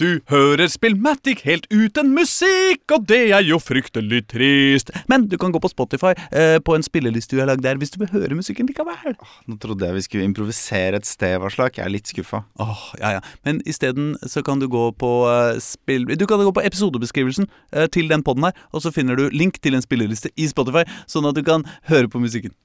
Du 0.00 0.22
hører 0.32 0.70
Spillmatic 0.72 1.42
helt 1.44 1.66
uten 1.68 2.14
musikk, 2.16 2.86
og 2.94 3.02
det 3.10 3.18
er 3.36 3.42
jo 3.44 3.58
fryktelig 3.60 4.22
trist. 4.32 4.88
Men 5.12 5.26
du 5.28 5.36
kan 5.40 5.52
gå 5.52 5.60
på 5.60 5.68
Spotify 5.68 6.14
eh, 6.32 6.56
på 6.64 6.72
en 6.72 6.86
spilleliste 6.86 7.36
du 7.36 7.42
har 7.42 7.50
lagd 7.50 7.66
der, 7.66 7.76
hvis 7.76 7.92
du 7.92 7.98
vil 8.00 8.08
høre 8.14 8.38
musikken 8.38 8.70
likevel. 8.70 9.18
Nå 9.44 9.58
trodde 9.60 9.84
jeg 9.84 9.98
vi 9.98 10.06
skulle 10.06 10.30
improvisere 10.30 11.02
et 11.02 11.08
sted, 11.08 11.36
Varslak. 11.42 11.76
Jeg 11.76 11.84
er 11.84 11.92
litt 11.92 12.08
skuffa. 12.08 12.46
Åh, 12.64 12.86
ja, 13.02 13.12
ja. 13.18 13.20
Men 13.44 13.60
isteden 13.68 14.14
så 14.24 14.40
kan 14.46 14.62
du 14.62 14.70
gå 14.72 14.88
på 14.96 15.12
eh, 15.28 15.60
spill... 15.60 16.08
Du 16.16 16.24
kan 16.24 16.40
gå 16.40 16.56
på 16.56 16.64
episodebeskrivelsen 16.64 17.50
eh, 17.76 17.90
til 17.92 18.08
den 18.08 18.24
podden 18.24 18.48
her, 18.48 18.66
og 18.72 18.86
så 18.86 18.94
finner 18.96 19.20
du 19.20 19.28
link 19.36 19.60
til 19.60 19.76
en 19.76 19.84
spilleliste 19.84 20.32
i 20.40 20.48
Spotify, 20.48 20.88
sånn 21.12 21.28
at 21.28 21.36
du 21.36 21.44
kan 21.44 21.68
høre 21.92 22.08
på 22.08 22.24
musikken. 22.24 22.56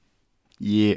Yeah. 0.56 0.96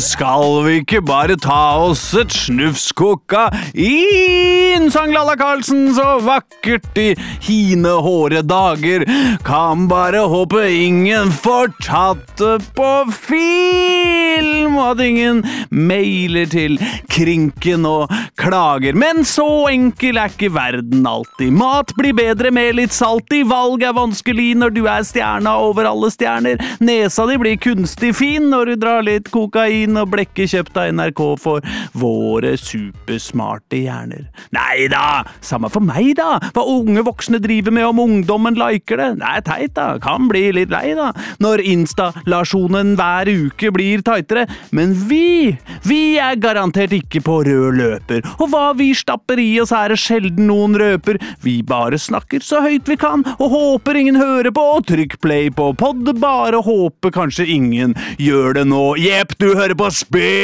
Skal 0.00 0.64
vi 0.64 0.78
ikke 0.80 1.00
bare 1.04 1.36
ta 1.38 1.76
oss 1.84 2.02
et 2.18 2.32
snufskokka 2.34 3.44
inn, 3.78 4.88
sang 4.90 5.12
Lalla 5.14 5.36
Karlsen 5.38 5.92
så 5.94 6.16
vakkert 6.24 6.98
i 6.98 7.12
hine 7.44 7.92
håre 8.02 8.42
dager. 8.46 9.04
Kan 9.46 9.86
bare 9.90 10.24
håpe 10.30 10.64
ingen 10.70 11.30
får 11.34 11.74
tatt 11.84 12.24
det 12.40 12.58
på 12.74 12.90
film, 13.14 14.74
og 14.74 14.94
at 14.94 15.04
ingen 15.04 15.44
mailer 15.70 16.48
til 16.50 16.78
Krinken 17.12 17.86
og 17.86 18.10
klager. 18.40 18.96
Men 18.98 19.22
så 19.28 19.46
enkel 19.70 20.18
er 20.18 20.32
ikke 20.32 20.52
verden 20.56 21.06
alltid. 21.06 21.54
Mat 21.54 21.94
blir 21.98 22.16
bedre 22.18 22.50
med 22.54 22.80
litt 22.80 22.96
salt 22.96 23.30
i, 23.34 23.44
valg 23.46 23.84
er 23.86 23.94
vanskelig 23.96 24.50
når 24.58 24.74
du 24.74 24.82
er 24.90 25.06
stjerna 25.06 25.54
over 25.62 25.86
alle 25.92 26.10
stjerner. 26.10 26.58
Nesa 26.82 27.28
di 27.30 27.38
blir 27.40 27.60
kunstig 27.62 28.14
fin 28.18 28.50
når 28.54 28.70
du 28.70 28.74
drar 28.80 29.04
litt 29.06 29.30
kokain 29.34 29.98
og 29.98 30.12
blekker 30.14 30.48
kjøpt 30.50 30.78
av 30.78 30.92
NRK 30.94 31.22
for 31.42 31.64
våre 31.98 32.54
supersmarte 32.60 33.80
hjerner. 33.82 34.28
Nei 34.54 34.86
da, 34.92 35.24
samme 35.44 35.70
for 35.72 35.84
meg 35.84 36.14
da, 36.18 36.38
hva 36.54 36.64
unge 36.70 37.04
voksne 37.06 37.40
driver 37.42 37.74
med 37.74 37.88
om 37.88 38.02
ungdommen 38.04 38.58
liker 38.58 39.00
det. 39.00 39.10
Det 39.20 39.30
er 39.30 39.44
teit 39.46 39.74
da, 39.78 39.88
kan 40.02 40.28
bli 40.30 40.46
litt 40.56 40.72
lei 40.72 40.94
da, 40.96 41.10
når 41.42 41.64
installasjonen 41.74 42.94
hver 42.98 43.30
uke 43.30 43.72
blir 43.74 44.04
tightere. 44.06 44.46
Men 44.74 44.94
vi, 45.08 45.54
vi 45.86 46.02
er 46.22 46.38
garantert 46.40 46.94
ikke 46.94 47.24
på 47.24 47.40
rød 47.48 47.80
løper, 47.80 48.24
og 48.38 48.50
hva 48.52 48.66
vi 48.78 48.92
stapper 48.96 49.40
i 49.42 49.48
oss 49.62 49.74
er 49.74 49.94
det 49.94 50.00
sjelden 50.02 50.48
noen 50.50 50.76
røper. 50.78 51.18
Vi 51.44 51.58
bare 51.66 51.98
snakker 52.00 52.44
så 52.44 52.62
høyt 52.64 52.88
vi 52.90 52.98
kan, 53.00 53.24
og 53.38 53.50
håper 53.54 53.98
ingen 53.98 54.18
hører 54.20 54.52
på, 54.54 54.64
og 54.76 54.86
trykk 54.90 55.18
play 55.24 55.50
på 55.54 55.72
pod, 55.80 56.04
bare 56.20 56.60
håper 56.64 57.14
kanskje 57.14 57.48
ingen 57.56 57.94
gjør 58.20 58.43
det 58.52 58.64
nå. 58.68 58.96
Jepp, 59.00 59.38
du 59.40 59.54
hører 59.56 59.74
på 59.78 59.90
Spillmatic, 59.94 60.34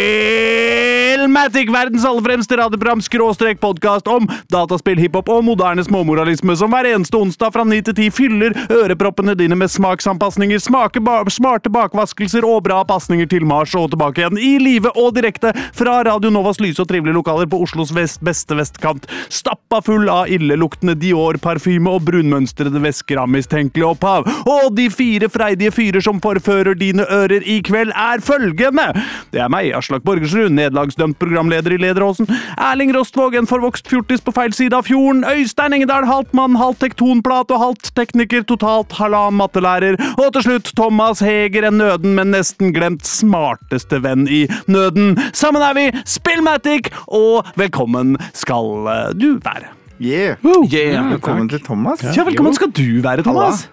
verdens 1.69 2.05
aller 2.09 2.23
fremste 2.25 2.57
radioprogram, 2.57 3.03
skråstrek 3.05 3.61
podkast 3.61 4.09
om 4.09 4.29
dataspill, 4.49 4.99
hiphop 5.03 5.29
og 5.29 5.45
moderne 5.45 5.85
småmoralisme, 5.85 6.57
som 6.57 6.71
hver 6.73 6.89
eneste 6.95 7.17
onsdag 7.19 7.53
fra 7.53 7.65
9 7.69 7.83
til 7.91 7.95
10 7.99 8.11
fyller 8.17 8.57
øreproppene 8.73 9.35
dine 9.37 9.57
med 9.61 9.69
smaksanpasninger, 9.71 10.57
ba 10.71 11.25
smarte 11.29 11.71
bakvaskelser 11.73 12.45
og 12.49 12.63
bra 12.65 12.85
pasninger 12.89 13.27
til 13.29 13.45
Mars 13.45 13.75
og 13.77 13.91
tilbake 13.93 14.21
igjen, 14.23 14.39
i 14.41 14.59
live 14.63 14.89
og 14.97 15.15
direkte 15.19 15.53
fra 15.77 16.03
Radio 16.09 16.31
Novas 16.33 16.61
lyse 16.65 16.81
og 16.81 16.89
trivelige 16.89 17.19
lokaler 17.19 17.47
på 17.51 17.61
Oslos 17.67 17.93
vest 17.95 18.25
beste 18.25 18.57
vestkant, 18.57 19.05
stappa 19.29 19.81
full 19.85 20.09
av 20.09 20.31
illeluktende 20.33 20.95
Dior-parfyme 20.97 21.91
og 21.91 22.03
brunmønstrede 22.09 22.81
væsker 22.83 23.19
av 23.21 23.29
mistenkelig 23.33 23.85
opphav. 23.93 24.29
Og 24.47 24.77
de 24.77 24.87
fire 24.93 25.29
freidige 25.33 25.73
fyrer 25.75 26.03
som 26.05 26.21
forfører 26.23 26.75
dine 26.79 27.07
ører 27.11 27.43
i 27.45 27.61
kveld, 27.67 27.90
er 27.97 28.23
følgende. 28.25 28.87
Det 29.33 29.41
er 29.43 29.51
meg, 29.53 29.71
Aslak 29.77 30.05
Borgersrud, 30.07 30.51
nederlagsdømt 30.55 31.19
programleder 31.21 31.75
i 31.75 31.81
Lederåsen. 31.81 32.29
Erling 32.57 32.93
Rostvåg, 32.97 33.37
en 33.39 33.49
forvokst 33.51 33.89
fjortis 33.91 34.23
på 34.25 34.35
feil 34.37 34.55
side 34.57 34.77
av 34.77 34.87
fjorden. 34.89 35.25
Øystein 35.29 35.77
Engedal, 35.77 36.07
halvt 36.09 36.35
mann, 36.37 36.59
halvt 36.61 36.83
tektonplat 36.85 37.51
og 37.55 37.63
halvt 37.65 37.93
tekniker, 37.99 38.45
totalt 38.49 38.95
halvannen 38.99 39.41
mattelærer. 39.41 39.99
Og 40.17 40.33
til 40.37 40.47
slutt 40.49 40.73
Thomas 40.77 41.23
Heger, 41.25 41.69
en 41.71 41.81
nøden, 41.81 42.15
men 42.19 42.35
nesten 42.35 42.75
glemt 42.77 43.07
smarteste 43.09 44.03
venn 44.05 44.29
i 44.31 44.47
nøden. 44.71 45.17
Sammen 45.33 45.65
er 45.65 45.77
vi 45.79 45.89
Spillmatic, 46.05 46.93
og 47.07 47.47
velkommen 47.61 48.17
skal 48.37 48.91
eh, 48.91 49.05
du 49.17 49.35
være. 49.45 49.75
Yeah. 50.01 50.37
Yeah. 50.73 51.11
Velkommen 51.13 51.49
til 51.49 51.61
Thomas. 51.61 52.03
Ja, 52.17 52.25
velkommen 52.25 52.55
skal 52.57 52.73
du 52.73 53.03
være, 53.05 53.23
Thomas. 53.23 53.69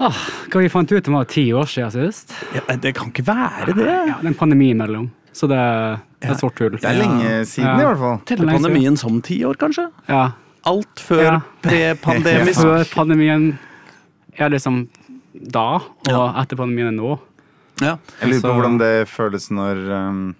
Ah, 0.00 0.16
hva 0.48 0.60
vi 0.62 0.68
fant 0.72 0.92
ut 0.92 1.04
det 1.04 1.12
var 1.12 1.26
ti 1.28 1.42
år 1.52 1.68
siden 1.68 1.90
sist. 1.92 2.32
Ja, 2.56 2.62
det 2.80 2.94
kan 2.96 3.10
ikke 3.12 3.24
være 3.26 3.74
det. 3.76 3.84
Ja, 3.84 4.16
det 4.16 4.24
er 4.24 4.30
en 4.32 4.34
pandemi 4.38 4.70
imellom, 4.72 5.10
så 5.36 5.48
det, 5.50 5.58
det 6.22 6.30
er 6.32 6.38
sort 6.40 6.58
hull. 6.62 6.78
Det 6.80 6.88
er 6.88 6.96
lenge 7.02 7.32
siden, 7.46 7.68
Ja. 7.68 7.74
i 7.82 7.84
hvert 7.90 7.98
fall. 8.00 8.20
Teller 8.30 8.52
pandemien 8.56 8.96
som 8.96 9.20
ti 9.22 9.42
år, 9.44 9.58
kanskje? 9.60 9.90
Ja. 10.08 10.30
Alt 10.64 11.00
før 11.04 11.22
Ja. 11.26 11.34
prepandemisk. 11.64 12.60
Før 12.66 12.84
pandemien 12.94 13.58
er 14.38 14.48
liksom 14.50 14.88
da, 15.34 15.66
og 15.84 16.08
Ja. 16.08 16.24
etter 16.42 16.56
pandemien 16.56 16.88
er 16.88 16.96
nå. 16.96 17.18
Ja. 17.80 17.96
Jeg 18.20 18.28
lurer 18.32 18.40
på 18.48 18.54
hvordan 18.56 18.78
det 18.80 19.08
føles 19.08 19.50
når 19.50 19.78
um, 20.08 20.34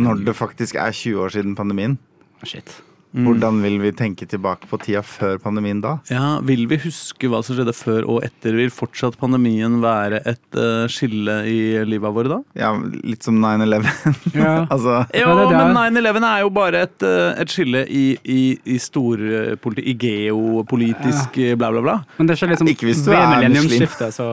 Når 0.00 0.24
det 0.24 0.34
faktisk 0.34 0.74
er 0.76 0.90
20 0.92 1.18
år 1.20 1.28
siden 1.30 1.54
pandemien. 1.56 1.98
Shit. 2.44 2.70
Hvordan 3.10 3.58
vil 3.64 3.80
vi 3.82 3.90
tenke 3.96 4.26
tilbake 4.30 4.68
på 4.70 4.78
tida 4.78 5.00
før 5.02 5.40
pandemien 5.42 5.80
da? 5.82 5.96
ja, 6.12 6.38
Vil 6.46 6.68
vi 6.70 6.78
huske 6.84 7.30
hva 7.30 7.40
som 7.42 7.56
skjedde 7.58 7.74
før 7.74 8.06
og 8.06 8.20
etter? 8.26 8.54
Vil 8.54 8.70
fortsatt 8.70 9.18
pandemien 9.18 9.80
være 9.82 10.20
et 10.30 10.58
uh, 10.58 10.86
skille 10.90 11.40
i 11.50 11.58
livet 11.88 12.14
vårt 12.14 12.30
da? 12.30 12.38
Ja, 12.58 12.70
Litt 13.02 13.26
som 13.26 13.40
9-11. 13.42 13.88
Ja. 14.40 14.66
altså, 14.74 15.00
Jo, 15.16 15.34
men 15.50 15.74
9-11 15.74 16.28
er 16.30 16.44
jo 16.44 16.50
bare 16.54 16.84
et, 16.86 17.02
eh, 17.06 17.40
et 17.42 17.50
skille 17.50 17.82
i, 17.88 18.04
i, 18.22 18.40
i 18.64 18.78
storpoliti... 18.78 19.86
I 19.90 19.96
geopolitisk 20.00 21.38
ja. 21.40 21.56
bla, 21.58 21.70
bla, 21.74 21.82
bla. 21.84 21.96
Men 22.18 22.30
det 22.30 22.38
skjer 22.38 22.52
liksom 22.52 22.70
Ikke 22.70 22.88
hvis 22.88 23.02
du 23.04 23.10
er 23.14 23.26
millenniumsskiftet, 23.34 24.14
så 24.14 24.32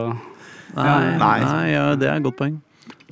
Nei, 0.76 1.16
Nei. 1.16 1.36
nei 1.42 1.68
ja, 1.72 1.84
det 1.98 2.10
er 2.10 2.18
et 2.18 2.26
godt 2.26 2.36
poeng. 2.38 2.58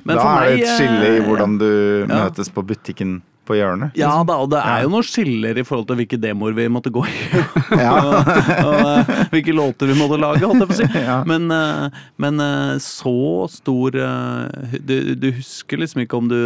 Men 0.06 0.18
da 0.18 0.22
for 0.22 0.44
er 0.44 0.52
det 0.52 0.66
et 0.66 0.74
skille 0.76 1.06
i 1.08 1.14
eh, 1.16 1.24
hvordan 1.26 1.56
du 1.58 1.70
ja. 1.70 2.26
møtes 2.26 2.52
på 2.52 2.62
butikken 2.66 3.18
på 3.46 3.56
hjørnet. 3.58 3.94
Ja 3.98 4.12
da, 4.26 4.38
og 4.42 4.50
det 4.52 4.60
er 4.60 4.84
jo 4.84 4.92
noen 4.92 5.06
skiller 5.06 5.58
i 5.58 5.64
forhold 5.66 5.86
til 5.90 6.00
hvilke 6.00 6.18
demoer 6.20 6.56
vi 6.56 6.66
måtte 6.72 6.92
gå 6.94 7.04
i. 7.08 7.16
Ja. 7.76 7.92
og, 7.98 8.28
og 8.62 8.74
eh, 8.86 9.10
hvilke 9.32 9.54
låter 9.56 9.90
vi 9.90 9.96
måtte 9.98 10.18
lage, 10.20 10.46
holdt 10.46 10.62
jeg 10.64 10.70
på 10.70 10.76
å 10.76 10.80
si. 10.80 11.04
Men, 11.30 11.48
eh, 11.52 12.02
men 12.22 12.42
eh, 12.42 12.74
så 12.82 13.14
stor 13.52 13.96
du, 13.96 14.96
du 15.18 15.28
husker 15.36 15.82
liksom 15.82 16.04
ikke 16.04 16.20
om 16.20 16.30
du 16.30 16.40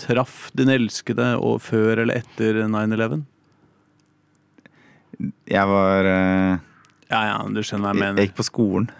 traff 0.00 0.48
din 0.56 0.72
elskede 0.72 1.34
og 1.40 1.60
før 1.64 2.04
eller 2.04 2.22
etter 2.22 2.62
9-11? 2.64 3.24
Jeg 5.50 5.68
var 5.68 6.08
Ja 7.10 7.24
ja, 7.26 7.38
du 7.42 7.58
skjønner 7.66 7.88
hva 7.88 7.90
jeg 7.90 7.98
mener. 8.04 8.22
Jeg 8.22 8.28
gikk 8.28 8.36
på 8.38 8.44
skolen. 8.46 8.86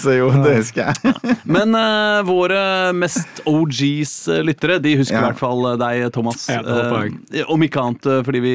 Så 0.00 0.14
jo, 0.16 0.30
det 0.40 0.54
husker 0.62 0.88
jeg. 0.88 0.96
Men 1.44 1.76
uh, 1.76 2.24
våre 2.24 2.88
mest 2.96 3.42
OGs 3.48 4.28
eh, 4.32 4.40
lyttere, 4.46 4.78
de 4.80 4.96
husker 5.02 5.18
i 5.18 5.24
hvert 5.26 5.40
fall 5.40 5.72
eh, 5.74 5.80
deg, 5.82 6.12
Thomas. 6.14 6.48
Ja. 6.48 6.62
Eh, 6.64 7.44
om 7.52 7.62
ikke 7.66 7.82
annet 7.84 8.04
fordi 8.24 8.40
vi 8.44 8.54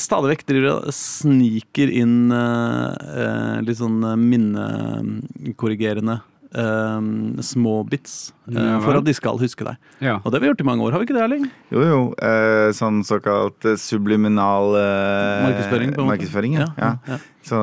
stadig 0.00 0.28
vekk 0.32 0.44
driver 0.48 0.68
og 0.78 0.84
sniker 0.96 1.88
inn 1.92 2.32
uh, 2.32 3.60
litt 3.66 3.78
sånn 3.82 4.00
minnekorrigerende 4.22 6.16
eh, 6.56 7.08
små 7.44 7.76
bits 7.88 8.32
uh, 8.50 8.78
for 8.84 8.98
at 8.98 9.06
de 9.06 9.14
skal 9.16 9.38
huske 9.40 9.66
deg. 9.66 9.78
ja. 10.04 10.16
Og 10.22 10.30
det 10.30 10.38
har 10.38 10.44
vi 10.44 10.50
gjort 10.50 10.64
i 10.64 10.68
mange 10.68 10.86
år, 10.86 10.96
har 10.96 11.02
vi 11.02 11.08
ikke 11.08 11.16
det, 11.16 11.24
Erling? 11.26 11.46
Jo, 11.74 11.84
jo. 11.86 12.00
Uh, 12.20 12.72
sånn 12.76 13.02
såkalt 13.06 13.68
eh, 13.68 13.78
subliminal 13.80 14.74
uh, 14.74 15.46
Markedsføring, 15.46 15.92
på 15.94 16.02
en 16.02 16.08
måte. 16.08 16.12
markedsføring, 16.14 16.58
ja. 16.58 16.68
Ja, 16.76 16.92
ja. 17.06 17.16
ja. 17.16 17.22
Så 17.46 17.58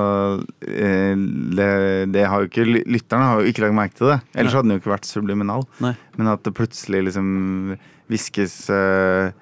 det, 0.64 1.66
det 2.16 2.22
har 2.24 2.40
jo 2.40 2.48
ikke 2.48 2.64
Lytterne 2.64 3.26
har 3.28 3.42
jo 3.42 3.50
ikke 3.52 3.66
lagt 3.66 3.76
merke 3.76 3.98
til 3.98 4.14
det. 4.14 4.22
Ellers 4.32 4.56
hadde 4.56 4.70
den 4.70 4.78
jo 4.78 4.80
ikke 4.80 4.94
vært 4.94 5.10
subliminal. 5.10 5.66
Nei. 5.84 5.92
Men 6.16 6.30
at 6.32 6.46
det 6.48 6.54
plutselig 6.56 7.02
liksom 7.10 7.76
hviskes 8.12 8.56
eh, 8.72 9.34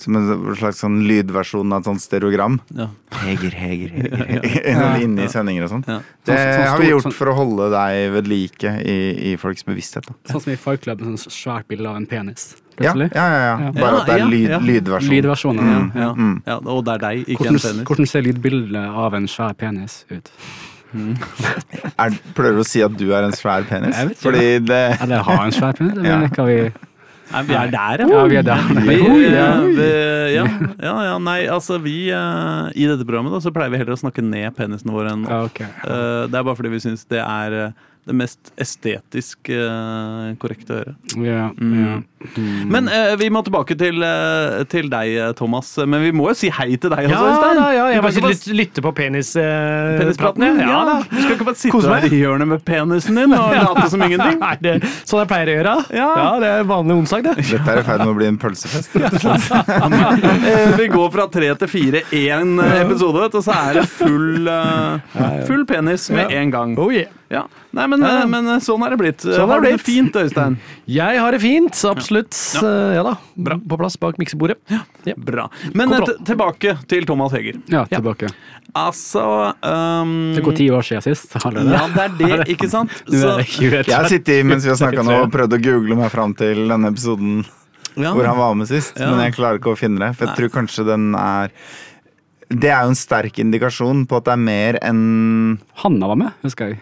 som 0.00 0.16
en 0.16 0.54
slags 0.56 0.80
sånn 0.82 0.98
lydversjon 1.06 1.72
av 1.72 1.80
et 1.82 1.88
sånt 1.90 2.00
stereogram. 2.02 2.58
Ja. 2.76 2.86
Heger, 3.20 3.50
heger, 3.56 3.90
heger. 3.94 4.46
heger. 4.48 4.96
Inne 5.04 5.26
i 5.26 5.28
sendinger 5.32 5.66
og 5.66 5.70
sånn. 5.74 5.84
Ja. 5.88 5.98
Det 6.26 6.36
Sånn- 6.36 6.54
sånn 6.56 6.68
har 6.72 6.78
vi 6.82 6.88
gjort 6.90 7.06
sånn- 7.08 7.16
for 7.18 7.32
å 7.32 7.34
holde 7.36 7.68
deg 7.74 8.12
ved 8.16 8.28
like 8.32 8.72
i, 8.84 8.96
i 9.32 9.36
folks 9.40 9.64
bevissthet. 9.68 10.08
Da. 10.08 10.16
Sånn 10.32 10.44
som 10.46 10.52
i 10.52 10.56
Fight 10.60 10.82
Club, 10.86 11.00
med 11.04 11.18
sånn 11.20 11.34
svært 11.36 11.68
bilde 11.68 11.88
av 11.90 11.96
en 12.00 12.06
penis. 12.10 12.54
Ja, 12.80 12.94
ja, 12.96 13.08
ja. 13.12 13.72
Bare 13.76 14.00
at 14.00 14.06
det 14.08 14.14
er 14.22 14.26
lyd, 14.30 14.48
ja. 14.54 14.58
lydversjon. 14.64 15.10
Lydversjonen. 15.12 15.66
Mm, 15.68 15.92
Ja. 15.94 16.00
Ja. 16.00 16.10
mm. 16.16 16.36
ja, 16.46 16.56
og 16.64 16.84
det 16.86 16.94
er 16.94 17.02
deg, 17.04 17.24
ikke 17.28 17.44
Hvordan, 17.44 17.54
en 17.60 17.60
penis. 17.66 17.86
hvordan 17.90 18.06
ser 18.08 18.22
lydbildet 18.24 19.00
av 19.04 19.14
en 19.20 19.26
svær 19.28 19.52
penis 19.60 20.04
ut? 20.10 20.30
Er, 22.00 22.14
prøver 22.34 22.56
du 22.58 22.62
å 22.64 22.66
si 22.66 22.80
at 22.82 22.94
du 22.98 23.10
er 23.14 23.26
en 23.28 23.34
svær 23.36 23.62
penis? 23.68 23.94
Jeg 23.94 24.08
vet 24.08 24.16
ikke. 24.16 24.24
Fordi 24.24 24.46
det 24.66 24.80
Eller 25.04 25.22
har 25.28 25.44
en 25.44 25.52
svær 25.54 25.76
penis? 25.78 25.94
Det 26.00 26.06
Ja. 26.10 26.46
vi 26.48 26.56
Nei, 27.30 27.42
vi 27.46 27.54
er 27.54 27.70
der, 27.70 28.02
Ja, 28.10 28.22
vi 28.26 28.38
er 28.40 28.46
der. 28.46 28.62
Vi, 28.86 28.96
ja. 29.30 29.48
vi, 29.62 29.88
ja, 30.34 30.44
ja, 30.82 30.94
ja, 31.10 31.18
nei, 31.22 31.38
altså 31.52 31.78
vi 31.82 32.08
eh, 32.10 32.70
I 32.74 32.88
dette 32.90 33.06
programmet 33.06 33.32
da, 33.36 33.40
så 33.44 33.52
pleier 33.54 33.70
vi 33.70 33.78
heller 33.80 33.94
å 33.94 34.00
snakke 34.00 34.24
ned 34.24 34.50
penisene 34.58 34.94
våre 34.94 35.12
enn 35.14 35.26
opp. 35.28 35.50
ok. 35.52 35.60
Eh, 35.62 36.26
Det 36.30 36.40
er 36.40 36.46
bare 36.48 36.58
fordi 36.58 36.72
vi 36.74 36.82
syns 36.82 37.06
det 37.10 37.22
er 37.22 37.56
eh, 37.60 37.86
det 38.08 38.14
mest 38.16 38.50
estetisk 38.58 39.50
eh, 39.52 40.30
korrekte 40.40 40.72
å 40.72 40.78
gjøre. 40.80 40.94
Yeah, 41.20 41.50
Mm. 41.60 41.74
ja. 41.80 41.98
Men 42.68 42.88
eh, 42.92 43.14
vi 43.16 43.28
må 43.32 43.40
tilbake 43.44 43.76
til, 43.80 44.02
eh, 44.04 44.62
til 44.68 44.88
deg, 44.92 45.34
Thomas. 45.38 45.70
Men 45.88 46.02
vi 46.04 46.10
må 46.16 46.26
jo 46.30 46.34
si 46.36 46.48
hei 46.52 46.74
til 46.80 46.90
deg 46.92 47.06
Ja 47.08 47.16
også, 47.16 47.28
Øystein. 47.30 47.60
da, 47.60 47.66
ja, 47.76 47.84
jeg 47.94 48.02
bare 48.02 48.12
bare 48.20 48.32
lytter, 48.32 48.56
lytter 48.58 48.84
på 48.84 48.92
penis, 48.96 49.30
Penispraten? 49.36 50.44
Ja, 50.60 50.80
da. 50.88 50.96
Du 51.10 51.16
skal 51.20 51.36
ikke 51.36 51.46
bare 51.48 51.60
sitte 51.60 51.72
Kose 51.76 51.92
der 51.92 52.08
i 52.10 52.20
hjørnet 52.22 52.50
med 52.50 52.64
penisen 52.66 53.20
din 53.20 53.36
og 53.36 53.54
late 53.68 53.86
som 53.92 54.02
ingenting. 54.04 54.40
Er 54.42 54.58
det 54.64 54.74
sånn 55.08 55.22
jeg 55.22 55.30
pleier 55.32 55.52
å 55.52 55.56
gjøre? 55.58 55.76
Ja. 56.00 56.08
det 56.42 56.50
er 56.58 56.66
vanlig 56.72 56.98
onsdag, 57.02 57.28
det. 57.28 57.36
Dette 57.52 57.76
er 57.76 57.82
i 57.82 57.86
ferd 57.88 58.04
med 58.04 58.12
å 58.14 58.18
bli 58.18 58.28
en 58.32 58.40
pølsefest. 58.40 58.96
rett 59.00 59.16
og 59.16 59.24
slett. 59.28 60.76
Vi 60.80 60.88
går 60.92 61.08
fra 61.14 61.28
tre 61.32 61.52
til 61.62 61.72
fire 61.72 62.02
én 62.16 62.56
episode, 62.80 63.20
vet 63.26 63.38
og 63.40 63.46
så 63.46 63.56
er 63.70 63.80
det 63.80 63.86
full, 63.92 64.50
full 65.48 65.64
penis 65.68 66.08
med 66.14 66.32
en 66.36 66.52
gang. 66.54 66.76
Oh, 66.80 66.90
yeah. 66.92 67.08
Ja. 67.30 67.44
Nei, 67.70 67.84
men, 67.86 68.02
ja. 68.02 68.24
men 68.26 68.48
eh, 68.50 68.58
sånn 68.64 68.82
er 68.82 68.90
det 68.90 68.96
blitt. 68.98 69.22
Sånn 69.22 69.46
Har 69.46 69.62
du 69.62 69.68
det 69.68 69.76
fint, 69.86 70.16
Øystein? 70.18 70.56
Jeg 71.00 71.20
har 71.22 71.36
det 71.36 71.38
fint, 71.44 71.82
absolutt. 71.86 72.34
Ja, 72.58 72.72
Ja 72.96 73.04
da. 73.06 73.12
Bra. 73.38 73.58
På 73.70 73.78
plass 73.78 73.94
bak 74.02 74.18
miksebordet. 74.18 74.58
Ja. 74.72 74.80
Bra. 75.14 75.46
Men 75.78 75.94
eh, 75.94 76.10
tilbake 76.26 76.74
til 76.90 77.06
Thomas 77.06 77.32
Heger. 77.36 77.60
ja, 77.70 77.84
tilbake. 77.90 78.32
Altså 78.74 79.22
um, 79.62 80.10
Det 80.36 80.42
går 80.46 80.58
ti 80.58 80.66
år 80.74 80.84
siden 80.86 81.02
sist. 81.06 81.32
allerede. 81.38 81.70
Ja, 81.74 81.86
det 81.94 82.02
er 82.06 82.42
det, 82.42 82.48
ikke 82.56 82.68
sant? 82.70 82.92
Så, 83.06 83.32
Jeg 83.62 83.94
har 83.94 84.10
sittet 84.10 84.44
mens 84.46 84.66
vi 84.66 84.70
har 84.74 84.78
snakka 84.78 85.06
nå 85.06 85.22
og 85.24 85.32
prøvd 85.34 85.56
å 85.56 85.62
google 85.62 85.98
meg 86.02 86.12
fram 86.12 86.34
til 86.38 86.66
denne 86.70 86.90
episoden 86.92 87.40
ja. 87.96 88.12
hvor 88.14 88.26
han 88.26 88.38
var 88.38 88.54
med 88.58 88.70
sist, 88.70 88.98
Ja. 88.98 89.10
men 89.10 89.24
jeg 89.26 89.34
klarer 89.38 89.58
ikke 89.62 89.72
å 89.74 89.78
finne 89.78 90.02
det. 90.02 90.12
For 90.18 90.26
jeg 90.28 90.38
tror 90.38 90.52
kanskje 90.60 90.86
den 90.90 91.14
er 91.18 91.50
Det 92.50 92.70
er 92.70 92.82
jo 92.82 92.90
en 92.90 92.98
sterk 92.98 93.38
indikasjon 93.38 94.06
på 94.10 94.18
at 94.18 94.26
det 94.26 94.32
er 94.34 94.40
mer 94.42 94.78
enn 94.82 95.02
Hanna 95.84 96.08
var 96.10 96.18
med, 96.18 96.32
husker 96.42 96.72
jeg. 96.72 96.80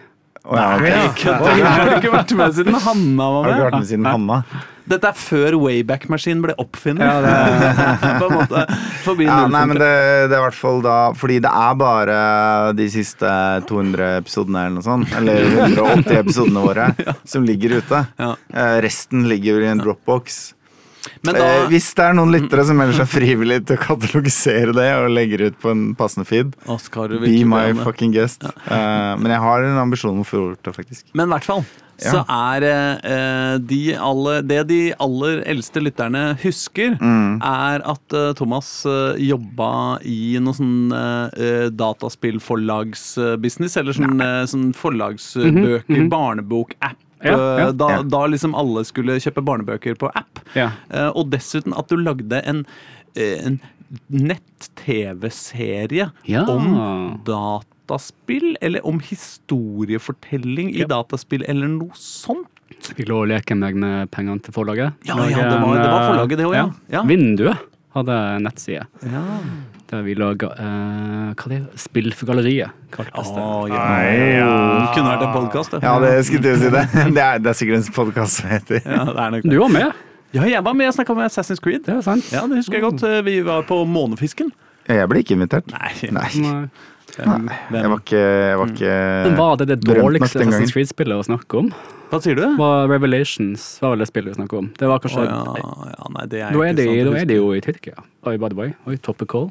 Å 0.49 0.57
ja, 0.57 0.65
ok. 0.75 0.85
Jeg 0.89 1.13
kødder. 1.21 1.63
Har 1.69 1.85
du 1.85 1.95
ikke 1.99 2.11
vært 2.17 2.31
med 2.39 2.53
siden 2.57 2.77
Hanna 2.81 3.25
var 3.35 3.43
med? 3.45 3.53
Har 3.53 3.53
du 3.53 3.55
ikke 3.59 3.69
vært 3.69 3.79
med? 3.83 3.89
siden 3.93 4.07
Hanna? 4.09 4.37
Dette 4.89 5.05
er 5.11 5.17
før 5.21 5.53
Wayback-maskinen 5.61 6.39
ble 6.41 6.55
oppfunnet. 6.57 7.05
Ja, 7.05 7.19
det- 7.21 8.15
På 8.23 8.25
en 8.31 8.37
måte. 8.39 8.63
Forbi 9.05 9.27
Ja, 9.29 9.43
nei, 9.45 9.61
men 9.69 9.77
det, 9.77 9.89
det 10.31 10.33
er 10.33 10.39
i 10.39 10.45
hvert 10.47 10.57
fall 10.57 10.81
da 10.81 10.95
Fordi 11.13 11.37
det 11.45 11.51
er 11.53 11.75
bare 11.77 12.15
de 12.73 12.87
siste 12.89 13.29
200 13.69 14.07
episodene 14.23 14.63
eller 14.65 14.79
noe 14.79 14.87
sånt, 14.87 15.13
eller 15.19 15.45
180 15.69 16.17
episodene 16.23 16.63
våre, 16.65 16.87
som 17.35 17.45
ligger 17.45 17.77
ute. 17.83 18.01
Ja. 18.17 18.31
Eh, 18.49 18.79
resten 18.81 19.27
ligger 19.29 19.61
i 19.61 19.69
en 19.69 19.83
dropbox. 19.85 20.55
Men 21.23 21.35
da, 21.35 21.45
Eh, 21.49 21.67
hvis 21.71 21.87
det 21.95 22.03
er 22.05 22.13
noen 22.17 22.31
lyttere 22.33 22.65
som 22.67 22.77
melder 22.79 22.95
seg 23.01 23.07
frivillig 23.11 23.61
til 23.67 23.77
å 23.77 23.83
katalogisere 23.87 24.73
det 24.75 24.89
og 24.99 25.11
legger 25.15 25.39
ut 25.49 25.57
på 25.61 25.71
en 25.73 25.83
passende 25.99 26.27
feed, 26.27 26.47
Oscar, 26.67 27.07
be 27.23 27.43
my 27.47 27.71
fucking 27.83 28.11
guest. 28.15 28.43
Eh, 28.43 29.13
men 29.19 29.31
jeg 29.31 29.39
har 29.39 29.63
en 29.63 29.77
ambisjon 29.83 30.11
om 30.17 30.21
å 30.25 30.27
få 30.27 30.37
gjort 30.43 30.63
det, 30.67 30.73
faktisk. 30.75 31.05
Men 31.13 31.29
i 31.29 31.31
hvert 31.37 31.47
fall 31.49 31.63
så 31.99 32.21
er 32.31 32.63
eh, 32.63 33.57
de 33.59 33.79
alle, 33.99 34.37
det 34.47 34.61
de 34.69 34.77
aller 35.03 35.41
eldste 35.51 35.81
lytterne 35.83 36.21
husker, 36.39 36.93
Mm. 37.01 37.41
er 37.43 37.81
at 37.83 38.13
eh, 38.15 38.29
Thomas 38.39 38.69
uh, 38.87 39.17
jobba 39.19 39.99
i 40.07 40.37
noe 40.39 40.55
sånn 40.55 40.93
uh, 40.95 41.67
dataspillforlagsbusiness, 41.75 43.75
eller 43.81 43.93
sånn, 43.97 44.15
eh, 44.23 44.45
sånn 44.47 44.69
forlagsbøker, 44.75 46.07
barnebok-app. 46.11 46.95
Ja, 47.23 47.31
ja. 47.31 47.67
eh, 47.67 47.71
Da, 47.73 47.89
Ja. 47.89 48.01
da 48.03 48.25
liksom 48.27 48.55
alle 48.55 48.83
skulle 48.85 49.19
kjøpe 49.19 49.43
barnebøker 49.43 49.95
på 49.99 50.09
app. 50.15 50.39
Ja. 50.55 50.71
Eh, 50.89 51.09
og 51.15 51.29
dessuten 51.31 51.73
at 51.77 51.87
du 51.89 51.97
lagde 51.97 52.41
en, 52.45 52.65
eh, 53.15 53.45
en 53.45 53.59
nett-TV-serie 54.09 56.11
Ja. 56.25 56.45
om 56.47 57.19
dataspill, 57.25 58.55
eller 58.61 58.85
om 58.85 58.99
historiefortelling 58.99 60.69
i 60.75 60.79
Ja. 60.81 60.87
dataspill, 60.87 61.43
eller 61.47 61.67
noe 61.67 61.89
sånt. 61.93 62.47
Lov 63.07 63.25
å 63.25 63.27
leke 63.27 63.57
meg 63.57 63.75
med 63.75 64.09
pengene 64.11 64.41
til 64.41 64.53
forlaget. 64.53 64.93
Ja, 65.03 65.15
ja, 65.27 65.49
det 65.49 65.59
var- 65.61 65.75
det 65.75 65.89
var 65.89 66.13
forlaget 66.13 66.37
det 66.37 66.45
også, 66.45 66.55
ja. 66.55 66.71
Ja. 66.91 67.03
Vinduet 67.03 67.57
hadde 67.95 68.39
nettside. 68.41 68.85
nettside 69.03 69.68
der 69.89 70.03
vi 70.05 70.13
laga 70.17 70.51
uh, 70.53 71.31
Hva 71.33 71.47
er 71.49 71.53
det? 71.55 71.79
Spill 71.81 72.11
for 72.17 72.29
galleriet, 72.29 72.75
kaltes 72.93 73.31
det. 73.33 73.41
Oh, 73.41 73.65
ja. 73.69 74.91
Kunne 74.93 75.15
vært 75.15 75.25
en 75.25 75.33
podkast, 75.35 75.73
det. 75.75 75.81
Ja, 75.85 75.95
det 76.03 76.13
skulle 76.27 76.45
til 76.45 76.57
å 76.57 76.61
si 76.61 76.71
det. 76.75 76.85
Det 77.17 77.23
er, 77.25 77.41
det 77.41 77.51
er 77.53 77.57
sikkert 77.57 77.81
en 77.81 77.95
podkast 77.95 78.41
som 78.41 78.51
heter 78.53 78.81
Ja, 78.83 79.03
det 79.09 79.17
er 79.25 79.35
nok 79.35 79.45
det. 79.45 79.51
Du 79.53 79.59
var 79.63 79.73
med, 79.73 80.05
Ja, 80.35 80.45
jeg 80.45 80.61
var 80.65 80.77
med 80.77 80.91
og 80.91 80.97
snakka 80.99 81.17
med 81.17 81.25
Assassin's 81.31 81.61
Creed. 81.63 81.83
det 81.87 81.95
er 81.97 82.03
sant. 82.05 82.27
Ja, 82.33 82.45
det 82.49 82.61
husker 82.61 82.77
jeg 82.77 82.85
godt. 82.85 83.01
Eh, 83.07 83.21
Vi 83.25 83.39
var 83.47 83.65
på 83.65 83.81
Månefisken. 83.89 84.51
Jeg 84.89 85.09
ble 85.09 85.21
ikke 85.23 85.35
invitert. 85.37 85.69
Nei. 85.73 85.93
Nei. 86.13 86.29
Nei. 87.19 87.55
Jeg 87.73 87.89
var 87.89 87.99
ikke, 87.99 88.19
jeg 88.19 88.57
var 88.59 88.73
ikke 88.73 88.91
Men 89.25 89.39
var 89.39 89.55
det 89.59 89.67
det 89.71 89.79
dårligste. 89.83 90.43
Assassin's 90.45 90.73
Creed-spillet 90.75 91.17
å 91.17 91.25
snakke 91.25 91.63
om? 91.63 91.71
Hva 92.09 92.17
sier 92.23 92.37
du? 92.37 92.45
Var 92.57 92.87
Revelations 92.89 93.65
var 93.83 93.93
vel 93.93 94.01
det 94.01 94.09
spillet 94.09 94.33
vi 94.33 94.39
snakket 94.39 94.61
om. 94.63 94.69
Det 94.79 94.87
var 94.89 95.01
kanskje... 95.03 95.25
kanskje 95.29 95.61
ja, 95.61 95.89
ja, 95.93 96.11
nei, 96.15 96.23
det 96.31 96.39
er 96.41 96.55
Da 96.55 96.63
er 96.65 96.71
ikke 96.73 96.77
de, 96.79 97.03
da 97.05 97.17
er 97.19 97.27
de 97.29 97.37
jo 97.37 97.49
i 97.53 97.61
Tyrkia. 97.65 98.05
Oi, 98.25 98.37
by 98.41 98.49
the 98.49 98.57
way. 98.57 98.73
Oi, 98.89 98.97
topical. 99.05 99.49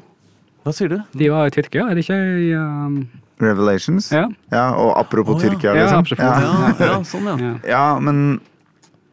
Hva 0.69 0.75
sier 0.77 0.91
du? 0.91 0.99
De 1.17 1.31
var 1.33 1.49
i 1.49 1.53
Tyrkia, 1.55 1.87
er 1.89 1.97
det 1.97 2.03
ikke 2.05 2.15
i 2.45 2.51
um, 2.53 2.99
Revelations. 3.41 4.11
Ja. 4.13 4.27
Ja, 4.53 4.67
og 4.77 4.91
apropos 4.99 5.39
oh, 5.39 5.41
ja. 5.41 5.49
Tyrkia, 5.49 5.73
Ja, 5.73 5.87
liksom. 5.97 6.21
Ja. 6.21 6.35
Ja, 6.45 6.73
ja, 6.77 6.97
sånn, 7.09 7.25
ja. 7.25 7.37
ja. 7.41 7.53
ja, 7.73 7.83
men 8.03 8.37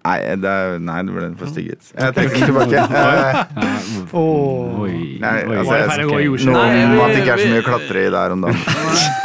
Nei, 0.06 0.20
det, 0.38 0.50
er, 0.50 0.76
nei, 0.86 1.00
det 1.02 1.14
ble 1.16 1.28
for 1.40 1.50
stygg 1.50 1.72
ut. 1.72 1.88
Jeg 1.96 2.14
trekker 2.14 2.36
den 2.38 2.50
tilbake. 2.52 2.82
Oi. 4.20 4.98
Nei, 5.18 5.32
altså, 5.56 5.78
jeg 5.80 6.44
Noe 6.46 6.52
Nei, 6.54 6.84
om 6.84 6.92
vi- 6.92 7.00
at 7.02 7.10
det 7.10 7.22
ikke 7.24 7.32
er 7.34 7.42
så 7.42 7.48
mye 7.50 7.62
å 7.64 7.66
klatre 7.66 8.04
i 8.04 8.12
der 8.14 8.36
om 8.36 8.46
dagen. 8.46 8.66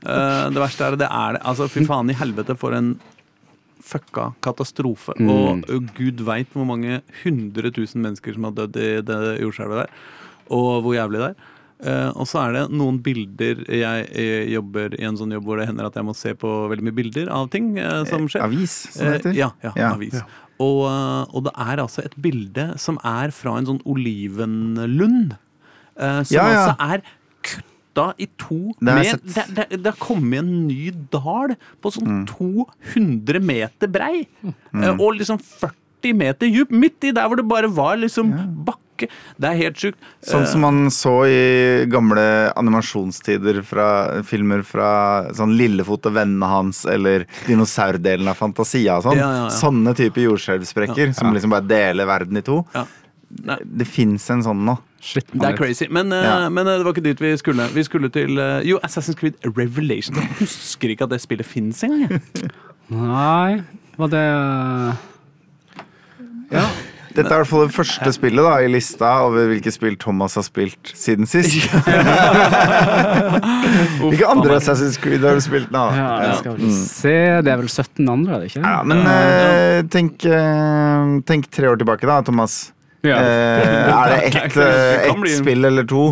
Eh, 0.00 0.46
det 0.48 0.56
verste 0.56 0.86
er 0.86 0.94
det 0.96 1.06
er 1.12 1.34
det. 1.36 1.40
Altså, 1.44 1.66
fy 1.68 1.82
faen 1.84 2.08
i 2.08 2.14
helvete 2.16 2.54
for 2.56 2.72
en 2.72 2.94
fucka 3.84 4.30
katastrofe. 4.40 5.12
Mm. 5.20 5.60
Og 5.60 5.90
gud 5.92 6.22
veit 6.24 6.48
hvor 6.56 6.64
mange 6.64 7.02
hundre 7.20 7.68
tusen 7.68 8.00
mennesker 8.06 8.32
som 8.32 8.46
har 8.48 8.54
dødd 8.62 8.78
i 8.80 8.88
det 9.04 9.18
jordskjelvet 9.42 9.82
der. 9.82 9.92
Og 10.50 10.82
hvor 10.84 10.94
jævlig 10.96 11.20
det 11.22 11.30
er. 11.32 11.48
Uh, 11.80 12.10
og 12.20 12.26
så 12.28 12.42
er 12.44 12.52
det 12.58 12.62
noen 12.76 12.98
bilder 13.00 13.62
jeg, 13.72 14.08
jeg, 14.12 14.50
jobber 14.52 14.92
i 15.00 15.06
en 15.08 15.16
sånn 15.16 15.30
jobb 15.32 15.46
hvor 15.48 15.56
det 15.62 15.64
hender 15.70 15.86
at 15.88 15.94
jeg 15.96 16.04
må 16.04 16.12
se 16.12 16.34
på 16.36 16.50
veldig 16.68 16.84
mye 16.90 16.96
bilder 16.98 17.30
av 17.32 17.46
ting 17.54 17.70
uh, 17.80 18.02
som 18.04 18.26
skjer. 18.28 18.44
Avis, 18.44 18.74
som 18.92 19.06
det 19.08 19.14
heter. 19.14 19.30
Uh, 19.32 19.38
ja, 19.38 19.48
ja, 19.64 19.72
Ja. 19.80 19.92
avis. 19.96 20.18
Og, 20.60 20.82
eh, 20.90 21.30
og 21.32 21.46
det 21.46 21.52
er 21.56 21.80
altså 21.80 22.02
et 22.04 22.12
bilde 22.20 22.66
som 22.76 22.98
er 23.00 23.30
fra 23.32 23.54
en 23.56 23.64
sånn 23.64 23.78
olivenlund. 23.88 25.38
eh, 25.96 26.22
som 26.22 26.34
Ja, 26.36 26.44
ja. 26.52 26.58
altså 26.66 26.74
er 26.84 27.02
kutta 27.48 28.04
i 28.20 28.26
to 28.36 28.58
Det 28.78 28.88
har 28.88 28.98
med, 28.98 29.06
jeg 29.06 29.20
det, 29.22 29.32
sett. 29.38 29.54
det, 29.56 29.66
det 29.82 29.86
har 29.94 29.98
kommet 30.04 30.38
en 30.42 30.66
ny 30.68 30.90
dal 31.10 31.56
på 31.80 31.92
sånn 31.96 32.06
Mm. 32.10 32.26
200 32.28 33.40
meter 33.40 33.88
brei. 33.88 34.26
eh, 34.44 34.92
Og 35.00 35.14
liksom 35.16 35.38
40 35.40 36.12
meter 36.14 36.46
djup. 36.46 36.70
Midt 36.70 37.04
i 37.04 37.10
der 37.12 37.26
hvor 37.26 37.36
det 37.36 37.48
bare 37.48 37.68
var 37.68 37.96
liksom 37.96 38.30
bakke. 38.64 38.78
Det 39.08 39.50
er 39.50 39.58
helt 39.60 39.80
sjukt. 39.80 39.98
Sånn 40.26 40.46
som 40.50 40.64
man 40.66 40.90
så 40.94 41.14
i 41.28 41.40
gamle 41.90 42.24
animasjonstider 42.60 43.62
fra 43.66 43.88
filmer 44.26 44.64
fra 44.66 44.90
sånn 45.36 45.56
Lillefot 45.58 46.10
og 46.10 46.16
vennene 46.16 46.50
hans, 46.50 46.84
eller 46.90 47.26
dinosaurdelen 47.46 48.28
av 48.30 48.38
Fantasia 48.40 48.98
og 48.98 49.08
sånn. 49.08 49.20
Ja, 49.20 49.30
ja, 49.30 49.42
ja. 49.46 49.50
Sånne 49.54 49.94
typer 49.98 50.28
jordskjelvsprekker 50.28 51.14
som 51.16 51.34
liksom 51.36 51.54
bare 51.54 51.68
deler 51.70 52.08
verden 52.10 52.40
i 52.40 52.44
to. 52.46 52.62
Ja. 52.76 52.86
Nei, 53.46 53.58
Det 53.62 53.86
fins 53.86 54.24
en 54.32 54.42
sånn 54.42 54.64
nå. 54.66 54.74
Shit, 55.00 55.30
det 55.32 55.46
er 55.46 55.56
crazy. 55.56 55.86
Men, 55.88 56.10
ja. 56.12 56.44
uh, 56.44 56.48
men 56.52 56.68
eh, 56.68 56.76
det 56.80 56.84
var 56.84 56.92
ikke 56.92 57.06
dit 57.06 57.20
vi 57.22 57.30
skulle. 57.40 57.68
Vi 57.72 57.84
skulle 57.86 58.10
til 58.12 58.36
uh, 58.36 58.58
Jo, 58.66 58.80
Assassin's 58.84 59.16
Creed 59.16 59.38
Revelation. 59.56 60.18
Jeg 60.20 60.34
husker 60.42 60.92
ikke 60.92 61.06
at 61.06 61.14
det 61.14 61.22
spillet 61.22 61.48
fins 61.48 61.80
engang. 61.86 62.20
Nei, 62.90 63.62
var 63.96 64.12
det 64.12 64.26
uh, 66.50 66.64
Dette 67.10 67.26
er 67.26 67.34
i 67.34 67.40
hvert 67.42 67.48
fall 67.50 67.64
det 67.66 67.74
første 67.74 68.12
spillet 68.14 68.44
da 68.46 68.52
i 68.62 68.68
lista 68.70 69.08
over 69.26 69.48
hvilke 69.50 69.72
spill 69.74 69.96
Thomas 70.00 70.36
har 70.38 70.44
spilt 70.46 70.92
siden 70.94 71.26
sist. 71.30 71.66
Hvilke 74.00 74.26
andre 74.30 74.56
Assassin's 74.58 74.96
Creed 75.00 75.24
har 75.26 75.36
du 75.38 75.42
spilt 75.44 75.70
nå? 75.74 75.82
Ja, 75.96 76.08
det, 76.22 76.32
skal 76.40 76.56
vi 76.58 76.70
se 76.74 77.14
Det 77.44 77.52
er 77.52 77.60
vel 77.60 77.68
17 77.70 78.08
andre, 78.10 78.34
er 78.36 78.42
det 78.44 78.50
ikke? 78.52 78.62
Ja, 78.64 78.76
men 78.86 79.02
uh, 79.06 79.80
tenk, 79.92 80.26
uh, 80.26 81.16
tenk 81.28 81.48
tre 81.54 81.70
år 81.70 81.80
tilbake, 81.80 82.06
da, 82.08 82.20
Thomas. 82.26 82.58
Ja. 83.06 83.16
Eh, 83.16 83.88
er 83.88 84.12
det 84.12 84.18
ett 84.44 84.56
et 84.60 85.30
spill 85.38 85.64
eller 85.64 85.86
to 85.88 86.02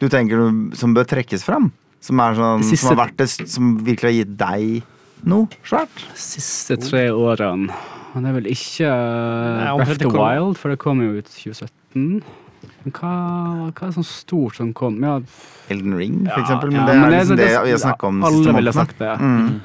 du 0.00 0.06
tenker 0.08 0.40
du- 0.40 0.76
som 0.78 0.94
bør 0.96 1.04
trekkes 1.04 1.42
fram? 1.44 1.68
Som, 2.00 2.20
er 2.24 2.38
sånn, 2.38 2.62
siste- 2.64 2.86
som 2.86 2.94
har 2.94 3.02
vært 3.06 3.18
det 3.20 3.28
som 3.52 3.74
virkelig 3.84 4.08
har 4.08 4.16
gitt 4.22 4.36
deg 4.40 5.26
noe 5.28 5.60
svært? 5.68 6.06
Siste 6.16 6.78
tre 6.80 7.10
årene. 7.12 7.68
Og 8.10 8.22
det 8.24 8.28
er 8.30 8.34
vel 8.40 8.48
ikke 8.50 8.86
uh, 8.90 9.60
Nei, 9.60 9.74
Breath 9.78 9.90
of 9.92 9.98
the 10.02 10.08
kom- 10.10 10.18
Wild, 10.20 10.56
for 10.58 10.72
det 10.74 10.78
kom 10.82 11.00
jo 11.04 11.12
ut 11.20 11.28
2017. 11.30 12.22
Men 12.80 12.92
hva, 12.96 13.12
hva 13.76 13.86
er 13.86 13.94
sånn 13.94 14.06
stort 14.08 14.56
som 14.58 14.72
kom? 14.76 14.98
Ja, 15.04 15.18
Elden 15.70 15.94
Ring, 15.96 16.16
for 16.26 16.34
Ja, 16.40 16.42
eksempel. 16.44 16.72
Men 16.74 16.80
ja, 16.80 16.86
det 16.86 16.94
er 16.96 17.00
men 17.00 17.10
det- 17.10 17.18
liksom 17.20 17.36
det, 17.38 17.46
det- 17.48 17.64
vi 17.64 17.70
har 17.76 17.82
snakka 17.84 18.06
om 18.08 18.22
alle 18.24 18.52
ville 18.58 18.72
sagt 18.72 18.98
det. 18.98 19.14
Mm. 19.20 19.60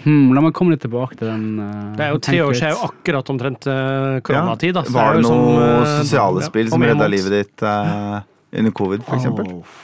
Hmm, 0.00 0.32
la 0.32 0.40
meg 0.40 0.54
komme 0.56 0.70
litt 0.72 0.80
tilbake 0.80 1.16
til 1.18 1.28
den. 1.28 1.58
Uh, 1.60 1.96
Det 1.96 2.04
er 2.06 2.10
jo 2.14 2.18
tre 2.24 2.38
år 2.40 2.54
siden, 2.56 2.76
akkurat 2.86 3.28
omtrent 3.34 3.66
uh, 3.68 4.20
koronatid. 4.24 4.72
da. 4.74 4.82
så 4.84 4.92
Var 4.96 5.14
det 5.18 5.22
noen 5.26 5.56
som, 5.56 5.62
eh, 5.64 5.98
sosiale 6.00 6.42
spill 6.46 6.66
om 6.66 6.70
som 6.76 6.82
redda 6.88 7.08
livet 7.08 7.30
ditt 7.34 7.62
eh, 7.62 8.20
under 8.56 8.70
covid, 8.72 9.02
for 9.04 9.16
eksempel? 9.16 9.46
Åh. 9.60 9.78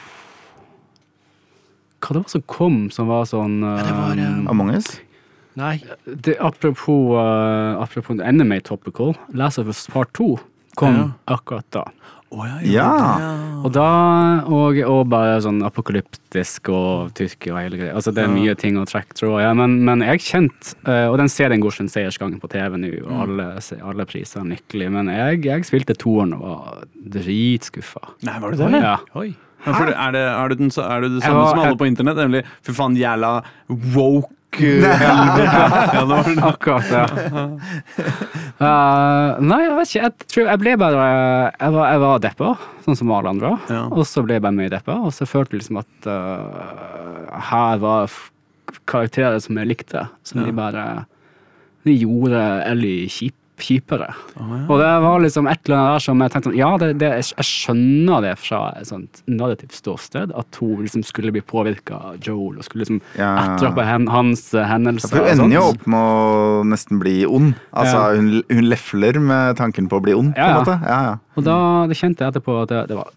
Hva 2.01 2.15
det 2.15 2.23
var 2.23 2.29
som 2.31 2.43
kom 2.47 2.79
som 2.95 3.09
var 3.11 3.25
sånn 3.29 3.61
Ja, 3.65 3.83
det 3.83 3.93
var, 3.97 4.17
eh, 4.21 4.51
Among 4.53 4.71
us? 4.77 5.01
Nei. 5.57 5.79
det, 6.05 6.37
apropos, 6.39 7.15
uh, 7.17 7.81
apropos 7.83 8.21
anime 8.21 8.61
topical, 8.61 9.15
Last 9.33 9.59
of 9.59 9.67
Us 9.73 9.87
Part 9.89 10.13
2 10.19 10.37
kom 10.77 10.95
Ja. 10.97 11.11
akkurat 11.37 11.65
da. 11.73 11.85
Oh, 12.31 12.43
ja, 12.45 12.59
Ja. 12.67 13.63
Og 13.65 13.71
da, 13.73 14.43
og, 14.51 14.77
og 14.85 15.07
bare 15.09 15.39
sånn 15.41 15.63
apokalyptisk 15.65 16.69
og 16.75 17.15
tyrk 17.17 17.47
og 17.53 17.57
hele 17.63 17.79
greia. 17.79 17.95
Altså 17.95 18.13
det 18.13 18.25
er 18.25 18.29
mye 18.35 18.53
ting 18.59 18.77
å 18.77 18.85
trekke 18.85 19.15
tråder 19.17 19.45
ja, 19.47 19.53
men, 19.57 19.79
men 19.87 20.03
jeg 20.05 20.21
kjente 20.27 20.75
uh, 20.91 21.07
Og 21.09 21.17
den 21.23 21.31
serien 21.33 21.63
går 21.63 21.73
sin 21.79 21.89
seiersgang 21.89 22.35
på 22.43 22.51
TV 22.53 22.77
nå, 22.83 22.91
og 23.07 23.23
alle, 23.29 23.47
alle 23.81 24.07
priser 24.11 24.43
er 24.43 24.51
lykkelige. 24.57 24.91
Men 24.93 25.09
jeg, 25.15 25.41
jeg 25.47 25.65
spilte 25.71 25.97
toeren 25.97 26.35
og 26.37 26.45
var 26.51 26.85
dritskuffa. 27.15 28.03
Nei, 28.27 28.37
var 28.43 28.53
det 28.59 28.69
det? 28.75 28.83
Ja. 28.85 28.97
Oi. 29.23 29.31
Ja, 29.67 29.73
er, 29.73 30.13
det, 30.15 30.21
er, 30.29 30.49
du 30.53 30.61
den, 30.61 30.71
sa- 30.75 30.91
er 30.95 31.01
du 31.07 31.09
det 31.17 31.23
samme 31.25 31.41
var- 31.41 31.49
som 31.55 31.59
alle 31.63 31.73
jeg- 31.73 31.79
på 31.81 31.87
internett? 31.91 32.17
Nemlig 32.21 32.45
fy 32.63 32.75
faen, 32.77 32.95
jævla 33.01 33.33
woke 33.97 34.35
ja, 34.61 35.89
det 35.93 36.05
var 36.09 36.29
det. 36.29 36.37
Akkurat, 36.47 36.91
ja. 36.91 37.05
Uh, 38.61 39.37
nei, 39.51 39.61
jeg 39.65 39.75
vet 39.77 39.91
ikke. 39.91 40.03
Jeg 40.05 40.31
tror 40.33 40.49
jeg 40.51 40.63
ble 40.63 40.77
bare 40.81 41.07
Jeg 41.07 41.75
var, 41.75 41.91
jeg 41.91 42.03
var 42.05 42.23
deppa, 42.25 42.53
sånn 42.87 42.99
som 42.99 43.13
alle 43.17 43.35
andre. 43.35 43.53
Ja. 43.73 43.83
Og 43.91 44.07
så 44.09 44.25
ble 44.25 44.39
jeg 44.39 44.47
bare 44.47 44.59
mye 44.59 44.73
deppa, 44.73 44.99
og 45.07 45.15
så 45.17 45.29
følte 45.29 45.57
jeg 45.57 45.65
liksom 45.65 45.83
at 45.83 46.09
uh, 46.11 47.37
her 47.51 47.83
var 47.83 48.17
karakterer 48.89 49.39
som 49.43 49.59
jeg 49.61 49.71
likte, 49.73 50.07
som 50.27 50.45
de 50.45 50.55
bare 50.55 50.87
De 51.87 51.95
gjorde 51.95 52.41
Ellie 52.67 53.07
kjip, 53.13 53.37
kjipere. 53.63 54.09
Og 54.69 54.79
det 54.81 54.91
var 55.05 55.21
liksom 55.25 55.47
et 55.51 55.61
eller 55.67 55.77
annet 55.79 55.95
der 55.97 56.05
som 56.05 56.21
jeg 56.23 56.33
tenkte 56.35 56.49
sånn, 56.51 56.57
Ja, 56.59 56.71
det, 56.81 56.89
det, 57.01 57.11
jeg, 57.23 57.47
skjønner 57.49 58.23
det 58.27 58.33
fra 58.39 58.61
et 58.81 58.87
sånt 58.91 59.23
narrativt 59.27 59.73
ståsted, 59.77 60.33
at 60.37 60.59
hun 60.61 60.83
liksom 60.85 61.05
skulle 61.07 61.33
bli 61.33 61.41
påvirka 61.41 61.99
av 62.13 62.19
Joel 62.21 62.59
og 62.59 62.65
skulle 62.69 62.85
liksom 62.85 63.01
Ja. 63.19 63.31
etterappa 63.45 63.85
hen, 63.89 64.07
hans 64.13 64.53
eh, 64.55 64.67
hendelser. 64.69 65.09
For 65.17 65.25
hun 65.25 65.47
ender 65.47 65.57
jo 65.59 65.67
opp 65.73 65.87
med 65.87 66.01
å 66.01 66.65
nesten 66.73 67.01
bli 67.01 67.25
ond. 67.27 67.55
Altså, 67.73 67.97
Ja. 67.97 68.17
hun, 68.17 68.43
hun 68.51 68.69
lefler 68.71 69.21
med 69.21 69.57
tanken 69.57 69.89
på 69.89 70.01
å 70.01 70.03
bli 70.03 70.13
ond, 70.15 70.35
på 70.35 70.39
Ja, 70.39 70.49
en 70.53 70.65
måte. 70.65 70.81
Ja, 70.85 70.99
ja. 71.11 71.17
Og 71.37 71.45
da 71.45 71.87
det 71.87 71.97
kjente 71.97 72.25
jeg 72.25 72.35
etterpå 72.35 72.63
at 72.63 72.69
det, 72.69 72.89
det 72.89 72.97
var 72.97 73.13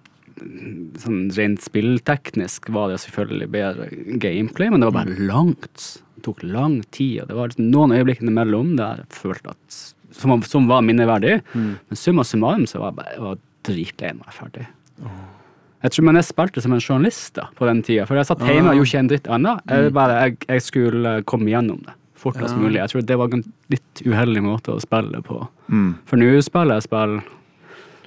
sånn 1.03 1.29
rent 1.36 1.60
spillteknisk 1.65 2.69
var 2.72 2.91
det 2.91 3.00
selvfølgelig 3.03 3.50
bedre 3.51 3.88
gameplay, 4.24 4.69
men 4.72 4.79
det 4.79 4.88
var 4.91 5.03
bare 5.03 5.17
langt. 5.27 6.00
Det 6.15 6.24
tok 6.24 6.43
lang 6.43 6.81
tid, 6.91 7.22
og 7.24 7.27
det 7.29 7.36
var 7.38 7.51
liksom 7.51 7.69
noen 7.72 7.93
øyeblikk 7.96 8.22
imellom 8.24 8.74
der 8.79 9.01
jeg 9.03 9.12
følte 9.22 9.53
at 9.55 9.79
som, 10.19 10.35
som 10.43 10.69
var 10.69 10.83
minneverdig, 10.85 11.39
men 11.55 11.97
summa 11.97 12.25
summarum 12.27 12.67
så 12.69 12.81
var 12.81 12.91
jeg 12.91 12.99
bare 12.99 13.15
jeg 13.15 13.25
var 13.25 13.43
dritlei 13.69 14.13
når 14.15 14.25
jeg 14.25 14.33
var 14.33 14.39
ferdig. 14.39 14.67
Jeg 15.79 15.95
tror 15.95 16.05
men 16.09 16.19
jeg 16.19 16.27
spilte 16.27 16.61
som 16.63 16.73
en 16.75 16.83
journalist 16.83 17.38
da, 17.39 17.45
på 17.55 17.67
den 17.69 17.79
tida, 17.88 18.03
for 18.07 18.19
jeg 18.19 18.27
satt 18.27 18.43
hjemme 18.43 18.73
og 18.73 18.81
gjorde 18.81 18.91
ikke 18.91 19.03
en 19.05 19.11
dritt 19.13 19.29
annet. 19.31 19.61
Jeg, 19.71 19.93
bare, 19.95 20.17
jeg, 20.25 20.38
jeg 20.49 20.65
skulle 20.65 21.13
komme 21.29 21.51
gjennom 21.51 21.79
det 21.85 21.95
fortest 22.19 22.57
mulig. 22.59 22.79
Jeg 22.81 22.91
tror 22.91 23.05
det 23.07 23.17
var 23.19 23.35
en 23.35 23.45
litt 23.71 24.01
uheldig 24.03 24.43
måte 24.43 24.75
å 24.75 24.81
spille 24.83 25.21
på. 25.23 25.39
Mm. 25.71 25.91
For 26.09 26.19
nå 26.19 26.33
spiller 26.43 26.79
jeg 26.79 26.88
spill 26.89 27.19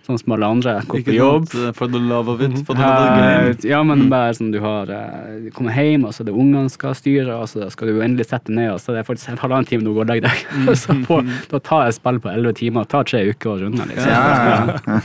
sånn 0.07 0.19
som 0.19 0.35
alle 0.35 0.49
andre. 0.57 0.75
Går 0.91 1.03
på 1.07 1.15
jobb. 1.15 1.49
For 1.79 1.91
the 1.91 2.01
love 2.03 2.33
of 2.33 2.43
it. 2.43 2.55
For 2.67 2.79
the 2.79 2.83
love 2.83 3.05
of 3.07 3.19
the. 3.19 3.29
Eh, 3.53 3.71
ja, 3.71 3.83
men 3.87 4.09
bare 4.11 4.35
sånn 4.37 4.51
du 4.55 4.59
har 4.63 4.91
eh, 4.91 5.39
Du 5.45 5.51
kommer 5.55 5.77
hjem, 5.77 6.07
og 6.09 6.15
så 6.15 6.25
er 6.25 6.31
det 6.31 6.35
ungene 6.35 6.73
skal 6.73 6.97
styre, 6.99 7.37
og 7.37 7.49
så 7.51 7.69
skal 7.73 7.93
du 7.93 8.01
endelig 8.03 8.29
sette 8.31 8.51
deg 8.51 8.59
ned, 8.59 8.71
og 8.75 8.83
så 8.83 8.93
er 8.93 9.01
det 9.01 9.07
faktisk 9.09 9.33
en 9.33 9.41
halvannen 9.43 9.69
time 9.71 9.87
du 9.87 9.93
går 9.93 10.05
og 10.07 10.11
legger 10.11 10.29
deg. 10.29 10.75
så 10.79 10.97
på, 11.07 11.21
da 11.53 11.63
tar 11.71 11.87
jeg 11.89 11.99
spill 12.01 12.21
på 12.25 12.33
elleve 12.33 12.57
timer. 12.59 12.89
Det 12.89 12.95
tar 12.97 13.09
tre 13.13 13.23
uker 13.31 13.55
å 13.55 13.57
runde, 13.63 13.89
liksom. 13.93 14.11
Ja, 14.11 14.21
ja, 14.51 14.99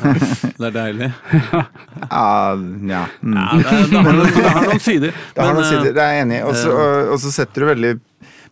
Det 0.57 0.69
er 0.71 0.75
deilig. 0.79 1.11
ja. 1.53 1.63
ja. 2.09 3.05
Mm. 3.21 3.37
Ja, 3.37 3.47
det, 3.61 3.79
det, 3.93 4.01
har, 4.01 4.11
noen, 4.11 4.35
det 4.35 4.51
har 4.57 4.69
noen 4.71 4.83
sider. 4.83 5.23
Det 5.37 5.43
har 5.43 5.53
men, 5.53 5.61
noen 5.61 5.69
sider, 5.69 5.89
eh, 5.91 5.95
det 5.95 6.03
er 6.03 6.13
jeg 6.15 6.25
enig 6.25 6.37
i. 6.39 6.43
Og 7.13 7.17
så 7.21 7.31
setter 7.33 7.63
du 7.63 7.67
veldig 7.69 7.89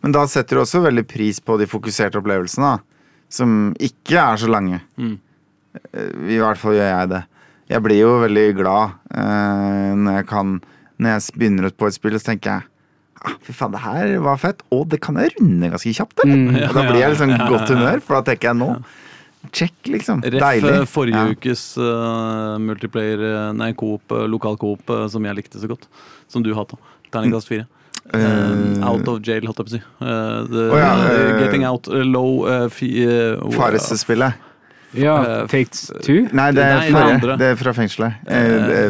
Men 0.04 0.12
da 0.14 0.22
setter 0.30 0.58
du 0.58 0.62
også 0.62 0.82
veldig 0.84 1.02
pris 1.08 1.40
på 1.42 1.56
de 1.58 1.66
fokuserte 1.70 2.20
opplevelsene, 2.20 2.76
da. 2.76 3.22
Som 3.32 3.72
ikke 3.82 4.20
er 4.22 4.38
så 4.38 4.46
lange. 4.50 4.78
Mm. 5.00 5.16
Eh, 5.92 6.36
I 6.36 6.38
hvert 6.42 6.60
fall 6.60 6.76
gjør 6.78 6.90
jeg 6.92 7.10
det. 7.14 7.22
Jeg 7.72 7.82
blir 7.82 7.98
jo 7.98 8.12
veldig 8.22 8.46
glad 8.60 8.94
eh, 9.10 9.92
når 9.98 10.20
jeg 10.20 10.26
kan 10.30 10.52
Når 11.02 11.16
jeg 11.16 11.34
begynner 11.34 11.72
på 11.74 11.88
et 11.88 11.96
spill, 11.96 12.14
så 12.14 12.30
tenker 12.30 12.52
jeg 12.52 12.68
ah, 13.26 13.34
Fy 13.42 13.54
faen, 13.56 13.74
det 13.74 13.82
her 13.82 14.12
var 14.22 14.38
fett. 14.38 14.62
Og 14.72 14.86
det 14.92 15.00
kan 15.04 15.18
jeg 15.20 15.34
runde 15.34 15.72
ganske 15.72 15.96
kjapt? 15.98 16.22
Mm. 16.24 16.54
Og 16.68 16.76
da 16.76 16.86
blir 16.86 17.02
jeg 17.02 17.16
liksom 17.16 17.34
i 17.34 17.40
godt 17.50 17.74
humør, 17.74 18.00
for 18.06 18.20
da 18.20 18.30
tenker 18.30 18.52
jeg 18.52 18.60
nå 18.62 18.70
Check, 19.54 19.74
liksom. 19.86 20.24
Ref 20.26 20.42
Deilig. 20.42 20.72
Ref 20.72 20.90
forrige 20.90 21.20
Ja. 21.20 21.30
ukes 21.30 21.60
uh, 21.78 22.56
multiplayer, 22.58 23.20
eh, 23.22 23.52
nei, 23.54 23.68
coop, 23.78 24.02
uh, 24.10 24.24
lokal 24.26 24.56
coop, 24.58 24.82
eh, 24.90 25.04
som 25.12 25.22
jeg 25.22 25.38
likte 25.38 25.60
så 25.62 25.68
godt. 25.70 25.86
Som 26.26 26.42
du 26.42 26.50
hata. 26.56 26.74
Terningkast 27.14 27.46
fire. 27.52 27.68
Uh, 28.14 28.78
out 28.86 29.06
of 29.10 29.20
jail, 29.26 29.46
holdt 29.48 29.58
jeg 29.58 29.66
på 29.66 29.72
å 29.72 29.74
si. 29.74 29.80
Uh, 29.98 30.42
the, 30.46 30.64
oh, 30.70 30.78
ja, 30.78 30.90
eh, 31.08 31.22
eh, 31.22 31.38
getting 31.40 31.64
out, 31.66 31.88
eh, 31.90 32.04
low 32.06 32.44
uh, 32.46 32.66
eh, 32.70 33.54
Farespillet. 33.56 34.42
Ja, 34.94 35.16
Eh, 35.26 35.46
Take 35.46 35.70
Two? 36.02 36.28
Nei, 36.32 36.50
det 36.54 36.62
er 36.62 36.76
Nei, 36.78 36.86
det 36.86 36.94
forrige. 36.94 37.36
Det 37.40 37.46
er 37.50 37.56
fra 37.60 37.72
fengselet. 37.76 38.14
Ja, 38.26 38.40
ja, 38.40 38.66
det, 38.66 38.86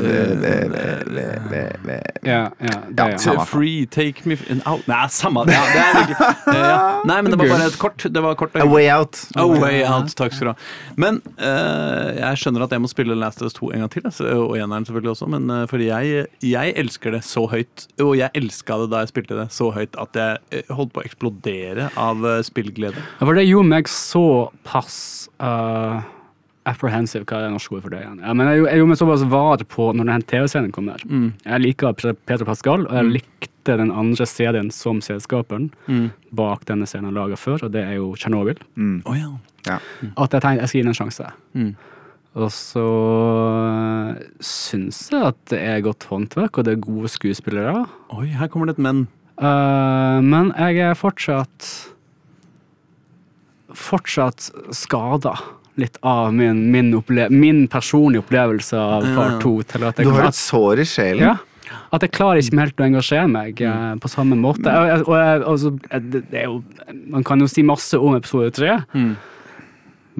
Ja, 2.26 2.40
ja. 2.60 3.18
samme. 3.18 3.38
To 3.38 3.44
free, 3.44 3.86
take 3.86 4.26
me 4.28 4.36
out 4.66 4.86
Nei, 4.88 5.06
samme 5.08 5.44
ja, 5.48 5.62
det. 5.72 5.84
Er 5.84 6.12
eh, 6.52 6.60
ja. 6.60 6.78
Nei, 7.06 7.20
men 7.22 7.32
det 7.32 7.38
var 7.40 7.52
bare 7.54 7.68
et 7.70 7.78
kort. 7.80 8.06
Det 8.12 8.22
var 8.22 8.36
kort 8.38 8.56
A 8.56 8.66
Way 8.66 8.90
Out. 8.92 9.22
A 9.36 9.46
way 9.46 9.82
out, 9.86 10.12
takk 10.18 10.34
skal 10.36 10.50
du 10.50 10.52
ha. 10.52 10.56
Men 10.96 11.20
eh, 11.38 12.16
jeg 12.20 12.42
skjønner 12.42 12.66
at 12.66 12.76
jeg 12.76 12.84
må 12.84 12.90
spille 12.92 13.16
Last 13.18 13.42
of 13.42 13.50
Us 13.50 13.56
2 13.58 13.72
en 13.72 13.86
gang 13.86 13.92
til. 13.94 14.06
altså, 14.06 14.28
Og 14.44 14.56
eneren 14.58 14.86
selvfølgelig 14.88 15.14
også, 15.14 15.30
men 15.36 15.54
fordi 15.70 15.88
jeg, 15.90 16.26
jeg 16.44 16.74
elsker 16.76 17.16
det 17.16 17.22
så 17.26 17.46
høyt. 17.50 17.86
Og 18.02 18.16
jeg 18.18 18.30
elska 18.36 18.80
det 18.82 18.90
da 18.92 19.04
jeg 19.04 19.12
spilte 19.14 19.38
det 19.38 19.48
så 19.54 19.70
høyt 19.74 19.96
at 20.00 20.20
jeg 20.20 20.66
holdt 20.70 20.92
på 20.94 21.02
å 21.02 21.06
eksplodere 21.06 21.90
av 21.96 22.26
spillglede. 22.46 23.02
For 23.20 23.36
det 23.36 23.46
jo 23.48 23.62
meg 23.66 23.88
såpass 23.90 24.96
uh, 25.42 25.95
apprehensive, 26.66 27.24
hva 27.24 27.40
er 27.40 27.46
det 27.46 27.54
norske 27.54 27.74
ordet 27.74 27.86
for 27.86 27.94
det 27.94 28.02
igjen? 28.02 28.22
Ja, 28.24 28.34
men 28.36 28.50
jeg, 28.50 28.62
jeg 28.66 28.80
gjorde 28.80 28.92
meg 28.92 29.00
såpass 29.00 29.26
var 29.32 29.64
på 29.72 29.88
når 29.96 30.10
den 30.10 30.24
TV-serien 30.32 30.72
kom 30.74 30.90
der. 30.90 31.02
Mm. 31.06 31.28
Jeg 31.44 31.62
liker 31.64 31.98
Peter 31.98 32.46
Pascal, 32.48 32.86
og 32.88 32.96
jeg 32.98 33.12
likte 33.18 33.76
den 33.80 33.90
andre 33.90 34.26
serien 34.30 34.70
som 34.74 35.02
selskaperen 35.02 35.70
Mm. 35.86 36.10
bak 36.34 36.64
denne 36.66 36.86
serien 36.86 37.06
han 37.08 37.16
laga 37.16 37.36
før, 37.38 37.66
og 37.66 37.74
det 37.74 37.82
er 37.82 37.98
jo 37.98 38.14
Tsjernobyl. 38.18 38.58
Mm. 38.76 39.02
Oh, 39.06 39.18
ja. 39.18 39.32
Ja. 39.66 39.78
At 40.16 40.34
jeg 40.34 40.42
tenkte 40.42 40.62
jeg 40.62 40.70
skal 40.70 40.78
gi 40.78 40.84
den 40.84 40.92
en 40.92 40.98
sjanse. 41.00 41.30
Mm. 41.54 41.74
Og 42.36 42.50
så 42.52 42.84
øh, 42.84 44.16
syns 44.44 45.06
jeg 45.12 45.22
at 45.32 45.38
det 45.50 45.60
er 45.62 45.84
godt 45.86 46.04
håndverk, 46.10 46.58
og 46.58 46.66
det 46.66 46.74
er 46.74 46.82
gode 46.84 47.08
skuespillere. 47.08 47.86
Oi, 48.12 48.26
her 48.36 48.50
kommer 48.52 48.68
det 48.68 48.76
et 48.76 48.84
men. 48.84 49.06
Uh, 49.36 50.22
men 50.24 50.52
jeg 50.56 50.80
er 50.80 50.96
fortsatt 50.96 51.66
Fortsatt 53.76 54.46
skada 54.72 55.34
litt 55.80 55.98
av 56.06 56.32
min, 56.34 56.64
min, 56.72 56.92
opple 56.98 57.28
min 57.32 57.66
personlige 57.72 58.24
opplevelse 58.24 58.78
av 58.80 59.06
Far 59.16 59.36
2. 59.42 59.52
Til 59.72 59.86
at 59.88 60.00
jeg, 60.00 60.08
Du 60.08 60.14
har 60.16 60.30
et 60.30 60.38
sår 60.38 60.82
i 60.82 60.88
sjelen. 60.88 61.24
ja, 61.28 61.36
at 61.92 62.06
jeg 62.06 62.14
klarer 62.16 62.42
ikke 62.42 62.60
helt 62.62 62.80
å 62.80 62.86
engasjere 62.86 63.30
meg 63.30 63.60
mm. 63.62 64.00
på 64.02 64.10
samme 64.12 64.38
måte. 64.40 64.70
Og, 64.70 65.08
og, 65.08 65.16
og 65.16 65.50
altså, 65.54 65.74
er 66.30 66.46
jo, 66.46 66.60
man 67.12 67.26
kan 67.26 67.42
jo 67.42 67.50
si 67.50 67.64
masse 67.66 67.98
om 67.98 68.16
episode 68.18 68.54
tre. 68.56 68.78
Mm. 68.96 69.12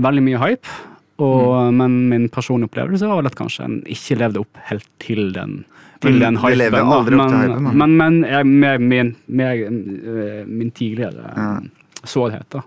Veldig 0.06 0.26
mye 0.26 0.42
hype. 0.42 0.76
Og, 1.24 1.72
Men 1.72 1.96
min 2.10 2.28
personlige 2.28 2.68
opplevelse 2.68 3.08
var 3.08 3.22
vel 3.22 3.30
at 3.30 3.38
kanskje 3.38 3.64
en 3.64 3.78
ikke 3.88 4.18
levde 4.20 4.42
opp 4.44 4.60
helt 4.68 4.88
til 5.00 5.32
den 5.32 5.62
til 6.04 6.18
den 6.20 6.36
hypen. 6.36 6.58
lever 6.60 6.84
aldri 6.84 7.16
opp 7.16 7.32
til 7.32 7.54
men. 7.56 7.76
Men, 7.80 7.96
men 7.96 8.18
jeg, 8.28 8.46
med, 8.46 8.82
med, 8.84 9.12
med, 9.26 9.62
øh, 9.64 10.42
min 10.46 10.70
tidligere 10.70 11.30
Ja. 11.36 11.60
sårhet, 12.04 12.46
da. 12.52 12.60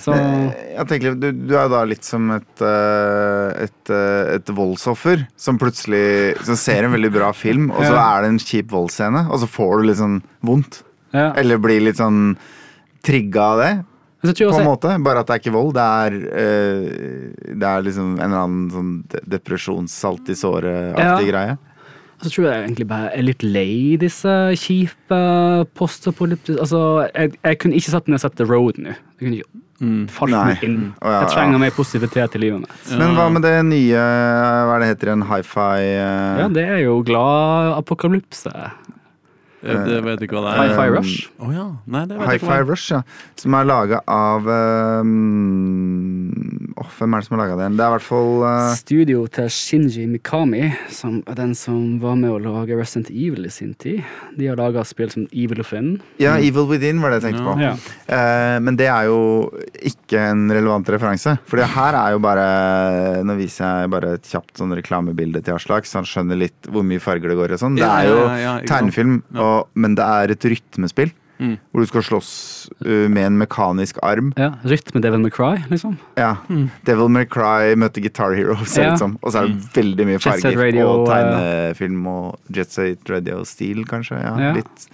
Så 0.00 0.14
Jeg 0.14 0.86
tenker, 0.88 1.14
du, 1.18 1.28
du 1.32 1.54
er 1.58 1.68
da 1.68 1.82
litt 1.84 2.04
som 2.06 2.30
et, 2.36 2.62
eh, 2.64 3.64
et, 3.66 3.90
eh, 3.90 4.34
et 4.36 4.52
voldsoffer 4.56 5.26
som 5.36 5.58
plutselig 5.60 6.38
som 6.46 6.56
ser 6.56 6.84
en 6.86 6.92
veldig 6.94 7.10
bra 7.12 7.32
film, 7.36 7.70
og 7.74 7.82
så 7.84 7.96
er 7.98 8.22
det 8.22 8.30
en 8.34 8.38
kjip 8.38 8.70
voldsscene, 8.70 9.26
og 9.30 9.40
så 9.42 9.48
får 9.50 9.80
du 9.82 9.88
litt 9.90 10.00
sånn 10.00 10.22
vondt. 10.46 10.82
ja. 11.12 11.32
Eller 11.36 11.58
blir 11.58 11.80
litt 11.82 11.96
sånn 11.98 12.36
trigga 13.02 13.40
av 13.54 13.58
det, 13.58 13.72
jeg 14.22 14.36
på 14.52 14.58
en 14.60 14.66
måte. 14.68 14.92
Bare 15.02 15.20
at 15.22 15.26
det 15.30 15.34
er 15.34 15.40
ikke 15.40 15.54
vold. 15.56 15.72
Det 15.74 15.80
er, 15.80 16.16
øh, 16.44 17.54
det 17.56 17.64
er 17.70 17.82
liksom 17.86 18.18
en 18.18 18.26
eller 18.26 18.42
annen 18.44 18.70
sånn 18.70 18.90
de- 19.08 19.22
depresjonssalt 19.38 20.28
i 20.28 20.36
såret-aktig 20.36 21.26
Ja. 21.26 21.32
greie. 21.32 21.58
så 22.20 22.28
tror 22.28 22.44
jeg 22.52 22.64
egentlig 22.68 22.86
bare 22.86 23.10
er 23.16 23.22
litt 23.22 23.42
lei 23.42 23.96
disse 23.96 24.28
kjipe 24.52 25.20
postapolyptiske 25.74 26.60
Altså, 26.60 27.08
jeg, 27.14 27.32
jeg 27.42 27.58
kunne 27.62 27.74
ikke 27.78 27.90
satt 27.94 28.08
ned 28.08 28.18
og 28.18 28.20
sett 28.20 28.36
The 28.36 28.44
Road 28.44 28.76
nå. 28.76 28.92
Jeg 28.92 29.24
kunne 29.24 29.38
ikke 29.40 29.62
Mm. 29.80 30.02
falt 30.12 30.34
Nei. 30.34 30.44
meg 30.50 30.64
inn. 30.66 30.80
Oh, 31.00 31.08
ja, 31.08 31.22
Jeg 31.24 31.32
trenger 31.32 31.60
mer 31.62 31.72
positivitet 31.72 32.34
i 32.36 32.42
livet 32.42 32.66
mitt. 32.66 32.90
Men 33.00 33.14
hva 33.16 33.30
med 33.32 33.46
det 33.46 33.54
nye 33.64 33.96
Hva 33.96 34.74
er 34.76 34.82
det 34.82 34.90
heter 34.90 35.12
igjen? 35.12 35.26
Hi-fi 35.30 35.76
Uh... 35.80 36.40
Ja, 36.42 36.48
det 36.52 36.66
er 36.68 36.82
jo 36.84 36.98
glad 37.06 37.78
apokalypse. 37.78 38.52
Jeg, 39.60 39.76
jeg 39.92 40.04
vet 40.06 40.22
ikke 40.24 40.38
hva 40.38 40.42
det 40.46 40.52
er. 40.54 40.70
Hi-Fi 40.70 40.88
Rush. 40.94 41.26
Oh, 41.36 41.50
ja. 41.52 41.66
Nei, 41.92 42.04
det 42.08 42.16
vet 42.16 42.30
Hi-Fi. 42.30 42.60
Rush, 42.64 42.92
ja. 42.94 43.02
Som 43.40 43.56
er 43.58 43.66
laga 43.68 44.00
av 44.08 44.46
um, 45.04 46.30
åh, 46.80 46.88
Hvem 46.96 47.14
er 47.16 47.20
det 47.20 47.28
som 47.28 47.36
har 47.36 47.42
laga 47.42 47.58
den? 47.60 47.76
Det 47.76 47.84
er 47.84 47.92
i 47.92 47.94
hvert 47.98 48.06
fall 48.06 48.30
uh, 48.46 48.70
Studio 48.78 49.26
til 49.32 49.50
Shinji 49.52 50.06
Mikami, 50.08 50.70
som 50.92 51.20
er 51.28 51.36
den 51.42 51.52
som 51.58 51.98
var 52.00 52.16
med 52.20 52.32
å 52.32 52.40
lage 52.40 52.78
Resident 52.78 53.12
Evil 53.12 53.48
i 53.48 53.52
sin 53.52 53.74
tid. 53.80 54.00
De 54.38 54.48
har 54.48 54.56
laga 54.60 54.84
spill 54.88 55.12
som 55.12 55.26
Evil 55.28 55.60
Within. 55.60 55.92
Ja, 56.22 56.38
Evil 56.40 56.68
Within 56.70 57.04
var 57.04 57.12
det 57.12 57.20
jeg 57.20 57.28
tenkte 57.28 57.44
på. 57.50 57.56
Ja. 57.60 57.74
Uh, 58.08 58.56
men 58.64 58.80
det 58.80 58.88
er 58.88 59.10
jo 59.10 59.20
ikke 59.92 60.24
en 60.30 60.48
relevant 60.48 60.88
referanse. 60.92 61.36
For 61.48 61.60
det 61.60 61.68
her 61.76 61.96
er 62.00 62.16
jo 62.16 62.24
bare 62.24 62.48
Nå 63.26 63.34
viser 63.38 63.82
jeg 63.82 63.90
bare 63.92 64.14
et 64.16 64.26
kjapt 64.26 64.56
sånn 64.60 64.72
reklamebilde 64.76 65.42
til 65.44 65.56
Aslak, 65.58 65.84
så 65.88 66.00
han 66.00 66.08
skjønner 66.08 66.38
litt 66.40 66.68
hvor 66.70 66.84
mye 66.86 67.00
farger 67.02 67.32
det 67.32 67.36
går 67.38 67.52
i 67.52 67.56
og 67.58 67.62
sånn. 67.62 67.76
Det 67.76 67.86
er 67.86 68.08
jo 68.08 68.20
tegnefilm, 68.70 69.20
og, 69.36 69.49
men 69.74 69.96
det 69.98 70.06
er 70.06 70.34
et 70.34 70.46
rytmespill. 70.52 71.12
Mm. 71.40 71.54
Hvor 71.72 71.80
du 71.84 71.86
skal 71.90 72.02
slåss 72.08 72.32
uh, 72.86 73.06
med 73.08 73.24
en 73.26 73.38
mekanisk 73.40 73.98
arm. 74.02 74.32
Ja, 74.36 74.52
Rytme 74.64 75.00
Devil 75.04 75.20
McCry, 75.24 75.62
liksom. 75.70 75.96
Ja. 76.20 76.34
Devil 76.86 77.08
McCry 77.08 77.74
møtte 77.74 77.90
møter 77.90 78.04
Guitar 78.04 78.34
Hero, 78.36 78.54
ser 78.68 78.84
det 78.84 78.92
ut 78.94 78.98
som. 79.02 79.16
Og 79.22 79.32
så 79.34 79.42
er 79.42 79.48
det 79.50 79.70
veldig 79.74 80.06
mye 80.06 80.18
Jet 80.18 80.22
Set 80.22 80.42
farger. 80.44 80.60
Radio, 80.64 80.86
og 80.92 81.08
tegnefilm 81.10 82.06
og 82.10 82.54
Jet 82.54 82.70
Set 82.74 83.10
Radio-stil, 83.10 83.84
kanskje. 83.88 84.20
Ja, 84.20 84.34
Ja. 84.40 84.52
litt. 84.56 84.86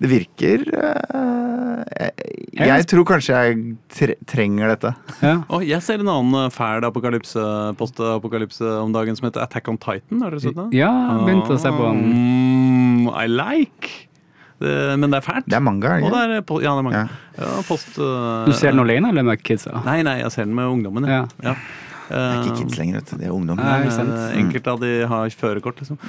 Det 0.00 0.08
virker 0.10 0.64
uh, 0.74 1.84
jeg, 1.98 2.66
Jeg- 2.68 2.86
tror 2.88 3.04
kanskje 3.04 3.36
jeg 3.36 3.76
tre 3.92 4.14
trenger 4.26 4.68
dette. 4.74 4.94
Ja. 5.22 5.36
oh, 5.48 5.60
jeg 5.64 5.82
ser 5.82 6.00
en 6.02 6.08
annen 6.08 6.50
fæl 6.54 6.84
apokalypse, 6.88 7.42
post-apokalypse 7.78 8.64
om 8.82 8.92
dagen 8.92 9.16
som 9.16 9.28
heter 9.28 9.42
Attack 9.44 9.68
on 9.68 9.78
Titan. 9.78 10.22
Har 10.22 10.30
dere 10.34 10.40
sett 10.42 10.56
den? 10.56 10.72
ja, 10.76 10.90
begynte 11.24 11.54
å 11.54 11.60
se 11.60 11.70
på 11.74 11.90
den. 11.92 12.02
Mm, 12.08 13.08
I 13.14 13.26
like. 13.30 14.07
Det, 14.58 14.98
men 14.98 15.10
det 15.10 15.20
er 15.20 15.26
fælt. 15.26 15.46
Det 15.46 15.54
er 15.54 15.60
manga, 15.62 15.96
det 15.98 16.04
Og 16.04 16.10
det 16.14 16.22
er, 16.24 16.30
ja, 16.34 16.70
det 16.74 16.78
er 16.78 16.82
manga. 16.82 17.02
Ja. 17.04 17.08
Ja, 17.38 17.60
post, 17.68 17.92
uh, 17.98 18.44
Du 18.48 18.52
ser 18.58 18.72
den 18.74 18.80
alene 18.82 19.12
eller 19.12 19.22
med 19.22 19.42
kidsa? 19.46 19.82
Nei, 19.86 20.00
nei, 20.02 20.18
jeg 20.24 20.32
ser 20.34 20.44
den 20.48 20.54
med 20.58 20.66
ungdommen. 20.66 21.06
Ja. 21.06 21.26
Ja. 21.44 21.54
Det 22.08 22.16
er 22.16 22.38
ikke 22.40 22.62
kids 22.62 22.78
lenger, 22.80 22.94
vet 23.02 23.10
du. 23.10 23.16
Det 23.20 23.26
er 23.28 23.32
ungdom. 23.36 23.58
Nei, 23.60 23.72
Eh, 23.76 23.82
ikke 23.84 23.92
sant. 23.98 24.14
Enkelte 24.40 24.70
av 24.72 24.78
de 24.80 24.92
har 25.10 25.34
førerkort, 25.36 25.82
liksom. 25.82 25.98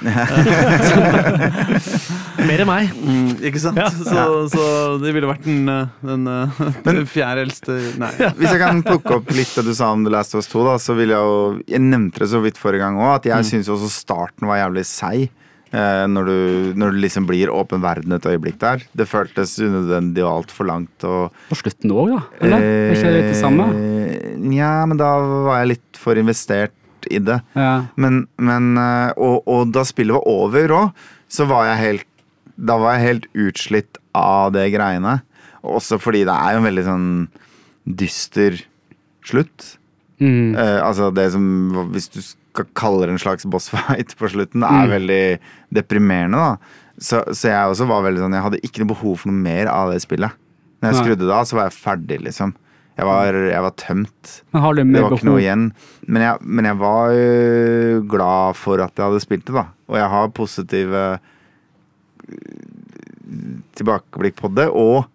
Mer 2.48 2.62
enn 2.64 2.68
meg. 2.70 2.92
Mm, 2.96 3.26
ikke 3.50 3.60
sant? 3.62 3.80
Så, 4.00 4.24
så 4.52 4.64
det 5.02 5.12
ville 5.12 5.28
vært 5.28 5.44
den, 5.44 5.68
eh, 5.68 5.90
den, 6.08 6.24
eh, 6.30 6.60
den 6.86 7.02
fjerde 7.14 7.44
eldste 7.46 7.76
Nei. 8.00 8.10
Hvis 8.38 8.48
jeg 8.54 8.62
kan 8.62 8.80
plukke 8.86 9.18
opp 9.20 9.28
litt 9.36 9.52
det 9.58 9.66
du 9.68 9.72
sa 9.76 9.90
om 9.94 10.06
The 10.06 10.14
Last 10.14 10.34
of 10.34 10.40
Us 10.42 10.48
2, 10.52 10.64
da, 10.70 10.78
så 10.80 10.96
vil 10.98 11.12
jeg 11.12 11.20
jo 11.20 11.36
Jeg 11.68 11.84
nevnte 11.84 12.24
det 12.24 12.30
så 12.32 12.40
vidt 12.44 12.58
forrige 12.60 12.80
gang 12.86 12.96
òg, 13.00 13.18
at 13.20 13.28
jeg 13.30 13.36
Mm. 13.40 13.48
syns 13.52 13.68
også 13.72 13.88
starten 13.92 14.48
var 14.48 14.58
jævlig 14.60 14.82
seig. 14.88 15.28
Eh, 15.70 16.04
når, 16.10 16.26
du, 16.26 16.72
når 16.82 16.94
du, 16.94 16.98
liksom 17.04 17.28
blir 17.28 17.50
åpen 17.54 17.82
verden 17.84 18.16
et 18.16 18.26
øyeblikk 18.26 18.58
der. 18.62 18.82
Det 18.96 19.06
føltes 19.06 19.54
unødvendig 19.62 20.24
og 20.24 20.32
altfor 20.40 20.66
langt. 20.66 21.06
Og, 21.06 21.36
På 21.46 21.58
slutten 21.60 21.94
òg, 21.94 22.16
da? 22.16 22.20
Eller? 22.42 22.66
Er 22.66 22.94
ikke 22.96 23.06
det 23.06 23.14
litt 23.20 23.30
det 23.30 23.38
samme? 23.38 23.68
Eh, 23.70 24.34
Nja, 24.40 24.72
men 24.90 24.98
da 24.98 25.12
var 25.46 25.60
jeg 25.60 25.76
litt 25.76 26.00
for 26.00 26.18
investert 26.18 26.74
i 27.10 27.20
det. 27.22 27.38
Ja. 27.54 27.72
Men, 28.00 28.24
men 28.42 28.72
eh, 28.82 29.12
og, 29.14 29.46
og 29.46 29.70
da 29.76 29.86
spillet 29.86 30.18
var 30.18 30.26
over 30.26 30.76
òg, 30.80 31.04
så 31.30 31.46
var 31.46 31.68
jeg 31.70 31.82
helt 31.84 32.06
Da 32.60 32.74
var 32.76 32.98
jeg 32.98 33.06
helt 33.06 33.26
utslitt 33.38 34.00
av 34.16 34.50
det 34.52 34.66
greiene. 34.74 35.20
Også 35.62 36.00
fordi 36.02 36.26
det 36.28 36.34
er 36.34 36.56
jo 36.56 36.60
en 36.60 36.66
veldig 36.66 36.84
sånn 36.88 37.06
dyster 38.00 38.58
slutt. 39.24 39.76
Mm. 40.20 40.52
Eh, 40.58 40.78
altså 40.84 41.08
det 41.14 41.30
som 41.32 41.44
Hvis 41.94 42.10
du 42.12 42.20
skal 42.50 42.66
kalle 42.74 43.06
det 43.06 43.14
en 43.14 43.22
slags 43.22 43.46
boss 43.50 43.68
fight 43.72 44.14
på 44.18 44.28
slutten, 44.32 44.62
er 44.66 44.86
Mm. 44.86 44.94
veldig 44.96 45.22
deprimerende, 45.80 46.36
da. 46.36 46.56
Så, 47.00 47.22
så 47.32 47.48
jeg 47.48 47.70
også 47.72 47.86
var 47.88 48.02
veldig 48.04 48.20
sånn 48.20 48.34
Jeg 48.36 48.42
hadde 48.44 48.58
ikke 48.66 48.82
noe 48.82 48.90
behov 48.92 49.14
for 49.22 49.30
noe 49.30 49.40
mer 49.40 49.70
av 49.72 49.92
det 49.94 50.02
spillet. 50.04 50.34
Når 50.82 50.90
jeg 50.90 50.96
Nei. 50.96 51.04
skrudde 51.04 51.26
det 51.28 51.32
av, 51.36 51.46
så 51.48 51.56
var 51.56 51.68
jeg 51.70 51.76
ferdig, 51.78 52.18
liksom. 52.26 52.52
Jeg 52.98 53.06
var, 53.08 53.32
jeg 53.32 53.62
var 53.64 53.70
tømt. 53.80 54.30
Det 54.52 54.84
mer 54.92 55.02
var 55.06 55.14
ikke 55.16 55.28
noe 55.30 55.40
igjen. 55.40 55.62
Men 56.06 56.22
jeg, 56.26 56.36
men 56.44 56.64
jeg 56.68 56.76
var 56.82 57.14
øh, 57.16 58.02
glad 58.12 58.56
for 58.60 58.82
at 58.84 58.92
jeg 58.98 59.06
hadde 59.06 59.20
spilt 59.24 59.46
det, 59.48 59.54
da. 59.56 59.64
Og 59.88 59.96
jeg 59.96 60.08
har 60.12 60.28
positive 60.36 61.00
øh, 61.00 61.18
tilbakeblikk 63.78 64.36
på 64.40 64.50
det. 64.56 64.68
Og 64.72 65.06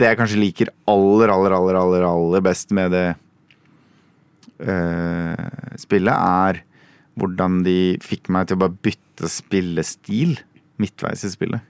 det 0.00 0.08
jeg 0.08 0.18
kanskje 0.20 0.40
liker 0.40 0.70
aller, 0.88 1.28
aller, 1.34 1.52
aller, 1.58 1.76
aller, 1.80 2.06
aller 2.08 2.40
best 2.46 2.72
med 2.76 2.92
det 2.96 3.06
øh, 4.60 5.76
spillet, 5.80 6.14
er 6.14 6.62
hvordan 7.20 7.62
de 7.66 7.98
fikk 8.04 8.30
meg 8.32 8.46
til 8.48 8.56
å 8.56 8.62
bare 8.64 8.76
bytte 8.84 9.28
spillestil 9.28 10.38
midtveis 10.80 11.24
i 11.26 11.32
spillet. 11.32 11.60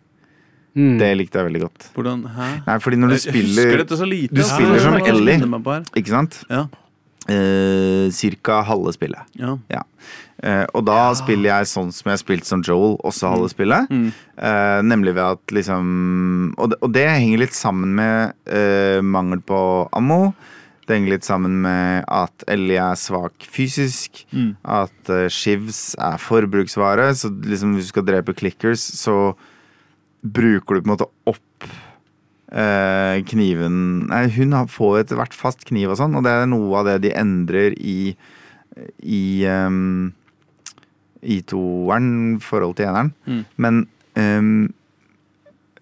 mm. 0.75 0.99
Det 1.01 1.11
likte 1.19 1.41
jeg 1.41 1.49
veldig 1.49 1.63
godt. 1.65 1.89
Hvordan 1.97 2.27
Hæ? 2.37 2.51
Nei, 2.67 2.79
fordi 2.79 2.97
når 3.01 3.09
du 3.09 3.17
Jeg 3.17 3.25
spiller 3.29 3.65
husker 3.65 3.83
dette 3.85 3.97
så 3.99 4.07
lite. 4.07 4.35
du 4.35 4.43
spiller 4.43 4.79
som 4.79 4.95
Ellie. 5.01 5.41
Ikke 5.97 6.15
sant? 6.15 6.45
Ja. 6.51 6.67
Uh, 7.31 8.09
cirka 8.11 8.63
halve 8.67 8.93
spillet. 8.97 9.21
ja. 9.39 9.57
Ja. 9.71 9.83
Uh, 10.41 10.65
og 10.73 10.87
da 10.89 11.13
spiller 11.15 11.51
jeg 11.51 11.69
sånn 11.69 11.91
som 11.93 12.09
jeg 12.09 12.17
har 12.17 12.21
spilt 12.23 12.47
som 12.49 12.63
Joel, 12.65 12.95
også 13.05 13.29
halve 13.29 13.51
spillet. 13.53 13.91
Mm. 13.93 14.07
Uh, 14.41 14.81
nemlig 14.89 15.13
ved 15.15 15.37
at 15.37 15.53
liksom 15.53 16.55
Og 16.57 16.71
det, 16.73 16.79
og 16.81 16.95
det 16.95 17.05
henger 17.11 17.43
litt 17.43 17.55
sammen 17.55 17.93
med 17.95 18.33
eh, 18.49 19.01
mangel 19.05 19.41
på 19.45 19.61
ammo. 19.93 20.33
Det 20.91 20.97
henger 20.99 21.15
litt 21.15 21.27
sammen 21.27 21.61
med 21.63 22.03
at 22.11 22.43
Ellie 22.51 22.81
er 22.83 22.99
svak 22.99 23.47
fysisk. 23.47 24.25
Mm. 24.35 24.57
At 24.67 25.13
uh, 25.13 25.29
Shivs 25.31 25.95
er 25.95 26.19
forbruksvare. 26.19 27.13
Så 27.15 27.31
liksom 27.31 27.77
hvis 27.77 27.87
du 27.87 27.95
skal 27.95 28.09
drepe 28.09 28.35
clickers, 28.35 28.83
så 28.99 29.37
bruker 30.21 30.75
du 30.77 30.83
på 30.83 30.89
en 30.89 30.95
måte 30.97 31.09
opp 31.31 31.71
uh, 32.51 33.23
kniven 33.31 33.79
Nei, 34.11 34.27
hun 34.35 34.59
får 34.69 35.05
etter 35.05 35.21
hvert 35.21 35.37
fast 35.37 35.63
kniv 35.71 35.95
og 35.95 36.01
sånn, 36.03 36.19
og 36.19 36.27
det 36.27 36.35
er 36.35 36.51
noe 36.51 36.83
av 36.83 36.91
det 36.91 36.99
de 37.07 37.15
endrer 37.17 37.79
i 37.79 38.17
i 39.03 39.45
um, 39.51 40.11
i 41.21 41.41
toeren 41.45 42.39
forhold 42.41 42.79
til 42.79 42.89
eneren. 42.89 43.11
Mm. 43.27 43.41
Men 43.61 43.81
um, 44.17 44.53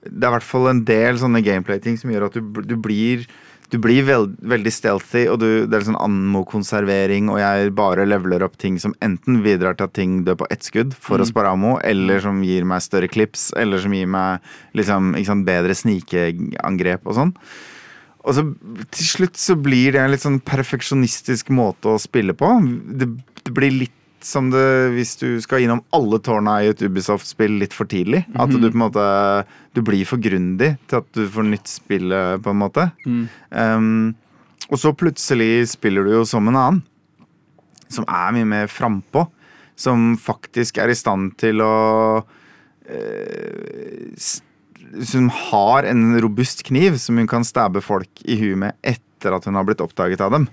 det 0.03 0.25
er 0.25 0.31
i 0.31 0.35
hvert 0.37 0.47
fall 0.47 0.71
en 0.71 0.81
del 0.89 1.19
sånne 1.21 1.43
gameplay-ting 1.47 1.99
som 2.01 2.11
gjør 2.11 2.29
at 2.29 2.39
du, 2.39 2.63
du 2.65 2.75
blir 2.81 3.27
du 3.69 3.77
blir 3.83 4.05
veld, 4.09 4.37
veldig 4.49 4.71
stealthy, 4.73 5.27
og 5.29 5.41
du, 5.43 5.49
det 5.69 5.77
er 5.77 5.85
sånn 5.85 5.99
ammo-konservering, 6.01 7.29
og 7.29 7.41
jeg 7.43 7.73
bare 7.77 8.07
leveler 8.09 8.45
opp 8.47 8.57
ting 8.61 8.79
som 8.81 8.95
enten 9.05 9.43
bidrar 9.45 9.77
til 9.77 9.89
at 9.89 9.97
ting 9.99 10.23
dør 10.25 10.39
på 10.41 10.49
ett 10.55 10.65
skudd 10.65 10.95
for 10.97 11.21
å 11.21 11.27
spare 11.29 11.53
ammo, 11.53 11.77
eller 11.85 12.23
som 12.25 12.41
gir 12.47 12.65
meg 12.69 12.85
større 12.85 13.11
klips, 13.13 13.51
eller 13.61 13.83
som 13.83 13.93
gir 13.93 14.09
meg 14.09 14.47
liksom, 14.79 15.13
sant, 15.29 15.45
bedre 15.49 15.77
snikeangrep 15.77 17.05
og 17.05 17.19
sånn. 17.21 17.35
Og 18.25 18.37
så 18.37 18.45
til 18.97 19.09
slutt 19.09 19.39
så 19.41 19.57
blir 19.61 19.95
det 19.95 20.01
en 20.03 20.13
litt 20.13 20.25
sånn 20.25 20.41
perfeksjonistisk 20.45 21.53
måte 21.55 21.93
å 21.93 22.01
spille 22.01 22.35
på. 22.37 22.51
Det, 23.01 23.09
det 23.45 23.55
blir 23.57 23.77
litt 23.85 23.98
som 24.25 24.51
det 24.51 24.91
hvis 24.95 25.17
du 25.21 25.41
skal 25.43 25.63
innom 25.65 25.83
alle 25.95 26.19
tårna 26.25 26.59
i 26.65 26.71
et 26.73 26.83
Ubisoft-spill 26.83 27.59
litt 27.61 27.75
for 27.77 27.89
tidlig. 27.91 28.25
At 28.35 28.51
du 28.51 28.59
på 28.67 28.75
en 28.75 28.85
måte 28.87 29.05
Du 29.77 29.83
blir 29.87 30.05
for 30.09 30.19
grundig 30.19 30.77
til 30.91 30.97
at 30.99 31.09
du 31.15 31.29
får 31.31 31.47
nytt 31.47 31.69
spillet, 31.71 32.43
på 32.43 32.51
en 32.51 32.59
måte. 32.59 32.89
Um, 33.51 34.15
og 34.69 34.79
så 34.83 34.93
plutselig 34.97 35.69
spiller 35.71 36.05
du 36.05 36.17
jo 36.17 36.25
som 36.29 36.49
en 36.51 36.59
annen. 36.59 36.83
Som 37.89 38.05
er 38.11 38.35
mye 38.35 38.49
mer 38.49 38.67
frampå. 38.73 39.29
Som 39.79 40.17
faktisk 40.19 40.79
er 40.83 40.91
i 40.91 40.99
stand 40.99 41.37
til 41.39 41.63
å 41.63 41.75
uh, 42.91 44.29
Som 45.07 45.29
har 45.31 45.87
en 45.87 46.19
robust 46.21 46.65
kniv 46.67 46.99
som 46.99 47.17
hun 47.21 47.29
kan 47.31 47.47
stabbe 47.47 47.81
folk 47.85 48.11
i 48.27 48.41
huet 48.41 48.59
med 48.59 48.75
etter 48.83 49.35
at 49.35 49.47
hun 49.47 49.55
har 49.59 49.67
blitt 49.67 49.81
oppdaget 49.85 50.21
av 50.25 50.31
dem. 50.35 50.49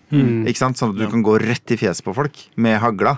Ikke 0.45 0.61
sant? 0.61 0.77
Sånn 0.77 0.93
at 0.93 0.99
du 1.01 1.07
kan 1.09 1.23
gå 1.25 1.39
rett 1.41 1.71
i 1.71 1.77
fjeset 1.77 2.05
på 2.05 2.13
folk 2.17 2.37
med 2.57 2.79
hagla. 2.81 3.17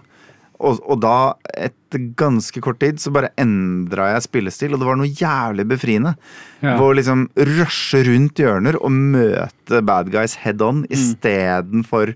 Og, 0.60 0.80
og 0.90 0.98
da, 1.04 1.34
etter 1.54 2.02
ganske 2.18 2.62
kort 2.66 2.80
tid, 2.82 2.98
så 2.98 3.12
bare 3.14 3.30
endra 3.38 4.08
jeg 4.16 4.24
spillestil, 4.26 4.74
og 4.74 4.82
det 4.82 4.88
var 4.90 4.98
noe 4.98 5.12
jævlig 5.12 5.68
befriende. 5.70 6.16
Ja. 6.66 6.74
Å 6.82 6.88
liksom 6.98 7.28
rushe 7.38 8.02
rundt 8.08 8.42
hjørner 8.42 8.80
og 8.82 8.90
møte 8.92 9.84
bad 9.86 10.10
guys 10.14 10.34
head 10.42 10.64
on 10.66 10.82
Mm. 10.82 10.90
istedenfor 10.98 12.16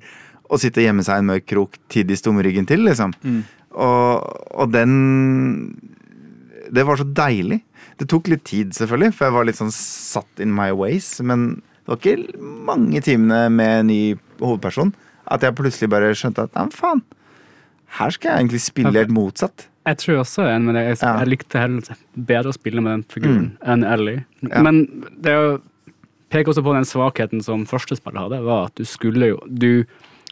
å 0.52 0.58
sitte 0.60 0.82
og 0.82 0.88
gjemme 0.90 1.06
seg 1.06 1.20
i 1.20 1.24
en 1.24 1.30
mørk 1.30 1.46
krok 1.48 1.78
til 1.94 2.04
de 2.10 2.18
stummer 2.18 2.44
ryggen 2.44 2.66
til, 2.68 2.82
liksom. 2.90 3.14
Mm. 3.24 3.44
Og, 3.72 4.26
og 4.58 4.72
den 4.74 4.96
Det 6.72 6.84
var 6.88 6.98
så 7.00 7.06
deilig. 7.06 7.62
Det 8.00 8.08
tok 8.10 8.28
litt 8.32 8.44
tid, 8.48 8.74
selvfølgelig, 8.76 9.14
for 9.14 9.28
jeg 9.28 9.34
var 9.36 9.46
litt 9.48 9.60
sånn 9.60 9.72
satt 9.76 10.40
in 10.44 10.54
my 10.56 10.70
ways. 10.72 11.20
Men 11.22 11.62
det 11.86 11.88
var 11.92 12.00
ikke 12.00 12.42
mange 12.66 13.02
timene 13.06 13.50
med 13.54 13.80
en 13.82 13.88
ny 13.92 14.02
hovedperson 14.40 14.94
at 15.32 15.44
jeg 15.46 15.56
plutselig 15.58 15.90
bare 15.92 16.14
skjønte 16.18 16.48
at 16.48 16.56
nei, 16.58 16.68
faen. 16.74 17.04
Her 17.98 18.14
skal 18.16 18.32
jeg 18.32 18.44
egentlig 18.46 18.62
spille 18.64 18.92
helt 18.96 19.12
motsatt. 19.14 19.68
Jeg 19.88 19.98
tror 19.98 20.20
også 20.22 20.44
jeg 20.46 20.52
er 20.52 20.56
enig 20.60 20.68
med 20.70 20.76
deg. 20.78 20.88
Jeg, 20.92 20.98
jeg 21.02 21.28
likte 21.32 21.60
heller 21.60 21.98
bedre 22.30 22.52
å 22.54 22.56
spille 22.56 22.82
med 22.86 22.92
den 22.94 23.04
figuren 23.10 23.48
enn 23.66 23.84
Ellie. 23.88 24.24
Ja. 24.46 24.62
Men 24.64 24.84
det 25.26 25.34
å 25.36 25.48
peke 26.32 26.54
også 26.54 26.64
på 26.64 26.76
den 26.78 26.86
svakheten 26.88 27.42
som 27.44 27.66
første 27.68 27.98
spillet 27.98 28.22
hadde, 28.22 28.40
var 28.46 28.70
at 28.70 28.76
du 28.80 28.86
skulle 28.88 29.34
jo 29.34 29.40
du, 29.48 29.86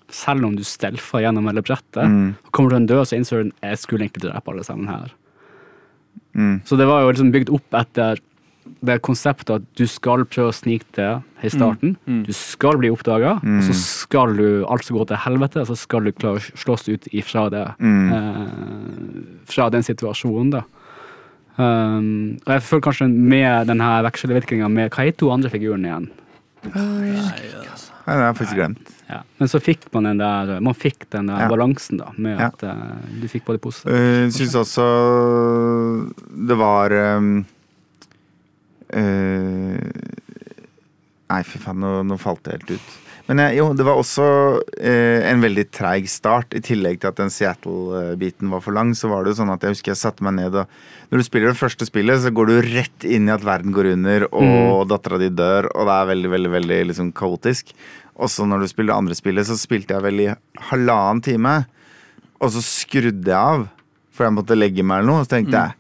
Selv 0.10 0.46
om 0.48 0.56
du 0.58 0.64
stelfa 0.66 1.20
gjennom 1.22 1.46
hele 1.46 1.62
brettet, 1.62 2.02
Mm. 2.10 2.36
kommer 2.52 2.70
du 2.72 2.76
til 2.76 2.82
en 2.82 2.88
død, 2.90 3.04
så 3.06 3.18
innser 3.18 3.44
du 3.44 3.52
jeg 3.62 3.78
skulle 3.78 4.08
egentlig 4.08 4.24
drepe 4.32 4.50
alle 4.50 4.64
sammen 4.66 4.88
her. 4.90 5.12
Mm. 6.34 6.62
Så 6.66 6.78
det 6.78 6.88
var 6.90 7.04
jo 7.04 7.12
liksom 7.12 7.30
bygd 7.34 7.50
opp 7.54 7.76
etter 7.78 8.18
det 8.86 9.00
konseptet 9.02 9.50
at 9.60 9.66
du 9.76 9.86
skal 9.90 10.26
prøve 10.30 10.52
å 10.52 10.56
snike 10.56 10.86
det 10.96 11.10
i 11.44 11.50
starten. 11.52 11.96
Du 12.06 12.32
skal 12.36 12.78
bli 12.80 12.92
oppdaga, 12.94 13.38
og 13.42 13.64
så 13.66 13.76
skal 13.76 14.36
du 14.38 14.66
altså 14.70 14.96
gå 14.96 15.06
til 15.10 15.22
helvete, 15.26 15.64
og 15.64 15.72
så 15.72 15.78
skal 15.80 16.06
du 16.06 16.12
klare 16.16 16.40
å 16.42 16.60
slåss 16.64 16.88
ut 16.92 17.08
ifra 17.16 17.48
det. 17.54 17.66
Eh, 17.80 18.44
fra 19.50 19.70
den 19.74 19.84
situasjonen, 19.88 20.54
da. 20.60 20.64
Um, 21.60 22.38
og 22.46 22.54
jeg 22.56 22.64
føler 22.64 22.84
kanskje 22.86 23.06
med 23.12 23.68
denne 23.68 23.88
vekselvirkninga 24.06 24.70
med 24.72 24.94
Hva 24.94 25.04
heter 25.04 25.18
to 25.20 25.32
andre 25.34 25.50
figurene 25.52 25.90
igjen? 25.90 26.06
Nei, 26.72 27.10
det 27.12 28.06
har 28.06 28.22
jeg 28.30 28.38
faktisk 28.38 28.56
glemt. 28.56 28.94
Ja. 29.10 29.18
Men 29.42 29.52
så 29.52 29.60
fikk 29.64 29.88
man 29.92 30.08
den 30.08 30.22
der 30.22 30.62
Man 30.64 30.78
fikk 30.78 31.10
den 31.12 31.28
der 31.28 31.44
Ja. 31.44 31.50
balansen, 31.52 32.00
da, 32.00 32.14
med 32.16 32.40
Ja. 32.40 32.48
at 32.48 32.64
uh, 32.64 32.96
du 33.20 33.28
fikk 33.28 33.44
både 33.44 33.60
pose 33.60 33.84
Jeg 33.84 34.32
syns 34.38 34.56
også 34.56 34.88
det 36.48 36.58
var 36.58 36.96
um, 37.18 37.40
eh, 37.40 37.59
Nei, 41.30 41.44
fy 41.46 41.62
faen, 41.62 41.78
nå, 41.84 41.92
nå 42.10 42.18
falt 42.18 42.42
det 42.48 42.58
helt 42.58 42.72
ut. 42.80 42.98
Men 43.30 43.44
eh, 43.44 43.52
jo, 43.60 43.68
det 43.78 43.86
var 43.86 44.00
også 44.00 44.26
eh, 44.82 45.22
en 45.30 45.44
veldig 45.44 45.68
treig 45.76 46.08
start. 46.10 46.56
I 46.58 46.64
tillegg 46.66 46.98
til 47.02 47.12
at 47.12 47.20
den 47.20 47.30
Seattle-biten 47.30 48.50
var 48.50 48.64
for 48.66 48.74
lang, 48.74 48.96
så 48.98 49.12
var 49.12 49.22
det 49.22 49.36
jo 49.36 49.44
sånn 49.44 49.54
at 49.54 49.62
jeg 49.62 49.76
husker 49.76 49.94
jeg 49.94 50.02
satte 50.02 50.26
meg 50.26 50.40
ned 50.40 50.58
og 50.58 50.80
Når 51.12 51.22
du 51.22 51.26
spiller 51.28 51.52
det 51.52 51.60
første 51.60 51.86
spillet, 51.86 52.24
så 52.24 52.32
går 52.34 52.50
du 52.50 52.56
rett 52.66 53.06
inn 53.06 53.30
i 53.30 53.34
at 53.34 53.46
verden 53.46 53.74
går 53.74 53.92
under, 53.96 54.26
og 54.34 54.88
dattera 54.90 55.18
di 55.22 55.30
dør, 55.34 55.70
og 55.74 55.90
det 55.90 55.96
er 55.96 56.10
veldig, 56.10 56.32
veldig, 56.34 56.52
veldig 56.54 56.80
liksom 56.90 57.12
kaotisk. 57.18 57.74
Også 58.18 58.46
når 58.50 58.62
du 58.62 58.70
spiller 58.70 58.92
det 58.94 59.00
andre 59.00 59.18
spillet, 59.18 59.48
så 59.50 59.58
spilte 59.58 59.96
jeg 59.98 60.06
vel 60.06 60.24
i 60.26 60.30
halvannen 60.70 61.22
time. 61.26 61.56
Og 62.42 62.54
så 62.54 62.62
skrudde 62.66 63.30
jeg 63.30 63.38
av, 63.38 63.68
for 64.14 64.28
jeg 64.28 64.38
måtte 64.38 64.58
legge 64.58 64.86
meg 64.86 65.02
eller 65.02 65.10
noe. 65.10 65.24
Og 65.24 65.30
så 65.30 65.38
tenkte 65.38 65.58
jeg 65.58 65.78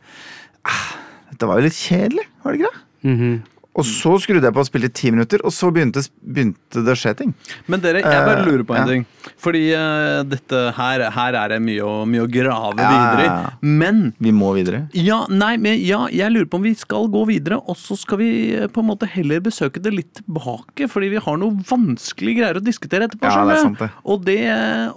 ah, 0.70 0.86
dette 1.30 1.50
var 1.50 1.62
jo 1.62 1.66
litt 1.70 1.78
kjedelig, 1.78 2.26
var 2.42 2.54
det 2.54 2.62
ikke 2.62 2.74
det? 2.74 2.86
Mm-hmm. 3.04 3.59
Og 3.78 3.86
så 3.86 4.16
skrudde 4.20 4.44
jeg 4.50 4.54
på 4.56 4.60
og 4.64 4.68
spilte 4.68 4.90
ti 4.98 5.12
minutter, 5.14 5.40
og 5.46 5.54
så 5.56 5.70
begynte, 5.72 6.02
begynte 6.26 6.82
det 6.84 6.92
å 6.96 6.98
skje 7.00 7.14
ting. 7.22 7.30
Men 7.70 7.80
dere, 7.84 8.02
jeg 8.02 8.26
bare 8.26 8.40
Eh, 8.40 8.48
lurer 8.48 8.64
på 8.66 8.74
en 8.76 8.82
ja. 8.82 8.88
ting. 8.90 9.04
Fordi 9.40 9.62
uh, 9.78 10.24
dette 10.28 10.60
her, 10.76 11.04
her 11.14 11.36
er 11.38 11.52
det 11.54 11.60
mye 11.62 11.86
mye 12.10 12.24
å 12.24 12.28
grave 12.32 12.80
Ja, 12.82 12.90
videre 12.90 13.26
ja, 13.28 13.36
ja. 13.44 13.52
i. 13.62 13.74
Men 13.80 14.02
Vi 14.20 14.32
må 14.36 14.50
videre. 14.58 14.82
ja, 14.98 15.20
nei, 15.30 15.54
men 15.62 15.78
ja, 15.86 16.02
jeg 16.12 16.34
lurer 16.34 16.48
på 16.50 16.58
om 16.60 16.66
vi 16.66 16.74
skal 16.76 17.08
gå 17.14 17.22
videre, 17.30 17.60
og 17.62 17.78
så 17.80 17.96
skal 18.00 18.20
vi 18.24 18.30
eh, 18.58 18.66
på 18.72 18.82
en 18.82 18.90
måte 18.90 19.08
heller 19.12 19.40
besøke 19.46 19.80
det 19.84 19.94
litt 19.96 20.12
tilbake. 20.24 20.90
Fordi 20.90 21.12
vi 21.14 21.22
har 21.24 21.40
noe 21.40 21.62
vanskelige 21.70 22.42
greier 22.42 22.60
å 22.60 22.64
diskutere 22.64 23.08
etterpå. 23.08 23.30
Ja, 23.30 23.46
det 23.48 23.58
er 23.60 23.64
sant 23.68 23.84
det. 23.86 23.90
Og, 24.04 24.26
det, 24.28 24.40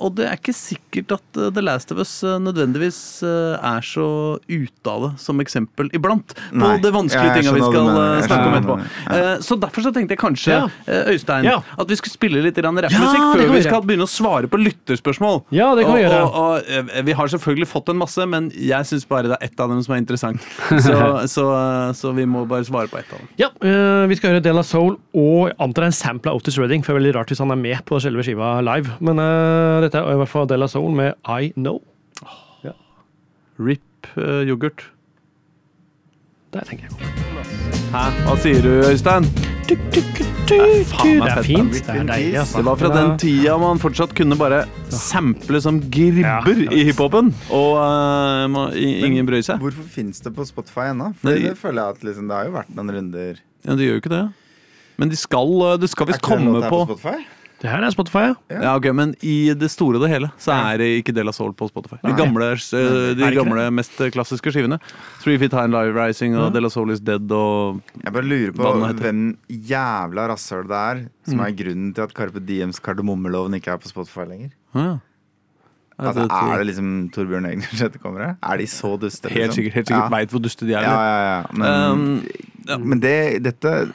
og 0.00 0.16
det 0.18 0.26
er 0.30 0.40
ikke 0.40 0.56
sikkert 0.56 1.16
at 1.18 1.40
The 1.42 1.62
Last 1.62 1.92
of 1.92 2.00
Us 2.02 2.16
nødvendigvis 2.22 3.02
er 3.22 3.84
så 3.86 4.08
ute 4.48 4.90
av 4.96 5.06
det 5.06 5.12
som 5.22 5.42
eksempel 5.44 5.92
iblant. 5.94 6.34
På 6.50 6.62
Nei, 6.64 6.76
det 6.82 6.94
vanskelige 6.94 7.42
tinga 7.42 7.56
vi 7.58 7.66
skal 7.68 7.92
snakke 8.26 8.48
om 8.48 8.61
etterpå. 8.62 8.76
mener. 8.78 9.34
Eh, 9.34 9.38
Så 9.42 9.58
derfor 9.60 9.82
så 9.82 9.92
tenkte 9.92 10.14
jeg 10.16 10.18
kanskje, 10.22 10.52
Ja. 10.56 10.68
eh, 10.86 11.12
Øystein, 11.12 11.44
Ja. 11.44 11.58
at 11.78 11.88
vi 11.88 11.96
skulle 11.96 12.12
spille 12.12 12.42
litt 12.42 12.56
rappmusikk 12.56 12.92
Ja, 12.92 13.32
før 13.34 13.48
vi 13.48 13.56
vi 13.58 13.62
skal 13.62 13.82
begynne 13.82 14.06
å 14.06 14.10
svare 14.10 14.46
på 14.48 14.58
lytterspørsmål. 14.62 15.44
Ja, 15.50 15.74
det 15.74 15.84
kan 15.84 15.94
vi 15.96 16.02
gjøre. 16.02 16.22
Og, 16.24 16.34
og, 16.34 16.62
eh, 16.68 17.02
vi 17.02 17.12
har 17.12 17.26
selvfølgelig 17.26 17.68
fått 17.68 17.88
en 17.90 17.98
masse, 17.98 18.26
men 18.28 18.50
jeg 18.54 18.84
syns 18.84 19.04
bare 19.08 19.22
det 19.28 19.38
er 19.40 19.46
ett 19.46 19.60
av 19.60 19.68
dem 19.68 19.82
som 19.82 19.94
er 19.94 19.98
interessant. 19.98 20.40
Så, 20.82 21.26
så, 21.28 21.44
så 21.94 22.14
vi 22.14 22.24
må 22.24 22.46
bare 22.48 22.64
svare 22.64 22.88
på 22.88 22.98
ett 22.98 23.12
av 23.12 23.18
dem. 23.18 23.28
Ja, 23.38 23.48
Vi 24.06 24.14
skal 24.16 24.30
høre 24.32 24.42
Dela 24.42 24.62
Soul 24.62 24.96
og 25.14 25.52
antar 25.60 25.84
en 25.84 25.92
sample 25.92 26.30
av 26.30 26.36
Otis 26.40 26.58
Redding. 26.58 26.82
For 26.82 26.92
det 26.92 26.98
er 26.98 27.12
veldig 27.12 27.14
rart 27.20 27.28
hvis 27.32 27.38
han 27.38 27.50
er 27.50 27.56
med 27.56 27.84
på 27.84 28.00
selve 28.00 28.22
skiva 28.24 28.60
live. 28.62 28.90
Men 29.00 29.18
uh, 29.18 29.80
dette 29.80 29.94
er 30.00 30.12
i 30.12 30.18
hvert 30.20 30.28
fall 30.28 30.46
Dela 30.46 30.66
Soul 30.68 30.92
med 30.94 31.14
I 31.28 31.52
Know. 31.56 31.80
Rip 33.58 34.06
uh, 34.16 34.42
yoghurt. 34.48 34.82
Der 36.52 36.64
tenker 36.68 36.84
jeg. 36.84 37.12
Hæ? 37.92 38.02
Hva 38.26 38.34
sier 38.40 38.60
du, 38.64 38.70
Øystein? 38.88 39.26
Det 39.68 39.76
faen 40.90 41.20
meg 41.22 41.30
er 41.30 41.38
fett, 41.38 41.46
fint. 41.46 41.76
Det 41.86 41.94
er 41.94 42.06
deilig, 42.08 42.34
altså. 42.42 42.58
Det 42.60 42.64
var 42.66 42.76
fra 42.80 42.90
den 42.92 43.12
tida 43.22 43.54
man 43.62 43.80
fortsatt 43.80 44.12
kunne 44.18 44.36
bare 44.36 44.58
sample 44.92 45.60
som 45.64 45.78
gribber 45.92 46.60
Ja. 46.66 46.74
i 46.76 46.82
hiphopen, 46.90 47.30
og 47.48 47.70
uh, 47.80 48.44
må, 48.52 48.66
i- 48.76 48.98
ingen 49.06 49.24
bryr 49.28 49.40
seg. 49.46 49.62
Hvorfor 49.62 49.86
fins 49.94 50.20
det 50.20 50.34
på 50.36 50.44
Spotify 50.48 50.90
ennå? 50.92 51.12
For 51.22 51.30
Nei. 51.30 51.38
det 51.46 51.54
føler 51.60 51.80
jeg 51.86 51.96
at 51.96 52.04
liksom, 52.10 52.28
det 52.28 52.36
har 52.36 52.50
jo 52.50 52.56
vært 52.58 52.74
noen 52.76 52.94
runder. 52.98 53.40
Ja, 53.64 53.76
det 53.78 53.86
gjør 53.88 53.96
jo 53.96 54.02
ikke 54.04 54.12
det. 54.16 54.22
Men 55.00 55.08
de 55.14 55.16
skal, 55.16 55.54
eh, 55.70 55.76
det 55.80 55.88
skal 55.94 56.10
visst 56.12 56.20
komme 56.26 56.60
på 56.60 56.68
på 56.68 56.82
Spotify? 56.90 57.16
Det 57.62 57.70
her 57.70 57.84
er 57.86 57.92
Spotify, 57.94 58.22
ja. 58.26 58.34
Ja. 58.50 58.60
Ja, 58.64 58.70
ok, 58.74 58.88
Men 58.98 59.12
i 59.22 59.52
det 59.54 59.68
store 59.70 59.94
og 60.00 60.02
det 60.02 60.08
hele 60.10 60.28
så 60.42 60.50
er 60.50 60.80
det 60.82 60.88
ikke 60.98 61.12
Del 61.14 61.30
av 61.30 61.34
Soul 61.36 61.52
på 61.54 61.68
Spotify. 61.70 62.00
De 62.02 62.10
gamle, 62.18 62.48
eh, 62.58 63.14
de 63.14 63.28
gamle 63.36 63.68
mest 63.70 63.94
klassiske 64.10 64.50
skivene. 64.50 64.80
Three 65.22 65.38
Feet 65.38 65.52
High 65.54 65.68
and 65.68 65.72
Live 65.76 65.94
Rising 65.94 66.34
og 66.36 66.50
Del 66.56 66.66
av 66.66 66.72
Soul 66.74 66.90
Is 66.90 66.98
Dead 67.06 67.30
og 67.30 67.78
Jeg 68.02 68.12
bare 68.12 68.26
lurer 68.26 68.52
på 68.58 68.72
hvem 68.98 69.22
jævla 69.70 70.26
rasshøl 70.32 70.66
det 70.66 70.80
er 70.82 71.04
som 71.28 71.38
Mm. 71.38 71.46
er 71.46 71.52
grunnen 71.62 71.94
til 71.94 72.02
at 72.02 72.14
Carpe 72.18 72.40
Diems 72.44 72.80
kardemommeloven 72.82 73.54
ikke 73.54 73.70
er 73.72 73.78
på 73.78 73.88
Spotify 73.94 74.26
lenger. 74.26 74.50
ja. 74.74 74.98
Ja, 76.00 76.08
Altså, 76.08 76.22
er 76.26 76.58
det 76.58 76.66
liksom 76.66 77.10
Torbjørn 77.14 77.44
Egners 77.46 77.80
etterkommere? 77.84 78.36
Er 78.42 78.56
de 78.58 78.64
så 78.66 78.96
duste? 78.98 79.28
Helt 79.30 79.52
liksom? 79.52 79.54
sikkert. 79.54 79.74
helt 79.74 79.86
sikkert 79.86 80.10
Ja. 80.10 80.16
Veit 80.16 80.30
hvor 80.32 80.40
duste 80.42 80.66
de 80.66 80.72
er. 80.74 80.82
Ja, 80.82 81.02
ja, 81.04 81.18
ja. 81.22 81.42
Men, 81.52 81.92
Um, 81.92 82.26
ja. 82.66 82.78
men 82.78 82.98
det, 82.98 83.42
dette 83.44 83.92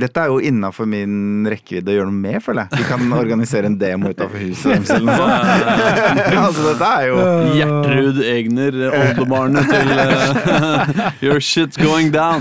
dette 0.00 0.22
er 0.24 0.30
jo 0.32 0.38
innafor 0.50 0.88
min 0.90 1.46
rekkevidde 1.50 1.92
å 1.92 1.96
gjøre 1.98 2.08
noe 2.10 2.20
med, 2.24 2.38
føler 2.44 2.66
jeg. 2.66 2.80
Vi 2.80 2.86
kan 2.88 3.12
organisere 3.16 3.68
en 3.70 3.76
demo 3.80 4.10
utafor 4.12 4.40
huset 4.40 4.72
deres 4.72 4.90
eller 4.94 5.06
noe 5.06 5.16
sånt. 5.20 6.38
altså, 6.44 6.64
dette 6.70 6.88
er 6.90 7.06
jo 7.10 7.18
Gjertrud 7.58 8.20
Egner, 8.30 8.78
oldebarnet 8.90 9.70
til 9.70 9.92
uh, 9.94 11.10
Your 11.26 11.40
shit's 11.44 11.78
going 11.80 12.10
down. 12.14 12.40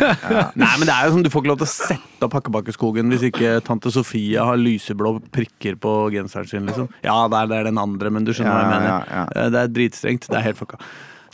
Nei, 0.56 0.72
men 0.80 0.88
det 0.90 0.96
er 0.96 1.08
jo 1.10 1.16
sånn, 1.18 1.26
Du 1.28 1.32
får 1.34 1.44
ikke 1.46 1.52
lov 1.54 1.62
til 1.64 1.68
å 1.70 1.72
sette 1.74 2.28
opp 2.28 2.36
Hakkebakkeskogen 2.40 3.12
hvis 3.14 3.28
ikke 3.30 3.58
tante 3.68 3.92
Sofia 3.96 4.44
har 4.50 4.60
lyseblå 4.60 5.18
prikker 5.36 5.78
på 5.80 5.94
genseren 6.16 6.50
sin. 6.50 6.66
liksom. 6.68 6.90
Ja, 7.06 7.22
det 7.32 7.44
er, 7.44 7.52
det 7.54 7.60
er 7.62 7.70
den 7.72 7.80
andre, 7.82 8.12
men 8.14 8.28
du 8.28 8.34
skjønner 8.36 8.56
hva 8.56 8.64
jeg 8.66 8.74
mener. 8.74 8.90
ja, 8.90 9.00
ja. 9.14 9.24
Eh, 9.44 9.52
Det 9.54 9.62
er 9.66 9.72
dritstrengt. 9.78 10.28
Det 10.32 10.40
er 10.40 10.48
helt 10.50 10.60
fucka. 10.60 10.80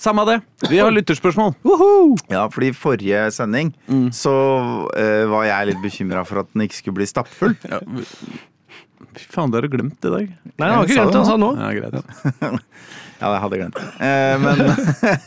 Samme 0.01 0.25
det. 0.27 0.39
Vi 0.69 0.79
har 0.81 0.91
lytterspørsmål. 0.91 1.53
Ja, 2.31 2.45
fordi 2.51 2.71
i 2.73 2.75
forrige 2.75 3.25
sending 3.35 3.73
Mm. 3.87 4.09
så 4.13 4.33
uh, 4.91 5.23
var 5.31 5.45
jeg 5.47 5.71
litt 5.71 5.81
bekymra 5.83 6.25
for 6.27 6.41
at 6.43 6.51
den 6.53 6.65
ikke 6.67 6.79
skulle 6.81 6.99
bli 6.99 7.07
stappfull. 7.09 7.55
Ja. 7.69 7.79
Fy 9.15 9.25
faen, 9.31 9.51
det 9.51 9.61
har 9.61 9.67
du 9.67 9.71
glemt 9.77 10.03
i 10.03 10.11
dag. 10.11 10.29
Nei, 10.59 10.67
han 10.67 10.75
har 10.75 10.85
ikke 10.87 10.97
glemt 10.97 11.13
det, 11.13 11.15
det 11.15 11.23
han 11.23 11.29
sa 11.31 11.37
nå. 11.39 11.51
Ja, 11.55 11.73
greit. 11.79 12.61
Ja, 13.15 13.29
jeg 13.31 13.39
hadde 13.45 13.57
glemt. 13.61 13.77
Eh, 14.03 14.33
men 14.43 14.57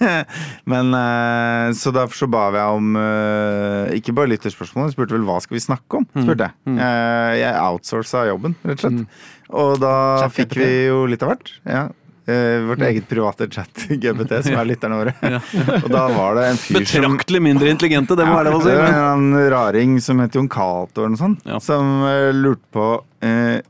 men 0.72 0.90
eh, 0.98 1.70
Så 1.72 1.88
derfor 1.96 2.18
så 2.20 2.26
ba 2.28 2.42
jeg 2.52 2.74
om 2.76 2.90
eh, 3.00 3.94
ikke 3.96 4.12
bare 4.18 4.28
lytterspørsmål, 4.35 4.90
jeg 4.90 4.96
spurte 4.98 5.16
vel 5.16 5.24
hva 5.24 5.38
skal 5.40 5.57
vi 5.57 5.62
snakke 5.64 6.02
om? 6.02 6.04
spurte 6.12 6.50
jeg. 6.50 6.74
Eh, 6.76 7.33
jeg 7.40 7.54
outsourca 7.62 8.26
jobben, 8.28 8.59
rett 8.68 8.85
og 8.85 8.92
slett. 8.92 9.24
Og 9.57 9.81
da 9.81 9.94
fikk 10.37 10.52
vi 10.61 10.68
jo 10.90 11.07
litt 11.09 11.24
av 11.24 11.33
hvert. 11.33 11.54
Ja. 11.64 11.87
Eh, 12.29 12.61
vårt 12.69 12.83
eget 12.85 13.07
private 13.09 13.47
chat-GPT, 13.49 14.43
som 14.45 14.59
er 14.61 14.67
lytterne 14.69 14.99
våre. 15.01 15.14
Og 15.85 15.88
da 15.88 16.03
var 16.12 16.35
det 16.37 16.43
en 16.51 16.59
fyr 16.61 16.85
som 16.85 17.07
Betraktelig 17.17 17.41
mindre 17.47 17.71
intelligente, 17.73 18.17
det 18.19 18.27
må 18.29 18.35
være 18.37 18.53
lov 18.53 18.61
å 18.61 18.67
si. 18.67 18.73
det 18.75 18.83
var 18.83 19.17
Men. 19.17 19.31
en 19.38 19.51
raring 19.55 19.95
som 20.05 20.21
het 20.21 20.37
Jon 20.37 20.49
Cato 20.53 21.01
eller 21.07 21.14
noe 21.17 21.23
sånt, 21.23 21.47
Ja. 21.49 21.59
som 21.64 22.03
eh, 22.05 22.29
lurte 22.37 22.69
på 22.77 22.88
eh, 23.25 23.62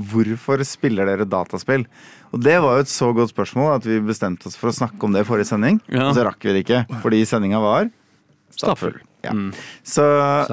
hvorfor 0.00 0.64
spiller 0.64 1.08
dere 1.12 1.28
dataspill? 1.28 1.84
Og 2.32 2.40
det 2.42 2.56
var 2.64 2.78
jo 2.80 2.84
et 2.86 2.90
så 2.92 3.12
godt 3.16 3.30
spørsmål 3.34 3.76
at 3.76 3.84
vi 3.88 4.00
bestemte 4.04 4.48
oss 4.48 4.56
for 4.58 4.72
å 4.72 4.76
snakke 4.76 4.98
om 5.06 5.12
det 5.14 5.22
i 5.22 5.28
forrige 5.28 5.50
sending. 5.52 5.78
Ja. 5.92 6.08
Og 6.08 6.16
så 6.16 6.24
rakk 6.26 6.40
vi 6.44 6.56
det 6.56 6.64
ikke, 6.66 6.82
fordi 7.04 7.20
sendinga 7.28 7.60
var 7.62 7.90
Stappfull. 8.56 8.96
Ja. 9.26 9.32
Mm. 9.34 9.50
Så 9.86 10.04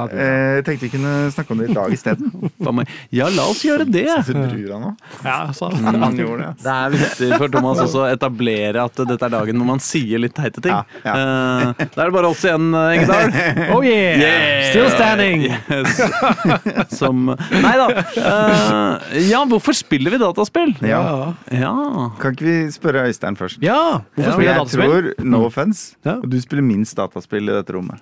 eh, 0.09 0.57
jeg 0.57 0.65
tenkte 0.67 0.87
vi 0.87 0.91
kunne 0.97 1.13
snakke 1.33 1.53
om 1.55 1.61
det 1.63 1.69
i 1.71 1.77
dag 1.77 1.93
isteden. 1.95 2.31
Ja, 3.13 3.27
la 3.29 3.43
oss 3.51 3.61
gjøre 3.65 3.85
det. 3.89 4.07
Så 4.25 4.33
nå. 4.35 4.89
Ja, 5.23 5.37
så. 5.53 5.69
Han 6.03 6.17
gjorde 6.17 6.47
det. 6.47 6.63
Det 6.63 6.73
er 6.73 6.93
viktig 6.95 7.29
for 7.37 7.51
Thomas 7.53 7.79
også 7.83 8.03
å 8.03 8.07
etablere 8.11 8.83
at 8.87 8.97
dette 9.07 9.27
er 9.27 9.33
dagen 9.33 9.59
hvor 9.61 9.69
man 9.69 9.81
sier 9.83 10.21
litt 10.21 10.33
teite 10.37 10.61
ting. 10.63 10.73
Ja, 10.73 10.83
ja. 11.05 11.13
Eh, 11.13 11.87
Da 11.93 12.03
er 12.05 12.09
det 12.09 12.15
bare 12.15 12.29
oss 12.31 12.43
igjen, 12.47 12.69
eh, 12.73 12.95
Engedal. 12.97 13.35
Oh 13.73 13.81
yeah! 13.85 14.19
Yeah! 14.19 14.69
Still 14.71 14.89
standing! 14.93 15.45
Yes. 15.47 16.97
Som 16.97 17.29
Nei 17.33 17.73
da. 17.79 17.87
Eh, 18.17 19.19
ja, 19.29 19.43
hvorfor 19.49 19.75
spiller 19.77 20.13
vi 20.15 20.19
dataspill? 20.21 20.73
Ja. 20.85 21.33
Ja. 21.53 21.73
Kan 22.21 22.35
ikke 22.35 22.47
vi 22.47 22.55
spørre 22.73 23.05
Øystein 23.09 23.37
først? 23.39 23.61
Ja, 23.63 24.01
hvorfor 24.15 24.23
For 24.23 24.37
spiller 24.37 24.49
jeg 24.49 24.53
jeg 24.53 24.63
dataspill? 24.63 24.93
tror, 24.93 25.29
no 25.35 25.43
offense, 25.47 25.95
Ja. 26.07 26.17
du 26.23 26.37
spiller 26.41 26.65
minst 26.65 26.97
dataspill 26.99 27.49
i 27.49 27.55
dette 27.59 27.75
rommet. 27.75 28.01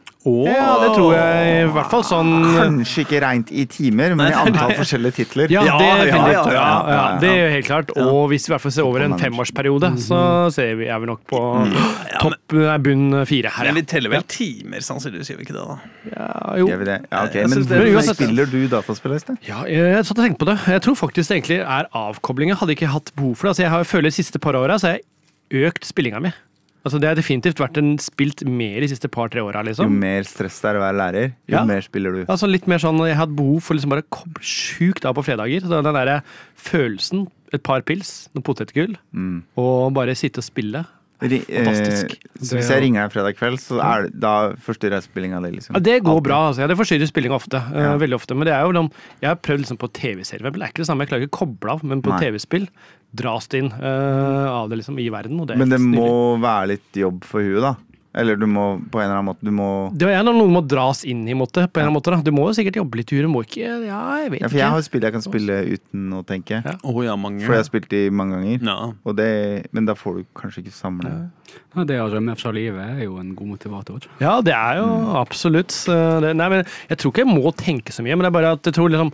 Ja, 0.61 0.73
det 0.81 0.89
tror 0.95 1.13
jeg 1.15 1.51
i 1.61 1.67
hvert 1.75 1.91
fall 1.91 2.03
sånn 2.07 2.31
Kanskje 2.55 3.03
ikke 3.05 3.21
rent 3.23 3.51
i 3.53 3.65
timer, 3.69 4.15
men 4.17 4.31
i 4.31 4.35
antall 4.37 4.73
forskjellige 4.77 5.17
titler. 5.21 5.53
Ja, 5.53 5.63
det 5.65 5.87
er, 5.87 6.11
ja, 6.11 6.43
Ja. 6.51 7.01
Det 7.21 7.29
er 7.29 7.39
jo 7.41 7.49
helt 7.55 7.67
klart. 7.67 7.93
Og 7.97 8.29
hvis 8.31 8.45
vi 8.47 8.51
i 8.51 8.55
hvert 8.55 8.63
fall 8.65 8.75
ser 8.75 8.87
over 8.87 9.05
en 9.05 9.17
femårsperiode, 9.19 9.93
så 10.01 10.21
ser 10.53 10.75
vi, 10.79 10.89
er 10.91 11.01
vi 11.03 11.09
nok 11.11 11.23
på 11.29 11.41
topp 12.21 12.55
nei, 12.57 12.77
bunn 12.85 13.21
fire 13.29 13.53
her. 13.57 13.69
Men 13.71 13.81
vi 13.81 13.85
teller 13.93 14.13
vel 14.13 14.25
timer, 14.31 14.83
sannsynligvis, 14.85 15.31
gjør 15.33 15.41
vi 15.41 15.47
ikke 15.47 15.57
det? 15.57 15.65
da? 15.67 15.77
Ja, 16.11 16.29
jo. 16.61 16.69
Gjør 16.71 16.83
vi 16.83 16.89
det? 16.91 16.99
Ja, 17.11 17.23
ok. 17.25 17.39
Men 17.51 17.65
hvor 17.95 18.07
spiller 18.11 18.51
du 18.51 18.59
dataspill, 18.71 19.15
Øystein? 19.17 19.39
Ja, 19.47 19.63
jeg 19.69 20.05
satt 20.05 20.17
og 20.17 20.23
tenkte 20.25 20.43
på 20.45 20.49
det. 20.51 20.57
Jeg 20.75 20.85
tror 20.87 20.99
faktisk 20.99 21.31
det 21.31 21.39
egentlig 21.41 21.59
er 21.63 21.89
avkoblinga. 22.03 22.57
Hadde 22.61 22.75
ikke 22.77 22.91
hatt 22.91 23.11
behov 23.17 23.35
for 23.35 23.47
det. 23.49 23.55
Altså, 23.55 23.65
jeg 23.65 23.73
har, 23.75 23.89
føler 23.95 24.09
de 24.11 24.15
siste 24.17 24.41
par 24.41 24.57
åra 24.59 24.77
så 24.81 24.91
har 24.91 24.99
jeg 24.99 25.67
økt 25.67 25.87
spillinga 25.87 26.21
mi. 26.23 26.31
Altså, 26.83 26.99
det 26.99 27.07
har 27.11 27.15
definitivt 27.15 27.59
vært 27.61 27.77
en 27.77 27.97
spilt 28.01 28.41
mer 28.49 28.79
de 28.81 28.87
siste 28.89 29.07
par-tre 29.07 29.39
åra, 29.45 29.61
Jo 29.61 29.69
liksom. 29.69 29.99
mer 29.99 30.23
stress 30.23 30.59
det 30.61 30.71
er 30.71 30.79
å 30.79 30.81
være 30.81 30.97
lærer, 30.97 31.27
jo 31.47 31.55
Ja. 31.57 31.63
mer 31.63 31.81
spiller 31.81 32.11
du. 32.11 32.25
Altså 32.25 32.49
litt 32.49 32.65
mer 32.67 32.77
sånn, 32.79 32.97
Jeg 33.05 33.15
hatt 33.17 33.35
behov 33.35 33.61
for 33.61 33.75
liksom 33.75 33.89
bare 33.91 34.01
å 34.01 34.09
koble 34.09 34.41
sjukt 34.41 35.05
av 35.05 35.13
på 35.15 35.23
fredager. 35.23 35.61
Så 35.61 35.69
den 35.83 35.93
der 35.93 36.21
følelsen, 36.57 37.27
et 37.53 37.61
par 37.63 37.81
pils, 37.81 38.29
noe 38.33 38.41
potetgull, 38.41 38.97
Mm. 39.13 39.43
og 39.57 39.93
bare 39.93 40.15
sitte 40.15 40.39
og 40.39 40.43
spille. 40.43 40.85
Ri- 41.21 41.45
eh, 41.49 41.63
Fantastisk. 41.63 42.17
så 42.41 42.57
hvis 42.57 42.67
jeg 42.69 42.81
ringer 42.81 43.03
deg 43.07 43.11
fredag 43.13 43.35
kveld, 43.37 43.59
så 43.59 43.77
er 43.79 44.03
det, 44.09 44.19
da 44.19 44.53
forstyrrer 44.53 44.97
jeg 44.97 45.03
spillinga 45.03 45.39
di, 45.43 45.51
liksom. 45.51 45.75
Ja, 45.75 45.79
Det 45.79 46.01
går 46.03 46.15
Alt. 46.15 46.23
bra. 46.23 46.37
altså. 46.49 46.61
Ja, 46.61 46.67
det 46.67 46.77
forstyrrer 46.77 47.05
spillinga 47.07 47.35
ofte. 47.37 47.61
Ja. 47.75 47.93
Uh, 47.93 47.97
veldig 47.99 48.15
ofte. 48.15 48.33
Men 48.35 48.45
det 48.47 48.53
er 48.55 48.61
jo 48.65 48.71
noen, 48.71 48.91
jeg 49.21 49.27
har 49.27 49.35
prøvd 49.35 49.59
liksom 49.59 49.77
på 49.77 49.93
TV-serier. 49.93 50.51
Det 50.51 50.55
er 50.59 50.67
ikke 50.67 50.81
det 50.81 50.87
samme. 50.87 51.05
Jeg 51.05 51.09
klarer 51.09 51.27
ikke 51.27 51.37
å 51.37 51.45
koble 51.45 51.69
av, 51.69 51.83
men 51.83 52.01
på 52.01 52.17
TV-spill 52.19 52.67
dras 53.13 53.47
det 53.51 53.59
inn 53.65 53.71
uh, 53.71 54.47
av 54.63 54.69
det 54.71 54.77
liksom 54.81 54.99
i 54.99 55.09
verden. 55.11 55.39
Og 55.43 55.47
det 55.51 55.57
Men 55.59 55.69
det 55.69 55.79
må 55.83 56.37
være 56.41 56.75
litt 56.77 57.01
jobb 57.03 57.23
for 57.27 57.41
huet, 57.43 57.61
da. 57.61 57.75
Eller 58.13 58.35
du 58.35 58.43
må 58.43 58.73
på 58.91 58.99
en 58.99 59.05
eller 59.05 59.21
annen 59.21 59.27
måte 59.29 59.45
Du 59.47 59.51
må 59.55 59.65
Det 59.95 60.03
er 60.11 60.23
noe 60.27 60.43
må 60.51 60.59
dras 60.67 61.05
inn 61.07 61.21
i, 61.31 61.33
måte, 61.33 61.61
på 61.71 61.79
en 61.79 61.85
eller 61.85 61.87
annen 61.87 61.95
måte. 61.95 62.11
da. 62.11 62.17
Du 62.27 62.33
må 62.35 62.49
jo 62.49 62.55
sikkert 62.57 62.75
jobbe 62.75 62.99
litt 62.99 63.13
i 63.13 63.15
huet. 63.15 63.23
Du 63.23 63.31
må 63.31 63.39
ikke 63.45 63.69
Ja, 63.87 63.99
jeg 64.19 64.31
vet 64.33 64.41
Ja, 64.41 64.49
for 64.49 64.57
jeg 64.59 64.65
ikke. 64.65 64.71
har 64.73 64.81
spill 64.83 65.05
jeg 65.07 65.13
kan 65.15 65.23
spille 65.23 65.55
uten 65.77 66.09
å 66.17 66.19
tenke. 66.27 66.59
Ja. 66.59 66.73
Oh, 66.83 66.99
ja, 67.05 67.15
mange. 67.15 67.39
For 67.45 67.55
jeg 67.55 67.63
har 67.63 67.69
spilt 67.69 67.87
de 67.93 68.01
mange 68.11 68.35
ganger. 68.35 68.65
Ja. 68.67 68.75
Og 69.07 69.15
det, 69.15 69.29
men 69.71 69.87
da 69.87 69.95
får 69.95 70.17
du 70.19 70.25
kanskje 70.35 70.59
ikke 70.65 70.75
samle 70.75 71.13
Ja, 71.71 71.85
det 71.87 72.01
å 72.03 72.09
rømme 72.11 72.35
fra 72.35 72.51
livet 72.51 72.83
er 72.97 73.05
jo 73.05 73.15
en 73.23 73.31
god 73.33 73.47
motivator. 73.55 74.03
Ja, 74.19 74.41
det 74.43 74.55
er 74.59 74.81
jo 74.83 74.89
Mm. 74.91 75.15
absolutt 75.23 75.71
eh, 75.87 76.19
det, 76.19 76.35
Nei, 76.35 76.49
men 76.49 76.65
jeg 76.91 76.97
tror 76.99 77.11
ikke 77.15 77.23
jeg 77.23 77.31
må 77.31 77.55
tenke 77.55 77.95
så 77.95 78.03
mye, 78.03 78.15
men 78.19 78.27
det 78.27 78.33
er 78.35 78.39
bare 78.41 78.51
at 78.59 78.63
jeg 78.67 78.73
tror 78.75 78.89
liksom 78.91 79.13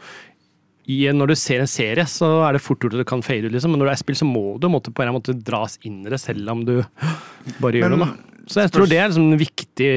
i, 0.87 1.01
Når 1.11 1.27
du 1.27 1.35
ser 1.35 1.59
en 1.59 1.67
serie, 1.67 2.05
så 2.07 2.29
er 2.47 2.53
det 2.55 2.61
fort 2.63 2.79
gjort 2.79 2.93
at 2.95 3.01
du 3.03 3.07
kan 3.09 3.21
fade 3.21 3.43
ut, 3.49 3.51
liksom. 3.51 3.71
Men 3.75 3.81
når 3.83 3.89
det 3.89 3.95
er 3.97 4.03
spill, 4.05 4.15
så 4.15 4.25
må 4.27 4.45
du 4.59 4.69
måtte, 4.71 4.93
på 4.95 5.03
en 5.03 5.11
måte 5.17 5.33
dras 5.35 5.77
inn 5.83 6.05
i 6.05 6.09
det, 6.13 6.19
selv 6.23 6.47
om 6.53 6.63
du 6.63 6.77
bare 7.59 7.73
gjør 7.81 7.89
Men 7.91 7.99
noe. 7.99 8.07
da. 8.07 8.23
Så 8.47 8.61
jeg 8.63 8.71
tror 8.71 8.87
det 8.87 8.95
er 8.95 9.09
liksom 9.11 9.25
en 9.33 9.39
viktig 9.41 9.87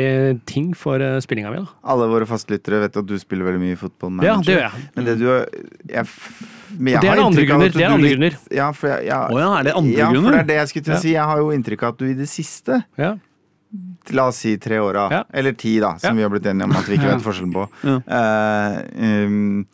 ting 0.51 0.73
for 0.75 0.99
uh, 0.99 1.21
spillinga 1.23 1.53
mi. 1.55 1.61
da. 1.63 1.69
Alle 1.87 2.09
våre 2.11 2.27
fastlyttere 2.27 2.81
vet 2.83 2.97
at 2.99 3.07
du 3.07 3.15
spiller 3.23 3.47
veldig 3.47 3.61
mye 3.63 3.77
fotball. 3.79 4.19
Ja, 4.27 4.35
det 4.43 4.57
gjør 4.57 4.65
jeg. 4.67 4.83
Men 4.97 5.07
det 5.07 5.15
du 5.21 5.27
har 5.31 5.45
jeg, 5.87 6.09
men 6.75 6.93
jeg 6.97 7.01
det 7.05 7.07
er 7.07 7.13
har 7.13 7.21
det 7.21 7.27
andre 7.29 7.45
grunner, 7.47 7.71
det 7.71 7.85
er 7.85 7.87
andre 7.87 7.95
andre 7.95 8.09
litt- 8.09 8.19
grunner. 8.19 8.39
Ja, 8.59 8.73
for 8.75 8.91
jeg, 8.91 9.07
jeg, 9.07 9.31
Å 9.31 9.39
ja, 9.39 9.51
er 9.61 9.69
det 9.71 9.75
andre 9.79 9.95
ja, 10.03 10.09
for 10.11 10.31
det 10.35 10.41
er 10.43 10.49
det 10.51 10.57
jeg 10.59 10.73
skulle 10.73 10.85
til 10.89 10.95
Ja. 10.97 10.99
å 10.99 11.03
si. 11.07 11.13
Jeg 11.15 11.29
har 11.31 11.39
jo 11.45 11.53
inntrykk 11.55 11.83
av 11.87 11.95
at 11.95 11.99
du 12.03 12.07
i 12.11 12.15
det 12.19 12.27
siste 12.29 12.81
Ja. 12.99 13.13
La 14.11 14.25
oss 14.33 14.41
si 14.43 14.57
tre 14.59 14.81
åra, 14.83 15.07
Ja. 15.15 15.23
eller 15.33 15.53
ti, 15.55 15.77
da, 15.79 15.93
som 16.03 16.17
vi 16.19 16.23
har 16.27 16.31
blitt 16.35 16.51
enige 16.51 16.65
om 16.67 16.73
at 16.75 16.89
vi 16.91 16.97
ikke 16.99 17.07
vet 17.13 17.23
forskjellen 17.23 17.53
på. 17.55 17.69
Ja. 17.87 18.01
uh, 18.11 18.83
um, 18.99 19.67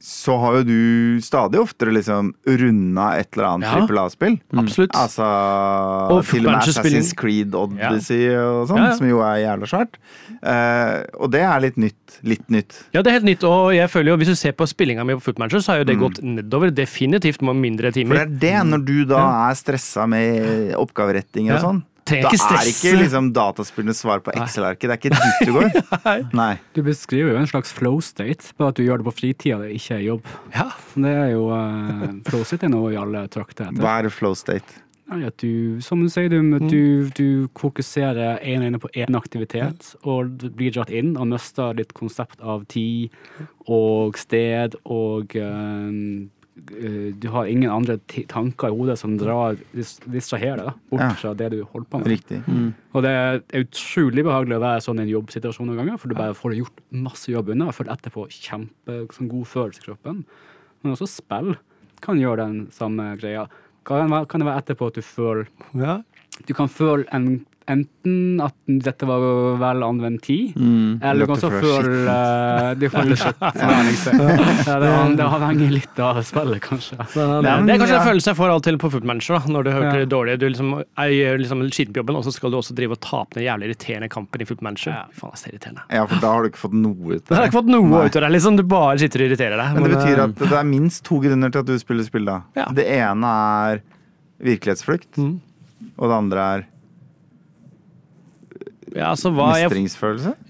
så 0.00 0.38
har 0.40 0.54
jo 0.56 0.62
du 0.64 1.20
stadig 1.20 1.60
oftere 1.60 1.92
liksom 1.92 2.32
runda 2.48 3.18
et 3.20 3.28
eller 3.36 3.46
annet 3.50 3.68
Ja. 3.68 3.74
trippel 3.76 3.98
A-spill. 4.00 4.38
Absolutt. 4.56 4.94
Altså 4.96 5.22
Og 6.16 6.24
til 6.24 6.46
og 6.46 6.52
med 6.54 6.62
Assassin's 6.62 7.12
Creed 7.14 7.54
Odyssey 7.54 8.30
og 8.34 8.68
sånn, 8.70 8.78
Ja, 8.80 8.86
ja. 8.90 8.96
som 8.96 9.06
jo 9.10 9.20
er 9.20 9.36
jævla 9.44 9.68
svært. 9.68 9.98
Uh, 10.40 11.04
og 11.20 11.30
det 11.34 11.42
er 11.44 11.60
litt 11.60 11.76
nytt. 11.76 12.16
Litt 12.24 12.48
nytt. 12.48 12.78
Ja, 12.94 13.02
det 13.02 13.10
er 13.12 13.18
helt 13.20 13.28
nytt, 13.28 13.44
og 13.44 13.74
jeg 13.76 13.90
føler 13.92 14.12
jo, 14.14 14.16
hvis 14.22 14.32
du 14.32 14.34
ser 14.40 14.52
på 14.56 14.66
spillinga 14.66 15.04
mi 15.04 15.14
på 15.14 15.22
Footmanager, 15.28 15.60
så 15.60 15.72
har 15.74 15.78
jo 15.84 15.84
det 15.84 15.96
Mm. 15.98 16.00
gått 16.08 16.22
nedover. 16.24 16.70
Definitivt 16.70 17.42
med 17.42 17.56
mindre 17.56 17.92
For 17.92 18.00
det 18.00 18.06
timer. 18.06 18.16
er 18.22 18.26
det, 18.26 18.56
når 18.72 18.84
du 18.84 19.04
da 19.04 19.50
er 19.50 19.54
stressa 19.54 20.08
med 20.08 20.74
oppgaveretting 20.74 21.50
og 21.52 21.56
Ja. 21.56 21.60
sånn. 21.60 21.82
Trenger 22.10 22.28
Da 22.28 22.34
ikke 22.34 22.58
er 22.58 22.70
ikke 22.72 22.94
liksom 23.04 23.30
dataspillenes 23.36 24.02
svar 24.02 24.22
på 24.26 24.34
Excel-arket. 24.34 24.86
Det 24.86 24.96
er 24.96 25.00
ikke 25.00 25.14
dit 25.16 25.48
du 25.48 25.54
går. 25.56 26.28
Nei. 26.42 26.52
Du 26.76 26.82
beskriver 26.86 27.34
jo 27.34 27.40
en 27.40 27.50
slags 27.50 27.72
flow 27.76 28.00
state, 28.04 28.52
bare 28.58 28.74
at 28.74 28.80
du 28.80 28.84
gjør 28.86 29.02
det 29.02 29.08
på 29.10 29.16
fritida, 29.22 29.60
det 29.62 29.72
ikke 29.78 29.98
er 30.00 30.04
jobb. 30.08 30.30
Ja. 30.54 30.68
Det 30.94 31.16
er 31.24 31.32
jo 31.36 31.48
uh, 31.54 32.06
Flow 32.28 32.46
state 32.46 32.66
er 32.66 32.72
noe 32.72 32.92
i 32.94 33.00
alle 33.00 33.26
trakter 33.32 33.70
etter. 33.70 33.82
Hva 33.82 33.98
er 34.00 34.10
flow 34.14 34.36
state? 34.38 34.80
Nei, 35.10 35.24
at 35.26 35.42
du, 35.42 35.80
som 35.82 36.02
du 36.04 36.06
sier, 36.12 36.30
du, 36.30 36.58
du, 36.70 37.08
du 37.18 37.48
fokuserer 37.58 38.38
ene 38.46 38.68
øyne 38.68 38.78
på 38.78 38.90
én 38.94 39.16
aktivitet, 39.18 39.94
og 40.06 40.36
du 40.38 40.46
blir 40.54 40.70
dratt 40.74 40.92
inn 40.94 41.16
og 41.18 41.32
mister 41.32 41.74
ditt 41.78 41.94
konsept 41.98 42.38
av 42.38 42.62
tid 42.70 43.10
og 43.66 44.18
sted, 44.20 44.76
og 44.86 45.34
eh, 45.34 46.30
du 47.20 47.28
har 47.32 47.46
ingen 47.46 47.70
andre 47.70 47.96
tanker 48.28 48.68
i 48.68 48.76
hodet 48.76 48.98
som 48.98 49.16
drar, 49.18 49.56
dis- 49.74 49.98
distraherer 50.06 50.56
deg 50.60 50.66
da, 50.66 50.74
bort 50.90 51.00
Ja. 51.00 51.10
fra 51.14 51.34
det 51.34 51.50
du 51.52 51.64
holder 51.64 51.88
på 51.90 51.98
med. 51.98 52.06
Riktig. 52.08 52.42
Og 52.94 53.02
det 53.02 53.10
er 53.10 53.40
utrolig 53.64 54.24
behagelig 54.24 54.56
å 54.58 54.60
være 54.64 54.80
sånn 54.84 54.98
i 55.00 55.02
en 55.02 55.12
jobbsituasjon 55.14 55.66
noen 55.66 55.76
ganger, 55.82 55.98
for 55.98 56.08
du 56.08 56.14
bare 56.14 56.34
får 56.34 56.56
gjort 56.58 56.80
masse 56.92 57.26
jobb 57.28 57.48
unna, 57.50 57.68
og 57.68 57.74
føler 57.74 57.96
etterpå 57.96 58.28
kjempe 58.30 59.06
sånn 59.12 59.28
god 59.28 59.46
følelse 59.46 59.80
i 59.82 59.86
kroppen. 59.88 60.24
Men 60.82 60.92
også 60.94 61.08
spill 61.08 61.56
kan 62.00 62.16
gjøre 62.18 62.36
den 62.46 62.66
samme 62.70 63.16
greia. 63.18 63.48
Kan 63.84 64.08
kan 64.26 64.40
det 64.40 64.46
være 64.46 64.62
etterpå 64.62 64.86
at 64.88 64.94
du 64.94 65.02
føler 65.02 65.46
ja. 65.74 66.02
Du 66.46 66.54
kan 66.54 66.68
føle 66.68 67.04
en, 67.12 67.44
enten 67.72 68.40
at 68.44 68.54
dette 68.86 69.06
var 69.08 69.22
vel 69.60 69.84
anvendt 69.86 70.22
tid, 70.26 70.56
Mm. 70.60 70.98
eller 71.02 71.24
du 71.26 71.30
kan 71.30 71.40
så 71.40 71.48
også 71.50 71.60
føle 71.62 72.00
uh, 72.10 72.74
de 72.80 72.88
føler 72.94 73.16
shit. 73.20 73.36
Ja, 73.40 73.80
det, 73.80 74.68
det, 74.80 75.16
det 75.20 75.26
avhenger 75.26 75.70
litt 75.74 76.00
av 76.04 76.20
spillet, 76.26 76.60
kanskje. 76.64 76.98
Så 77.12 77.26
det, 77.42 77.54
det 77.66 77.74
er 77.74 77.80
kanskje 77.80 77.94
ja. 77.96 78.00
en 78.02 78.08
følelse 78.10 78.30
jeg 78.32 78.38
får 78.40 78.52
av 78.52 78.60
og 78.60 78.64
til 78.66 78.78
på 78.82 78.90
Footmanager, 78.94 79.46
når 79.50 79.66
du 79.66 79.70
hører 79.74 79.88
Ja. 79.90 79.96
det 80.02 80.08
dårlig. 80.12 80.38
Du 80.40 80.46
liksom 80.48 80.72
jeg 80.80 81.16
gjør 81.20 81.40
liksom 81.44 81.64
på 82.00 82.16
og 82.20 82.24
så 82.26 82.32
skal 82.34 82.50
du 82.52 82.56
også 82.58 82.74
drive 82.76 82.96
og 82.96 83.00
tape 83.00 83.38
den 83.38 83.44
jævlig 83.46 83.70
irriterende 83.70 84.08
kampen 84.12 84.42
i 84.42 84.48
Footmanager. 84.48 84.92
Ja. 84.92 85.04
Faen, 85.16 85.32
det 85.36 85.46
er 85.46 85.54
irriterende. 85.54 85.84
Ja, 85.94 86.06
for 86.10 86.20
da 86.22 86.32
har 86.34 86.42
du 86.42 86.50
ikke 86.50 86.62
fått 86.64 86.74
noe 86.76 87.14
ut 87.16 87.22
av 87.22 87.28
Du 87.30 87.34
har 87.38 87.46
ikke 87.48 87.58
fått 87.60 87.70
noe 87.72 87.86
Nei. 87.88 88.02
ut 88.06 88.16
av 88.16 88.22
det, 88.26 88.30
liksom. 88.36 88.56
Du 88.58 88.64
bare 88.64 88.98
sitter 88.98 89.22
og 89.24 89.30
irriterer 89.30 89.56
deg. 89.60 89.74
Men 89.76 89.86
det 89.86 89.92
betyr 89.96 90.18
eh, 90.18 90.24
at 90.26 90.42
det 90.44 90.58
er 90.60 90.68
minst 90.68 91.04
to 91.06 91.20
grunner 91.22 91.52
til 91.54 91.62
at 91.64 91.70
du 91.70 91.78
spiller 91.80 92.06
spill, 92.06 92.26
da. 92.28 92.40
Ja. 92.58 92.66
Det 92.74 92.86
ene 92.98 93.30
er 93.70 93.82
virkelighetsflukt, 94.40 95.16
Mm. 95.20 95.40
og 95.98 96.08
det 96.10 96.16
andre 96.16 96.40
er 96.56 96.66
ja, 98.94 99.10
altså, 99.10 99.30
hva, 99.34 99.52
jeg, 99.60 99.70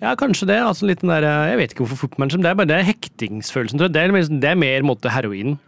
ja, 0.01 0.15
kanskje 0.19 0.49
det. 0.51 0.61
Altså, 0.65 0.87
litt 0.89 1.03
den 1.05 1.13
der, 1.13 1.27
jeg 1.51 1.59
vet 1.61 1.75
ikke 1.75 1.85
hvorfor 1.85 2.07
Footmanager, 2.07 2.43
det 2.45 2.53
er 2.53 2.61
bare 2.61 2.71
det 2.71 2.79
er 2.81 2.89
hektingsfølelsen, 2.91 3.81
tror 3.81 3.91
jeg. 3.91 3.97
Det 3.97 4.05
er, 4.05 4.39
det 4.43 4.53
er 4.53 4.61
mer 4.61 4.87
måte 4.87 5.13
heroinen. 5.13 5.59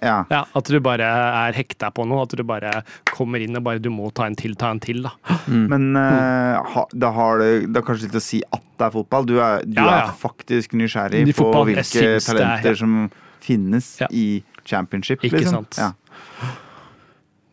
Ja. 0.00 0.22
Ja, 0.30 0.42
at 0.56 0.70
du 0.70 0.78
bare 0.82 1.04
er 1.04 1.56
hekta 1.56 1.90
på 1.94 2.06
noe. 2.08 2.24
At 2.24 2.34
du 2.38 2.42
bare 2.46 2.70
kommer 3.12 3.42
inn 3.44 3.58
og 3.58 3.64
bare 3.66 3.82
Du 3.82 3.90
må 3.92 4.08
ta 4.14 4.26
en 4.30 4.36
til, 4.38 4.54
ta 4.58 4.70
en 4.72 4.80
til, 4.82 5.02
da. 5.04 5.12
Men 5.46 5.92
uh, 5.98 6.62
ha, 6.74 6.86
da 6.94 7.10
har 7.14 7.42
det, 7.42 7.50
det 7.74 7.84
kanskje 7.86 8.08
litt 8.08 8.18
å 8.18 8.24
si 8.24 8.40
at 8.48 8.64
det 8.80 8.88
er 8.88 8.94
fotball. 8.96 9.28
Du 9.28 9.36
er, 9.38 9.66
du 9.66 9.76
Ja, 9.78 9.84
ja. 9.84 9.98
er 10.06 10.16
faktisk 10.18 10.76
nysgjerrig 10.78 11.26
på 11.36 11.50
hvilke 11.68 12.06
talenter 12.24 12.72
er- 12.72 12.80
som 12.80 12.96
finnes 13.42 13.96
i 14.10 14.42
championship. 14.64 15.22
Ikke 15.26 15.42
liksom. 15.42 15.66
sant. 15.72 15.98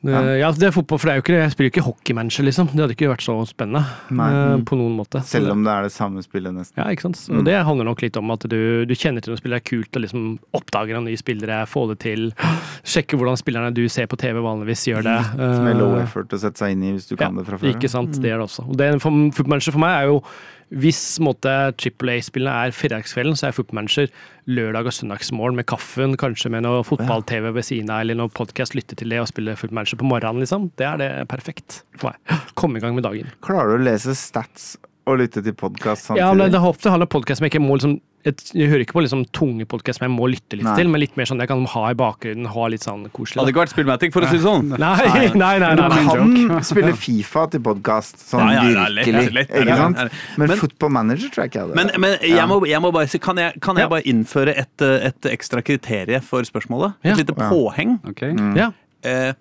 Ja. 0.05 0.21
Ja. 0.23 0.35
ja, 0.39 0.49
det 0.55 0.69
er 0.69 0.71
fotball, 0.71 0.99
for 1.01 1.09
det 1.09 1.13
er 1.13 1.19
jo 1.19 1.23
ikke, 1.25 1.37
jeg 1.41 1.53
spiller 1.53 1.71
ikke 1.73 1.83
hockeymanager, 1.83 2.45
liksom. 2.47 2.69
Det 2.71 2.83
hadde 2.83 2.95
ikke 2.95 3.09
vært 3.11 3.25
så 3.25 3.35
spennende 3.49 3.81
eh, 3.83 4.61
på 4.67 4.77
noen 4.79 4.95
måte. 4.95 5.21
Selv 5.27 5.51
om 5.51 5.65
det 5.65 5.73
er 5.73 5.87
det 5.89 5.91
samme 5.91 6.23
spillet, 6.23 6.55
nesten. 6.55 6.79
Ja, 6.79 6.87
ikke 6.93 7.09
sant? 7.09 7.19
Mm. 7.27 7.41
Og 7.41 7.47
Det 7.49 7.57
handler 7.67 7.89
nok 7.89 8.03
litt 8.05 8.19
om 8.21 8.31
at 8.35 8.47
du, 8.47 8.59
du 8.87 8.95
kjenner 8.95 9.25
til 9.25 9.33
noen 9.33 9.41
spillere. 9.41 9.59
Det 9.59 9.67
er 9.67 9.71
kult 9.73 9.99
å 9.99 10.03
liksom 10.05 10.29
oppdage 10.55 10.95
noen 10.95 11.09
nye 11.11 11.19
spillere, 11.19 11.61
få 11.69 11.85
det 11.91 11.99
til. 12.05 12.29
Sjekke 12.87 13.19
hvordan 13.19 13.39
spillerne 13.41 13.73
du 13.75 13.83
ser 13.91 14.07
på 14.11 14.19
TV 14.19 14.39
vanligvis 14.45 14.87
gjør 14.87 15.03
det. 15.09 15.17
Som 15.35 15.67
er 15.67 15.75
low 15.79 15.97
Eh, 15.99 16.05
effort 16.05 16.31
å 16.35 16.39
sette 16.41 16.61
seg 16.61 16.75
inn 16.75 16.85
i 16.85 16.93
hvis 16.95 17.09
du 17.09 17.17
kan 17.19 17.35
det 17.35 17.45
fra 17.47 17.59
før. 17.59 17.73
Ikke 17.73 17.91
sant, 17.91 18.15
det 18.21 18.31
er 18.31 18.39
det 18.39 18.47
også. 18.47 18.67
Og 18.69 18.79
det 18.79 18.93
Footmanager 19.03 19.75
for 19.75 19.83
meg 19.83 19.97
er 19.97 20.09
jo 20.11 20.23
hvis 20.69 21.17
måte, 21.25 21.49
Triple 21.81 22.19
A-spillene 22.19 22.67
er 22.67 22.73
fredagskvelden, 22.77 23.33
så 23.39 23.47
er 23.47 23.55
Footmanager 23.57 24.11
lørdag- 24.49 24.89
og 24.89 24.95
søndagsmorgen 24.97 25.59
med 25.59 25.67
kaffen, 25.69 26.15
kanskje 26.19 26.49
med 26.53 26.65
noe 26.65 26.81
fotball-TV 26.87 27.51
ved 27.53 27.65
siden 27.67 27.91
av, 27.93 28.01
eller 28.03 28.17
noe 28.17 28.33
podkast, 28.33 28.75
lytte 28.77 28.97
til 28.97 29.13
det 29.13 29.21
og 29.21 29.29
spille 29.29 29.55
Footmanager 29.59 29.99
på 30.01 30.09
morgenen, 30.09 30.41
liksom. 30.43 30.71
Det 30.79 30.87
er 30.89 30.97
det 31.01 31.09
perfekt 31.29 31.83
for 31.99 32.11
meg. 32.11 32.45
Komme 32.59 32.81
i 32.81 32.83
gang 32.83 32.97
med 32.97 33.05
dagen. 33.05 33.29
Klarer 33.45 33.75
du 33.75 33.83
å 33.83 33.87
lese 33.91 34.15
stats 34.17 34.73
og 35.09 35.21
lytte 35.21 35.43
til 35.45 35.55
podkast 35.57 36.09
samtidig? 36.09 36.25
Ja, 36.25 36.33
men 36.33 36.51
det 36.51 36.59
er 36.59 36.69
ofte 36.69 36.91
handler 36.93 37.09
podkast 37.09 37.39
som 37.39 37.47
jeg 37.47 37.53
ikke 37.55 37.65
må 37.65 37.77
liksom 37.77 37.99
et, 38.27 38.41
Jeg 38.53 38.67
hører 38.67 38.81
ikke 38.83 38.95
på 38.97 39.01
liksom 39.05 39.21
tunge 39.31 39.63
podkast 39.69 39.99
som 39.99 40.05
jeg 40.09 40.11
må 40.11 40.25
lytte 40.27 40.57
litt 40.59 40.65
Nei. 40.67 40.75
til, 40.75 40.89
men 40.91 40.99
litt 40.99 41.15
mer 41.15 41.25
sånn 41.29 41.39
jeg 41.39 41.47
kan 41.47 41.61
ha 41.71 41.83
i 41.91 41.95
bakgrunnen, 41.95 42.45
ha 42.51 42.65
litt 42.67 42.83
sånn 42.83 43.05
koselig. 43.15 43.39
Hadde 43.39 43.53
ikke 43.53 43.61
vært 43.63 43.71
Spillmatic, 43.71 44.11
for 44.13 44.25
å 44.25 44.29
si 44.29 44.35
det 44.37 44.43
sånn. 44.43 44.73
Nei, 44.73 44.89
nei, 45.07 45.29
nei. 45.43 45.53
nei, 45.63 45.69
Du 45.75 45.83
nei. 45.85 46.47
kan 46.51 46.63
spille 46.71 46.91
Fifa 46.99 47.45
til 47.53 47.63
podkast, 47.63 48.19
sånn 48.27 48.43
Ja, 48.51 48.63
ja, 48.67 48.73
ja, 48.75 48.87
lett, 48.91 49.07
virkelig. 49.07 49.33
lett, 49.39 49.53
ikke 49.63 49.77
sant? 49.79 50.03
Men, 50.37 50.47
Men- 50.51 50.57
Football 50.59 50.93
Manager 50.97 51.29
tror 51.31 51.45
jeg 51.45 51.53
ikke 51.53 51.61
jeg 51.61 51.67
hadde. 51.69 51.79
Men, 51.79 51.91
men 52.03 52.17
jeg, 52.27 52.47
må, 52.51 52.59
jeg 52.67 52.83
må 52.83 52.91
bare 52.99 53.07
si, 53.15 53.21
kan 53.23 53.39
jeg, 53.39 53.55
kan 53.63 53.79
jeg 53.79 53.87
Ja. 53.87 53.93
bare 53.95 54.03
innføre 54.11 54.57
et, 54.65 54.81
et 54.83 55.31
ekstra 55.31 55.63
kriterie 55.63 56.19
for 56.25 56.43
spørsmålet? 56.43 56.99
Ja. 57.07 57.13
Et 57.15 57.23
lite 57.23 57.35
Ja. 57.39 57.49
påheng. 57.53 57.99
Ok? 58.11 58.21
Mm. 58.35 58.55
Ja. 58.59 58.71
Eh, 59.07 59.31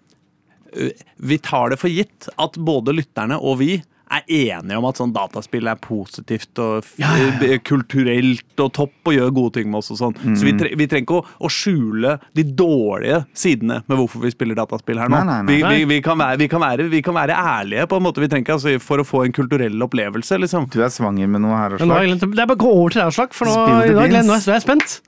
eh, 0.79 0.91
vi 1.19 1.39
tar 1.43 1.71
det 1.75 1.79
for 1.83 1.89
gitt 1.91 2.29
at 2.39 2.53
både 2.63 2.95
lytterne 2.95 3.41
og 3.43 3.59
vi 3.59 3.83
er 4.11 4.23
enige 4.29 4.79
om 4.79 4.87
at 4.89 4.99
sånn 5.01 5.13
dataspill 5.15 5.69
er 5.71 5.79
positivt 5.85 6.59
og 6.65 6.79
f- 6.85 6.95
Ja, 7.03 7.11
ja, 7.21 7.29
ja. 7.35 7.49
eh, 7.55 7.59
kulturelt 7.65 8.63
og 8.65 8.73
topp 8.77 9.11
og 9.11 9.15
gjør 9.17 9.33
gode 9.37 9.53
ting 9.59 9.71
med 9.71 9.79
oss 9.83 9.91
og 9.95 9.99
sånn. 10.01 10.17
Så 10.37 10.47
vi, 10.49 10.55
tre, 10.59 10.71
vi 10.79 10.87
trenger 10.91 11.07
ikke 11.07 11.19
å, 11.21 11.25
å 11.45 11.51
skjule 11.53 12.15
de 12.37 12.45
dårlige 12.59 13.23
sidene 13.37 13.83
med 13.87 13.99
hvorfor 14.01 14.25
vi 14.25 14.33
spiller 14.35 14.59
dataspill 14.59 14.99
her 15.03 15.09
nå. 15.13 15.21
Nei, 15.25 15.41
nei, 15.45 15.59
nei. 15.63 15.75
Vi, 15.91 16.01
kan 16.05 16.19
være, 16.21 16.49
kan 16.53 16.61
være, 16.65 16.89
vi 16.93 17.03
kan 17.05 17.15
være 17.19 17.37
ærlige 17.39 17.87
på 17.91 17.99
en 18.01 18.07
måte. 18.09 18.23
Vi 18.25 18.31
trenger 18.33 18.57
altså, 18.57 18.75
for 18.83 19.03
å 19.03 19.07
få 19.09 19.25
en 19.27 19.35
kulturell 19.37 19.77
opplevelse, 19.89 20.39
liksom. 20.41 20.69
Du 20.73 20.81
er 20.85 20.93
svanger 20.95 21.29
med 21.31 21.45
noe 21.45 21.57
her, 21.59 21.77
og 21.79 21.85
glemt, 21.85 22.25
det 22.35 22.43
er 22.43 22.49
bare 22.51 22.59
å 22.59 22.65
gå 22.65 22.73
over 22.81 22.95
til 22.97 23.03
deg, 23.03 23.13
Aslak, 23.13 23.37
for 23.37 23.49
nå, 23.51 23.55
er 23.85 23.93
jeg, 23.93 24.25
nå 24.27 24.35
er 24.39 24.49
jeg 24.57 24.65
spent. 24.65 24.99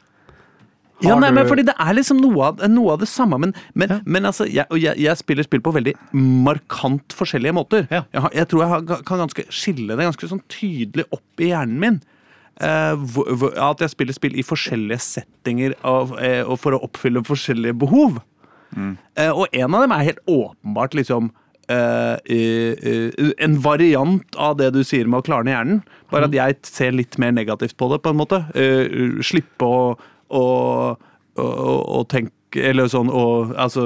Ja, 1.01 1.17
nei, 1.21 1.31
men 1.33 1.49
fordi 1.49 1.65
det 1.69 1.75
er 1.81 1.95
liksom 1.97 2.21
noe 2.21 2.51
av, 2.51 2.63
noe 2.69 2.95
av 2.95 3.03
det 3.03 3.09
samme, 3.09 3.39
men, 3.41 3.55
men, 3.79 3.99
men 4.05 4.29
altså, 4.29 4.47
jeg, 4.49 4.67
jeg, 4.77 4.99
jeg 5.01 5.21
spiller 5.21 5.47
spill 5.47 5.63
på 5.65 5.73
veldig 5.77 5.95
markant 6.13 7.17
forskjellige 7.17 7.57
måter. 7.57 7.87
Ja. 7.89 8.05
Jeg, 8.13 8.25
har, 8.27 8.35
jeg 8.37 8.51
tror 8.51 8.65
jeg 8.65 8.73
har, 8.75 9.05
kan 9.09 9.23
ganske 9.25 9.47
skille 9.49 9.97
det 9.97 10.09
ganske 10.11 10.31
sånn 10.31 10.43
tydelig 10.53 11.07
opp 11.17 11.45
i 11.45 11.53
hjernen 11.53 11.81
min. 11.81 12.01
Uh, 12.61 12.93
hvor, 13.09 13.31
hvor, 13.41 13.55
at 13.57 13.81
jeg 13.81 13.95
spiller 13.95 14.13
spill 14.13 14.35
i 14.37 14.45
forskjellige 14.45 15.01
settinger 15.01 15.73
av, 15.87 16.13
uh, 16.21 16.57
for 16.61 16.77
å 16.77 16.83
oppfylle 16.85 17.25
forskjellige 17.25 17.79
behov. 17.81 18.21
Eh, 18.71 19.33
og 19.33 19.51
en 19.51 19.75
av 19.75 19.83
dem 19.83 19.93
er 19.97 20.05
helt 20.07 20.21
åpenbart 20.31 20.93
liksom 20.95 21.33
en 21.71 23.57
variant 23.63 24.37
av 24.43 24.57
det 24.59 24.69
du 24.75 24.81
sier 24.87 25.07
med 25.07 25.21
å 25.21 25.27
klarne 25.27 25.53
hjernen. 25.53 25.81
Bare 26.11 26.27
at 26.27 26.35
jeg 26.35 26.57
ser 26.67 26.95
litt 26.95 27.15
mer 27.23 27.31
negativt 27.35 27.77
på 27.79 27.87
det, 27.93 28.01
på 28.03 28.11
en 28.11 28.19
måte. 28.19 28.41
Slippe 29.23 29.67
å, 29.67 29.93
å, 30.31 30.45
å, 31.39 31.49
å 32.01 32.05
tenke 32.11 32.35
eller 32.59 32.89
sånn, 32.91 33.07
og, 33.15 33.53
altså, 33.55 33.85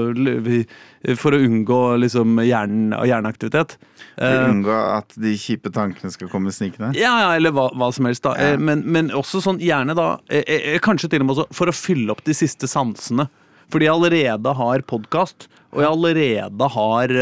For 1.21 1.37
å 1.37 1.41
unngå 1.45 1.81
liksom 2.01 2.39
hjernen, 2.41 2.95
hjerneaktivitet. 3.05 3.75
Eh, 4.17 4.47
Unngå 4.49 4.73
at 4.73 5.13
de 5.21 5.35
kjipe 5.37 5.69
tankene 5.75 6.09
skal 6.15 6.31
komme 6.33 6.49
snikende. 6.55 6.95
ja, 6.97 7.11
ja, 7.27 7.35
eller 7.37 7.53
hva, 7.53 7.67
hva 7.77 7.91
som 7.93 8.09
helst. 8.09 8.25
da 8.25 8.33
Ja. 8.39 8.55
Eh, 8.55 8.57
men, 8.57 8.87
men 8.89 9.11
også 9.13 9.43
sånn 9.45 9.61
gjerne 9.61 9.93
da 9.99 10.07
eh, 10.33 10.79
Kanskje 10.81 11.11
til 11.13 11.21
og 11.21 11.29
med 11.29 11.37
også 11.37 11.47
for 11.53 11.69
å 11.69 11.77
fylle 11.77 12.15
opp 12.15 12.25
de 12.25 12.33
siste 12.33 12.71
sansene. 12.71 13.29
Fordi 13.69 13.85
jeg 13.85 13.95
allerede 13.99 14.57
har 14.57 14.87
podkast, 14.89 15.49
og 15.75 15.83
jeg 15.83 15.91
allerede 15.91 16.71
har 16.73 17.13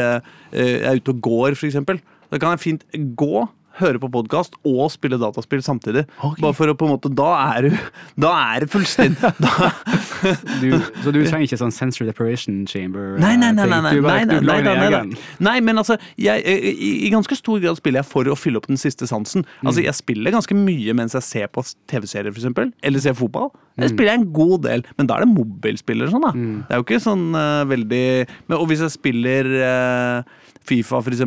Jeg 0.52 0.78
er 0.86 0.98
ute 1.02 1.10
og 1.14 1.20
går, 1.26 1.56
for 1.58 1.66
eksempel. 1.72 1.98
Da 2.30 2.38
kan 2.38 2.54
jeg 2.54 2.62
fint 2.68 2.86
gå, 3.18 3.48
høre 3.80 4.00
på 4.02 4.10
podkast 4.12 4.56
og 4.68 4.84
spille 4.92 5.18
dataspill 5.20 5.62
samtidig. 5.64 6.04
Bare 6.40 6.54
for 6.56 6.70
å 6.70 6.76
på 6.76 6.88
en 6.88 6.94
måte 6.94 7.10
Da 7.12 7.30
er 7.56 7.68
du 7.68 7.76
Da 8.20 8.32
er 8.52 8.64
det 8.64 8.70
fullstendig 8.72 9.32
så 11.02 11.10
du 11.10 11.18
trenger 11.24 11.46
ikke 11.46 11.58
sånn 11.58 11.72
sensory 11.74 12.06
deprivation 12.06 12.62
chamber? 12.68 13.16
Nei, 13.20 13.34
nei, 13.40 13.50
nei. 13.56 13.64
eh, 13.66 13.72
nei, 13.72 13.80
nei, 13.82 13.98
nei, 13.98 14.38
nei, 14.40 14.58
nei, 14.62 14.76
nei, 14.78 14.90
nei. 14.92 15.22
nei, 15.42 15.56
men 15.64 15.80
altså 15.82 15.96
jeg, 16.20 16.44
i, 16.46 16.92
I 17.08 17.10
ganske 17.12 17.36
stor 17.38 17.58
grad 17.62 17.78
spiller 17.80 18.02
jeg 18.02 18.10
for 18.10 18.30
å 18.30 18.36
fylle 18.38 18.60
opp 18.60 18.68
den 18.70 18.80
siste 18.80 19.08
sansen. 19.10 19.46
Altså 19.64 19.84
Jeg 19.84 19.96
spiller 19.98 20.34
ganske 20.34 20.56
mye 20.56 20.94
mens 20.96 21.16
jeg 21.18 21.26
ser 21.26 21.50
på 21.52 21.64
TV-serier, 21.90 22.30
f.eks. 22.32 22.72
Eller 22.82 23.02
ser 23.02 23.16
fotball. 23.18 23.50
Jeg 23.80 23.94
spiller 23.94 24.14
en 24.18 24.28
god 24.36 24.66
del, 24.68 24.86
men 24.98 25.08
da 25.08 25.16
er 25.16 25.26
det 25.26 25.32
mobilspiller. 25.32 26.12
Sånn, 26.12 26.24
da. 26.24 26.32
Det 26.36 26.76
er 26.76 26.80
jo 26.80 26.86
ikke 26.86 27.02
sånn 27.02 27.28
uh, 27.34 27.64
veldig 27.70 28.04
men, 28.46 28.56
Og 28.58 28.66
hvis 28.70 28.84
jeg 28.84 28.94
spiller 28.94 29.48
uh, 29.58 30.48
Fifa, 30.68 31.00
f.eks., 31.02 31.24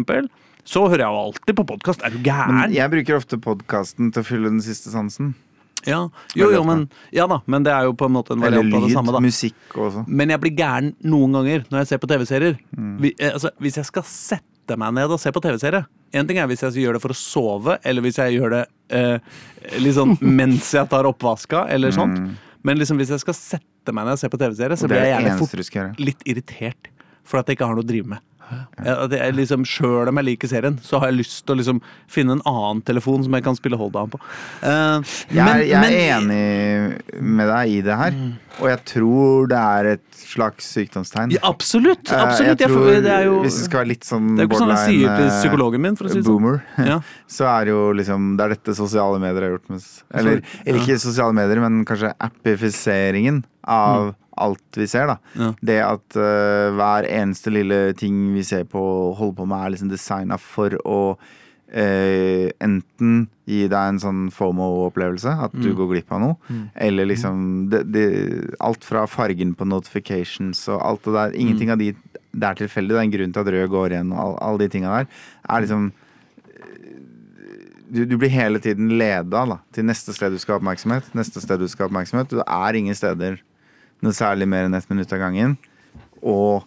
så 0.66 0.86
hører 0.90 1.04
jeg 1.06 1.14
jo 1.14 1.24
alltid 1.28 1.58
på 1.60 1.66
podkast. 1.72 2.04
Er 2.06 2.14
du 2.16 2.20
gæren? 2.26 2.74
jeg 2.74 2.90
bruker 2.94 3.20
ofte 3.20 3.38
podkasten 3.42 4.12
til 4.14 4.24
å 4.24 4.28
fylle 4.28 4.50
den 4.50 4.62
siste 4.66 4.90
sansen. 4.94 5.34
Ja. 5.86 6.00
Jo, 6.34 6.48
jo, 6.50 6.64
men, 6.66 6.88
ja 7.14 7.28
da, 7.30 7.42
men 7.46 7.62
det 7.66 7.70
er 7.76 7.86
jo 7.86 7.94
på 7.94 8.08
en 8.10 8.16
måte 8.16 8.34
en 8.34 8.42
variant 8.42 8.74
av 8.74 8.88
det 8.88 8.94
samme. 8.96 9.14
da 9.14 9.20
musikk 9.22 9.76
også. 9.78 10.02
Men 10.10 10.34
jeg 10.34 10.42
blir 10.42 10.56
gæren 10.58 10.96
noen 11.06 11.36
ganger 11.38 11.66
når 11.70 11.84
jeg 11.84 11.90
ser 11.92 12.02
på 12.02 12.10
TV-serier. 12.10 12.56
Mm. 12.74 12.96
Eh, 13.12 13.32
Altså, 13.36 13.52
hvis 13.62 13.78
jeg 13.78 13.86
skal 13.92 14.08
sette 14.10 14.78
meg 14.82 14.96
ned 14.98 15.14
og 15.14 15.20
se 15.22 15.30
på 15.30 15.44
TV-serie 15.46 15.84
En 16.18 16.26
ting 16.26 16.40
er 16.42 16.48
hvis 16.50 16.64
jeg 16.66 16.82
gjør 16.82 16.98
det 16.98 17.02
for 17.04 17.14
å 17.14 17.18
sove, 17.20 17.76
eller 17.86 18.02
hvis 18.02 18.18
jeg 18.18 18.34
gjør 18.40 18.56
det 18.56 18.64
eh, 18.98 19.20
liksom 19.84 20.16
mens 20.40 20.72
jeg 20.74 20.90
tar 20.90 21.06
oppvaska, 21.06 21.68
eller 21.70 21.92
sånt. 21.94 22.18
Men 22.66 22.80
liksom 22.82 22.98
hvis 22.98 23.12
jeg 23.14 23.22
skal 23.22 23.36
sette 23.38 23.94
meg 23.94 24.08
ned 24.08 24.16
og 24.18 24.22
se 24.24 24.30
på 24.34 24.40
TV-serie, 24.42 24.78
så 24.80 24.88
Mm. 24.88 24.94
Blir 24.96 25.04
jeg 25.04 25.14
gjerne 25.14 25.38
fort 25.38 26.00
litt 26.02 26.26
irritert. 26.26 26.90
For 27.26 27.38
at 27.42 27.48
jeg 27.50 27.58
ikke 27.58 27.66
har 27.68 27.76
noe 27.78 27.84
å 27.86 27.88
drive 27.90 28.06
med. 28.10 28.22
At 28.86 29.12
jeg 29.12 29.34
liksom, 29.36 29.64
Sjøl 29.66 30.08
om 30.12 30.18
jeg 30.22 30.26
liker 30.26 30.48
serien, 30.52 30.78
så 30.84 31.00
har 31.00 31.12
jeg 31.12 31.20
lyst 31.24 31.46
til 31.46 31.56
å 31.56 31.60
liksom 31.60 31.82
finne 32.08 32.38
en 32.38 32.42
annen 32.46 32.82
telefon 32.86 33.24
som 33.26 33.34
jeg 33.34 33.44
kan 33.44 33.56
spille 33.58 33.78
Hold-Down 33.80 34.10
på. 34.14 34.20
Uh, 34.64 35.02
Jeg 35.32 35.44
men- 35.46 35.68
jeg 35.68 35.82
men- 35.82 35.94
er 35.94 36.20
enig 36.20 37.22
med 37.22 37.48
deg 37.50 37.70
i 37.70 37.82
det 37.82 37.96
her, 37.98 38.14
og 38.62 38.68
jeg 38.70 38.86
tror 38.86 39.48
det 39.48 39.58
er 39.58 39.86
et 39.96 40.02
slags 40.26 40.66
sykdomstegn. 40.76 41.32
ja, 41.32 41.40
absolutt! 41.44 42.12
Eh, 42.12 42.22
absolutt. 42.22 42.60
Jeg 42.60 42.60
Jeg, 42.66 42.70
tror, 42.70 43.02
det 43.02 43.12
er 43.12 43.24
jo 43.26 43.42
hvis 43.44 43.58
det 43.60 43.66
skal 43.66 43.80
være 43.84 43.88
litt 43.88 44.04
sånn 44.04 44.36
Det 44.36 44.44
er 44.44 44.48
jo 44.48 44.50
ikke 44.50 44.62
sånn 44.64 44.74
jeg 44.76 44.86
sier 44.90 45.18
til 45.18 45.26
eh, 45.28 45.42
psykologen 45.42 45.82
min, 45.82 45.96
for 45.96 46.06
å 46.06 46.10
si 46.10 46.16
det 46.20 46.26
sånn. 46.26 46.40
boomer, 46.42 46.64
Ja. 46.92 47.00
så 47.28 47.46
er 47.62 47.66
jo 47.68 47.94
liksom 47.94 48.38
Det 48.38 48.44
er 48.46 48.50
dette 48.56 48.76
sosiale 48.76 49.20
medier 49.20 49.42
har 49.42 49.52
gjort 49.58 49.70
med. 49.70 49.82
Eller, 50.14 50.42
eller 50.66 50.80
ikke 50.80 51.00
sosiale 51.00 51.34
medier, 51.34 51.60
men 51.62 51.86
kanskje 51.86 52.14
appifiseringen 52.20 53.44
av 53.68 54.16
alt 54.38 54.78
vi 54.80 54.88
ser, 54.88 55.08
da. 55.08 55.18
Mm. 55.36 55.46
Ja. 55.46 55.54
Det 55.72 55.80
at 55.86 56.18
uh, 56.20 56.76
hver 56.76 57.08
eneste 57.10 57.52
lille 57.54 57.94
ting 57.98 58.34
vi 58.36 58.44
ser 58.44 58.64
på 58.70 58.80
og 58.82 59.16
holder 59.20 59.36
på 59.42 59.48
med, 59.48 59.58
er 59.66 59.74
liksom 59.76 59.90
designa 59.94 60.38
for 60.42 60.76
å 60.86 61.00
uh, 61.18 62.48
enten 62.64 63.28
gi 63.46 63.68
deg 63.70 63.90
en 63.94 64.00
sånn 64.02 64.22
FOMO-opplevelse, 64.34 65.30
at 65.46 65.54
du 65.54 65.70
Mm. 65.72 65.76
går 65.78 65.90
glipp 65.94 66.12
av 66.12 66.22
noe, 66.22 66.36
eller 66.76 67.06
liksom 67.06 67.70
det, 67.70 67.84
det, 67.94 68.06
Alt 68.60 68.84
fra 68.84 69.06
fargen 69.08 69.54
på 69.56 69.66
notifications 69.70 70.68
og 70.70 70.82
alt 70.82 71.04
det 71.06 71.14
der. 71.14 71.36
Mm. 71.38 71.70
Av 71.72 71.78
de 71.78 71.92
det 72.36 72.44
er 72.50 72.56
tilfeldig. 72.60 72.90
Det 72.92 72.98
er 73.00 73.06
en 73.06 73.12
grunn 73.14 73.32
til 73.34 73.40
at 73.46 73.48
rød 73.54 73.70
går 73.72 73.94
igjen, 73.94 74.10
og 74.12 74.38
all- 74.44 74.58
de 74.60 74.68
tinga 74.68 74.90
der. 74.98 75.08
Er 75.48 75.62
liksom 75.62 75.92
du, 77.88 78.06
du 78.06 78.18
blir 78.18 78.30
hele 78.34 78.60
tiden 78.60 78.90
leda 79.00 79.46
da, 79.48 79.58
til 79.72 79.86
neste 79.88 80.12
sted 80.16 80.34
du 80.34 80.40
skal 80.42 80.56
ha 80.56 80.60
oppmerksomhet. 80.60 81.08
Neste 81.16 81.40
sted 81.44 81.62
du 81.62 81.68
skal 81.72 81.86
ha 81.86 81.92
oppmerksomhet. 81.92 82.32
Du 82.34 82.42
er 82.44 82.76
ingen 82.80 82.96
steder 82.98 83.38
noe 84.04 84.16
særlig 84.16 84.48
mer 84.52 84.68
enn 84.68 84.76
ett 84.78 84.90
minutt 84.92 85.14
av 85.16 85.22
gangen. 85.24 85.58
Og 86.22 86.66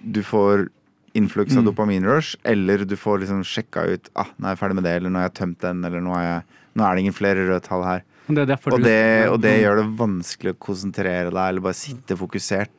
du 0.00 0.22
får 0.26 0.68
influks 1.14 1.54
av 1.56 1.62
dopaminrush, 1.68 2.34
eller 2.42 2.82
du 2.84 2.96
får 2.98 3.20
liksom 3.22 3.44
sjekka 3.46 3.84
ut 3.86 4.08
ah, 4.18 4.26
nå 4.34 4.48
er 4.48 4.56
jeg 4.56 4.58
ferdig 4.64 4.74
med 4.80 4.84
det, 4.88 4.94
eller 4.98 5.12
nå 5.14 5.20
har 5.20 5.28
jeg 5.28 5.36
tømt 5.38 5.60
den, 5.62 5.84
eller 5.86 6.02
nå, 6.02 6.14
jeg, 6.18 6.40
nå 6.74 6.84
er 6.84 6.94
det 6.98 7.04
ingen 7.04 7.14
flere 7.14 7.44
røde 7.46 7.60
tall 7.62 7.84
her. 7.86 8.02
Det 8.26 8.56
Og 8.74 8.82
det, 8.82 9.28
og 9.30 9.38
det 9.44 9.52
gjør 9.60 9.76
det 9.82 9.86
vanskelig 10.00 10.54
å 10.56 10.58
konsentrere 10.66 11.30
deg, 11.30 11.42
eller 11.44 11.60
bare 11.68 11.78
sitte 11.78 12.16
fokusert 12.18 12.72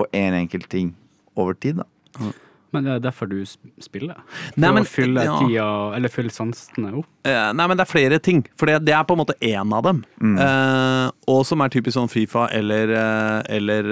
på 0.00 0.06
én 0.10 0.32
en 0.32 0.40
enkelt 0.40 0.66
ting 0.72 0.94
over 1.38 1.54
tid. 1.54 1.82
da. 1.84 2.32
Men 2.72 2.86
det 2.86 2.92
er 2.92 3.00
derfor 3.08 3.26
du 3.30 3.38
spiller? 3.82 4.20
For 4.30 4.60
Nei, 4.62 4.70
men- 4.76 4.84
å 4.84 4.88
fylle 4.88 5.24
ja. 5.26 5.38
tida, 5.40 5.66
eller 5.96 6.12
fylle 6.12 6.30
sansene 6.30 6.92
opp? 7.00 7.08
Uh, 7.26 7.50
nei, 7.52 7.66
men 7.66 7.76
det 7.76 7.84
er 7.84 7.90
flere 7.90 8.18
ting. 8.22 8.44
For 8.56 8.70
det, 8.70 8.78
det 8.86 8.94
er 8.96 9.02
på 9.04 9.16
en 9.16 9.20
måte 9.20 9.36
én 9.44 9.74
av 9.76 9.82
dem. 9.84 10.04
Eh, 10.20 11.10
og 11.28 11.42
som 11.44 11.60
er 11.60 11.72
typisk 11.72 11.96
sånn 11.98 12.08
Fifa 12.08 12.46
eller, 12.56 12.94
uh, 12.94 13.42
eller 13.50 13.90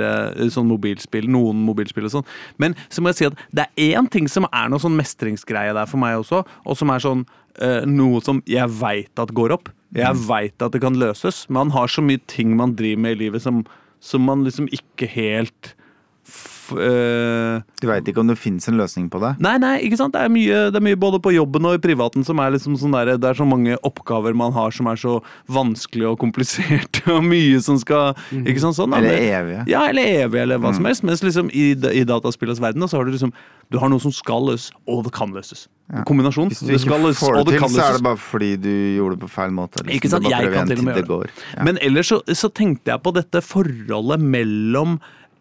sånn 0.55 0.69
mobilspill. 0.71 1.29
Noen 1.29 1.61
mobilspill 1.67 2.07
og 2.09 2.14
sånn. 2.14 2.29
Men 2.59 2.77
så 2.88 3.03
må 3.03 3.12
jeg 3.12 3.21
si 3.21 3.29
at 3.29 3.43
det 3.53 3.67
er 3.67 3.99
én 3.99 4.09
ting 4.11 4.31
som 4.31 4.47
er 4.53 4.71
noe 4.71 4.81
sånn 4.83 4.97
mestringsgreie 4.97 5.75
der 5.77 5.91
for 5.91 6.01
meg 6.01 6.21
også, 6.23 6.45
og 6.64 6.79
som 6.79 6.95
er 6.95 7.05
sånn 7.05 7.27
noe 7.91 8.21
som 8.23 8.38
jeg 8.47 8.71
veit 8.79 9.19
at 9.19 9.33
går 9.35 9.51
opp. 9.57 9.73
Jeg 9.97 10.14
veit 10.29 10.62
at 10.62 10.71
det 10.71 10.81
kan 10.85 10.95
løses. 10.95 11.41
Man 11.51 11.73
har 11.75 11.91
så 11.91 12.05
mye 12.05 12.21
ting 12.31 12.53
man 12.57 12.77
driver 12.79 13.03
med 13.03 13.17
i 13.17 13.25
livet 13.25 13.43
som, 13.43 13.64
som 13.99 14.23
man 14.23 14.45
liksom 14.47 14.69
ikke 14.71 15.09
helt 15.11 15.73
Du 16.76 17.87
veit 17.88 18.09
ikke 18.11 18.22
om 18.22 18.31
det 18.31 18.38
fins 18.40 18.68
en 18.70 18.78
løsning 18.78 19.09
på 19.12 19.20
det. 19.22 19.35
Nei, 19.44 19.54
nei, 19.62 19.74
ikke 19.87 19.98
sant? 20.00 20.14
Det 20.16 20.24
er, 20.24 20.33
mye, 20.33 20.61
det 20.72 20.81
er 20.81 20.85
mye 20.85 20.98
både 21.00 21.20
på 21.22 21.33
jobben 21.35 21.68
og 21.68 21.78
i 21.78 21.83
privaten 21.83 22.26
som 22.26 22.40
er 22.42 22.52
liksom 22.54 22.76
sånn 22.81 22.96
der, 22.96 23.14
Det 23.20 23.31
er 23.31 23.38
så 23.38 23.46
mange 23.48 23.78
oppgaver 23.87 24.37
man 24.37 24.54
har 24.57 24.74
som 24.74 24.90
er 24.90 25.00
så 25.00 25.18
vanskelige 25.52 26.12
og 26.12 26.18
kompliserte, 26.20 27.04
og 27.16 27.24
mye 27.26 27.61
som 27.64 27.78
skal 27.81 28.14
Ikke 28.42 28.61
sant? 28.62 28.78
Sånn. 28.78 28.94
Eller 28.98 29.18
evige. 29.18 29.64
Ja, 29.70 29.87
eller 29.88 30.24
evig, 30.24 30.42
eller 30.44 30.61
hva 30.62 30.74
som 30.76 30.87
helst. 30.88 31.07
Mens 31.07 31.24
liksom 31.24 31.52
i, 31.54 31.72
i 31.72 32.04
dataspillets 32.09 32.62
verden 32.62 32.85
så 32.88 33.00
har 33.00 33.09
du 33.09 33.14
liksom 33.16 33.35
Du 33.72 33.81
har 33.81 33.90
noe 33.92 34.00
som 34.00 34.14
skal 34.14 34.46
løses, 34.48 34.70
og 34.88 35.04
det 35.04 35.12
kan 35.16 35.33
løses. 35.35 35.66
Kombinasjon. 36.09 36.50
Hvis 36.52 36.61
du 36.61 36.72
ikke 36.74 36.83
skal 36.85 37.00
løses, 37.07 37.20
får 37.22 37.37
det 37.38 37.44
det 37.48 37.61
til, 37.62 37.70
så 37.72 37.85
er 37.87 37.94
det 37.96 38.04
bare 38.04 38.20
fordi 38.20 38.50
du 38.61 38.72
gjorde 38.98 39.16
det 39.16 39.22
på 39.24 39.31
feil 39.33 39.54
måte. 39.57 39.81
Liksom. 39.81 39.94
Ikke 39.96 40.11
sant? 40.12 40.28
Jeg 40.28 40.50
kan 40.52 40.68
til 40.68 40.83
og 40.83 40.88
med 40.88 41.00
gjøre 41.00 41.20
det. 41.24 41.46
Ja. 41.54 41.64
Men 41.64 41.81
ellers 41.85 42.11
så, 42.12 42.18
så 42.37 42.50
tenkte 42.52 42.92
jeg 42.92 43.04
på 43.04 43.12
dette 43.16 43.40
forholdet 43.44 44.20
mellom 44.20 44.98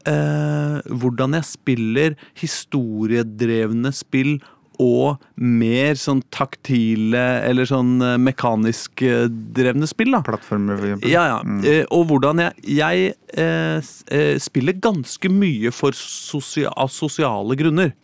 eh, 0.09 0.77
hvordan 0.87 1.37
jeg 1.37 1.49
spiller 1.49 2.15
historiedrevne 2.39 3.93
spill 3.95 4.37
og 4.77 5.23
mer 5.41 5.97
sånn 5.97 6.19
taktile 6.33 7.23
eller 7.47 7.65
sånn 7.69 7.95
eh, 8.05 8.17
mekanisk 8.21 9.01
eh, 9.05 9.25
drevne 9.57 9.89
spill. 9.89 10.13
da. 10.13 10.21
Plattformer, 10.25 10.77
for 10.77 10.89
eksempel. 10.89 11.13
Ja, 11.13 11.25
ja. 11.31 11.39
Mm. 11.43 11.63
og 11.95 12.05
hvordan 12.11 12.43
jeg, 12.43 12.65
jeg 12.77 13.13
eh, 13.33 13.93
eh, 14.13 14.35
spiller 14.41 14.77
ganske 14.81 15.31
mye 15.33 15.73
for 15.73 15.97
sosia 15.97 16.73
av 16.77 16.93
sosiale 16.93 17.57
grunner. 17.59 17.95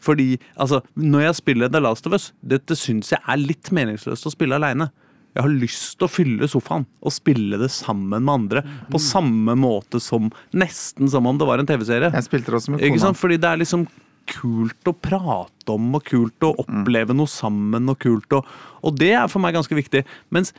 Fordi 0.00 0.34
altså, 0.56 0.80
når 0.96 1.26
jeg 1.28 1.38
spiller 1.42 1.68
The 1.68 1.82
Last 1.84 2.08
of 2.08 2.16
Us, 2.16 2.30
dette 2.40 2.76
syns 2.78 3.12
jeg 3.12 3.20
er 3.20 3.40
litt 3.40 3.70
meningsløst 3.74 4.26
å 4.26 4.32
spille 4.32 4.56
aleine. 4.56 4.88
Jeg 5.30 5.46
har 5.46 5.52
lyst 5.52 5.96
til 5.98 6.08
å 6.08 6.10
fylle 6.10 6.48
sofaen 6.50 6.86
og 7.06 7.14
spille 7.14 7.58
det 7.60 7.70
sammen 7.72 8.24
med 8.24 8.32
andre. 8.32 8.62
På 8.90 8.98
samme 9.02 9.54
måte 9.58 10.00
som 10.02 10.30
Nesten 10.56 11.10
som 11.10 11.28
om 11.30 11.38
det 11.38 11.46
var 11.46 11.62
en 11.62 11.68
TV-serie. 11.68 12.10
Jeg 12.16 12.26
spilte 12.26 12.50
det 12.50 12.58
også 12.58 12.74
med 12.74 12.82
Ikke 12.82 12.98
kona. 12.98 13.12
Fordi 13.20 13.38
det 13.40 13.50
er 13.50 13.60
liksom 13.62 13.86
kult 14.30 14.90
å 14.90 14.94
prate 14.94 15.74
om, 15.74 15.86
og 15.96 16.04
kult 16.06 16.46
å 16.46 16.52
oppleve 16.62 17.14
noe 17.16 17.30
sammen, 17.30 17.88
og 17.90 17.98
kult 18.02 18.36
å 18.36 18.42
Og 18.86 18.98
det 18.98 19.12
er 19.18 19.30
for 19.30 19.42
meg 19.42 19.56
ganske 19.56 19.76
viktig. 19.76 20.04
Mens 20.34 20.52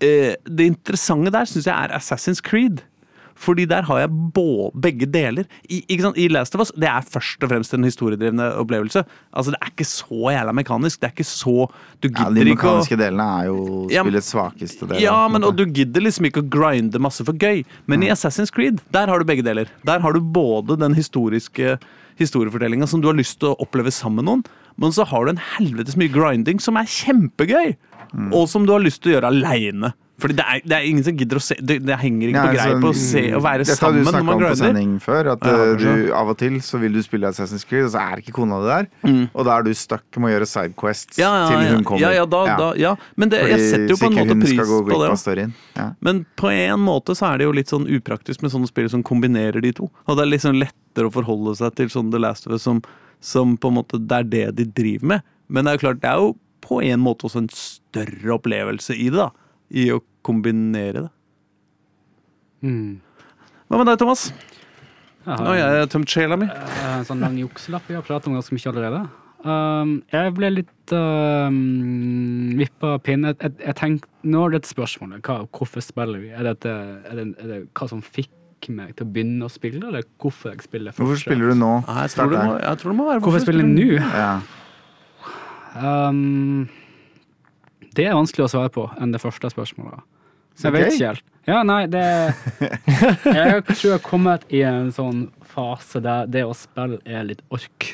eh, 0.00 0.34
det 0.46 0.68
interessante 0.72 1.32
der 1.34 1.48
syns 1.50 1.68
jeg 1.68 1.74
er 1.74 1.94
Assassin's 1.96 2.42
Creed. 2.44 2.82
Fordi 3.36 3.66
der 3.68 3.82
har 3.84 3.98
jeg 4.00 4.08
bå- 4.34 4.70
begge 4.80 5.06
deler. 5.06 5.44
I? 5.68 5.82
I 5.88 6.28
Last 6.28 6.54
of 6.54 6.62
Us 6.62 6.72
det 6.76 6.88
er 6.88 7.02
først 7.04 7.42
og 7.44 7.50
fremst 7.50 7.74
en 7.74 7.84
historiedrivende 7.84 8.54
opplevelse. 8.56 9.04
Altså 9.36 9.52
Det 9.52 9.58
er 9.62 9.70
ikke 9.74 9.84
så 9.84 10.30
jævla 10.32 10.52
mekanisk. 10.56 11.00
Det 11.00 11.08
er 11.10 11.12
ikke 11.16 11.24
så 11.28 11.68
Du 12.02 12.08
Ja, 12.08 12.24
gidder 12.24 12.44
de 12.44 12.50
ikke 12.50 12.64
å 12.66 12.72
mekaniske 12.76 12.96
delene 12.98 13.26
er 13.40 13.44
jo 13.46 13.88
Ja, 13.90 14.02
svakeste 14.02 14.88
del. 14.88 15.00
ja, 15.02 15.28
men 15.28 15.44
og 15.44 15.56
du 15.56 15.64
gidder 15.66 16.00
liksom 16.00 16.24
ikke 16.26 16.42
å 16.42 16.48
grinde 16.48 16.98
masse 16.98 17.24
for 17.24 17.32
gøy. 17.34 17.64
Men 17.86 18.02
i 18.02 18.08
Assassin's 18.08 18.50
Creed, 18.52 18.80
der 18.92 19.06
har 19.06 19.18
du 19.18 19.24
begge 19.24 19.42
deler. 19.44 19.66
Der 19.84 19.98
har 20.00 20.12
du 20.12 20.20
både 20.20 20.76
den 20.78 20.94
historiske 20.94 21.78
historiefortellinga 22.18 22.86
som 22.88 23.00
du 23.02 23.08
har 23.08 23.14
lyst 23.18 23.38
til 23.40 23.50
å 23.52 23.58
oppleve 23.60 23.92
sammen 23.92 24.24
med 24.24 24.24
noen, 24.24 24.44
men 24.76 24.92
så 24.92 25.06
har 25.08 25.24
du 25.26 25.34
en 25.34 25.44
helvetes 25.56 25.96
mye 25.96 26.12
grinding 26.12 26.60
som 26.62 26.76
er 26.80 26.88
kjempegøy, 26.90 27.76
og 28.32 28.48
som 28.48 28.66
du 28.68 28.72
har 28.76 28.84
lyst 28.84 29.02
til 29.02 29.14
å 29.14 29.18
gjøre 29.18 29.32
aleine. 29.34 29.94
Fordi 30.16 30.32
det 30.38 30.44
er, 30.48 30.60
det 30.64 30.72
er 30.72 30.84
ingen 30.88 31.04
som 31.04 31.16
gidder 31.20 31.36
å 31.36 31.42
se 31.44 31.54
Det, 31.60 31.74
det 31.84 31.96
henger 32.00 32.30
ikke 32.30 32.40
Nei, 32.40 32.48
på 32.48 32.56
greip 32.56 32.76
altså, 32.76 32.88
å 32.88 32.96
se 32.96 33.22
å 33.36 33.40
være 33.44 33.64
Dette 33.68 33.84
har 33.84 33.92
du 33.92 33.98
snakka 34.00 34.20
om 34.22 34.30
på 34.30 34.36
grinder. 34.40 34.56
sending 34.62 34.94
før. 35.04 35.28
At 35.34 35.42
Ja, 35.44 35.56
eh, 35.66 35.72
du 35.76 36.14
av 36.16 36.30
og 36.32 36.38
til 36.40 36.56
så 36.64 36.80
vil 36.80 36.96
du 36.96 37.02
spille 37.04 37.28
Assassin's 37.28 37.66
Creed, 37.68 37.84
og 37.84 37.92
så 37.92 38.00
er 38.00 38.22
ikke 38.22 38.32
kona 38.38 38.60
di 38.62 38.70
der. 38.70 38.88
Mm. 39.04 39.26
Og 39.28 39.44
da 39.44 39.58
er 39.58 39.66
du 39.66 39.74
stuck 39.76 40.16
med 40.16 40.30
å 40.30 40.32
gjøre 40.32 40.48
sidequests 40.48 41.20
Ja, 41.20 41.28
ja, 41.42 41.50
til 41.52 41.68
hun 41.74 41.84
kommer. 41.84 42.00
ja, 42.00 42.14
ja, 42.16 42.24
da, 42.32 42.40
Da, 42.62 42.70
ja. 42.80 42.94
Men 43.20 43.28
det, 43.34 43.42
jeg 43.44 43.68
setter 43.68 43.92
jo 43.92 43.98
på 44.00 44.08
en 44.08 44.16
måte 44.22 44.38
pris 44.40 44.56
gå 44.72 44.80
på 44.88 45.02
det. 45.04 45.46
Ja. 45.76 45.90
Men 46.00 46.24
på 46.40 46.48
en 46.54 46.80
måte 46.80 47.12
så 47.12 47.34
er 47.34 47.42
det 47.42 47.50
jo 47.50 47.52
litt 47.60 47.68
sånn 47.76 47.84
upraktisk 47.84 48.40
med 48.40 48.56
sånne 48.56 48.72
spill 48.72 48.88
som 48.88 49.04
kombinerer 49.04 49.60
de 49.60 49.74
to. 49.76 49.90
Og 50.08 50.16
det 50.16 50.24
er 50.24 50.32
liksom 50.32 50.56
lettere 50.56 51.10
å 51.10 51.12
forholde 51.12 51.58
seg 51.60 51.76
til 51.76 51.92
sånn 51.92 52.08
The 52.10 52.24
Last 52.24 52.48
of 52.48 52.56
Us 52.56 52.64
som, 52.64 52.80
som 53.20 53.56
på 53.60 53.70
en 53.72 53.78
måte 53.78 54.00
det 54.00 54.18
er 54.18 54.28
det 54.32 54.44
de 54.60 54.66
driver 54.76 55.12
med. 55.14 55.26
Men 55.48 55.64
det 55.64 55.72
er 55.72 55.78
jo 55.78 55.84
klart, 55.86 56.00
det 56.02 56.10
er 56.10 56.22
jo 56.22 56.34
på 56.66 56.80
en 56.82 57.02
måte 57.02 57.28
også 57.28 57.44
en 57.44 57.50
større 57.54 58.34
opplevelse 58.34 58.96
i 58.96 59.08
det, 59.12 59.20
da. 59.20 59.30
I 59.70 59.88
å 59.94 60.00
kombinere 60.26 61.06
det. 61.06 61.12
Mm. 62.66 62.98
Hva 63.68 63.78
med 63.80 63.88
deg, 63.90 64.00
Thomas? 64.00 64.28
Jeg 65.26 65.38
Nå 65.42 65.50
har 65.50 65.58
har 65.58 65.76
jeg 65.80 65.90
tømt 65.90 66.10
sjela 66.10 66.36
mi. 66.38 66.46
eh, 66.46 66.98
en 67.00 67.06
sånn 67.06 67.22
lang 67.22 67.36
jukselapp 67.38 67.88
vi 67.90 67.96
har 67.98 68.04
pratet 68.06 68.28
om 68.30 68.36
ganske 68.38 68.54
mye 68.54 68.70
allerede. 68.72 69.00
Um, 69.46 69.90
jeg 70.10 70.32
ble 70.34 70.48
litt 70.50 70.92
um, 70.94 72.54
vippa 72.58 72.94
av 72.96 73.02
pinnen. 73.06 73.34
Jeg, 73.34 73.38
jeg, 73.42 73.66
jeg 73.66 73.76
tenkte, 73.78 74.08
Nå 74.26 74.44
er 74.46 74.54
det 74.54 74.60
et 74.62 74.70
spørsmål. 74.70 75.18
Hva, 75.26 75.36
hvorfor 75.54 75.84
spiller 75.84 76.22
vi? 76.22 76.30
Er, 76.34 76.46
dette, 76.48 76.70
er, 77.06 77.14
det, 77.20 77.26
er 77.42 77.52
det 77.52 77.58
hva 77.78 77.88
som 77.90 78.02
fikk 78.02 78.30
meg 78.74 78.94
til 78.96 79.06
å 79.06 79.12
begynne 79.12 79.46
å 79.46 79.52
spille, 79.52 79.82
eller 79.86 80.06
hvorfor 80.22 80.52
jeg 80.52 80.64
spiller 80.66 80.96
Hvorfor 80.96 81.20
spiller 81.20 81.52
du 81.52 81.58
nå? 81.60 81.72
Jeg, 81.86 82.12
tror 82.14 82.32
det 82.32 82.42
må, 82.42 82.56
jeg 82.62 82.80
tror 82.80 82.92
det 82.92 82.96
må 82.98 83.06
være 83.10 83.22
Hvorfor 83.24 83.38
jeg 83.38 83.46
spiller 83.46 83.68
nå? 83.68 83.86
Ja. 84.00 84.32
Um, 85.76 86.68
det 87.96 88.06
er 88.08 88.16
vanskelig 88.16 88.46
å 88.46 88.52
svare 88.52 88.72
på 88.72 88.86
enn 89.00 89.12
det 89.12 89.20
første 89.22 89.50
spørsmålet. 89.52 90.04
Så 90.56 90.68
Jeg 90.68 90.76
vet 90.76 90.94
ikke 90.94 91.10
helt. 91.12 91.24
Ja, 91.46 91.60
nei, 91.68 91.82
det 91.92 92.02
Jeg 93.38 93.62
tror 93.68 93.84
jeg 93.84 93.92
har 93.92 94.04
kommet 94.04 94.46
i 94.48 94.62
en 94.66 94.88
sånn 94.94 95.26
fase 95.52 96.00
der 96.04 96.28
det 96.32 96.46
å 96.48 96.56
spille 96.56 96.98
er 97.04 97.28
litt 97.28 97.44
ork. 97.54 97.90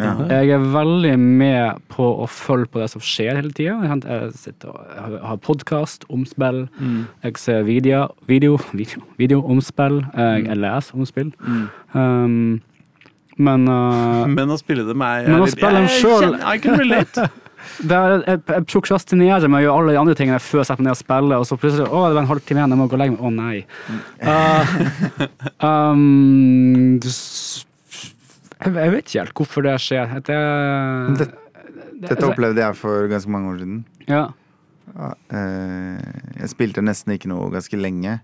Ja. 0.00 0.12
Jeg 0.40 0.54
er 0.56 0.64
veldig 0.72 1.12
med 1.20 1.82
på 1.92 2.06
å 2.24 2.26
følge 2.30 2.70
på 2.72 2.80
det 2.80 2.88
som 2.92 3.02
skjer 3.04 3.36
hele 3.36 3.52
tida. 3.52 3.76
Jeg 3.84 4.32
sitter 4.38 4.72
og 4.72 5.20
har- 5.26 5.40
podkast 5.44 6.06
om 6.08 6.24
spill. 6.28 6.68
Jeg 7.24 7.36
ser 7.38 7.62
video, 7.68 8.08
video, 8.26 8.58
video, 8.72 9.04
video 9.18 9.42
om 9.44 9.60
spill. 9.60 10.00
Jeg, 10.16 10.46
jeg 10.46 10.56
leser 10.56 10.96
om 10.96 11.06
spill. 11.06 11.32
Um, 11.92 12.60
men 13.40 13.68
uh, 13.68 14.26
Men 14.38 14.50
å 14.52 14.58
spille 14.60 14.84
dem 14.88 15.00
er 15.04 15.28
Men 15.28 15.44
å 15.44 15.50
spille 15.50 15.80
dem 15.80 15.88
kjenner- 16.00 16.44
I 16.44 16.58
can 16.58 16.78
relate. 16.80 17.28
er, 17.84 18.22
jeg, 18.26 18.40
jeg 18.48 18.66
prokrastinerer 18.68 19.48
med 19.48 19.60
å 19.60 19.64
gjøre 19.64 19.78
alle 19.80 19.94
de 19.94 20.00
andre 20.00 20.16
tingene 20.18 20.40
før 20.42 20.62
jeg 20.62 20.70
setter 20.70 20.82
meg 20.82 20.90
ned 20.90 20.96
og 20.96 21.00
spiller, 21.00 21.36
og 21.42 21.48
så 21.48 21.58
plutselig 21.60 21.88
Å, 21.88 22.04
det 22.08 22.16
var 22.16 22.22
en 22.24 22.30
halvtime 22.30 22.62
igjen, 22.62 22.74
jeg 22.74 22.80
må 22.80 22.88
gå 22.88 22.96
og 22.96 23.02
legge 23.02 23.14
meg. 23.16 23.20
Å, 23.20 23.30
nei. 23.36 23.58
Uh, 24.24 24.64
um, 25.66 26.98
jeg, 28.64 28.74
jeg 28.74 28.90
vet 28.92 29.04
ikke 29.06 29.20
helt 29.24 29.34
hvorfor 29.40 29.62
det 29.66 29.76
skjer. 29.80 30.14
Det, 30.20 30.24
Det- 31.18 31.30
dette 32.00 32.14
Dette 32.14 32.24
opplevde 32.30 32.62
jeg 32.62 32.76
for 32.80 33.08
ganske 33.08 33.28
mange 33.30 33.50
år 33.52 33.58
siden. 33.60 33.84
Ja. 34.08 34.22
Ja, 34.96 35.10
eh, 35.30 36.00
Jeg 36.40 36.48
spilte 36.50 36.82
nesten 36.82 37.12
ikke 37.14 37.28
noe 37.28 37.50
ganske 37.52 37.76
lenge. 37.78 38.20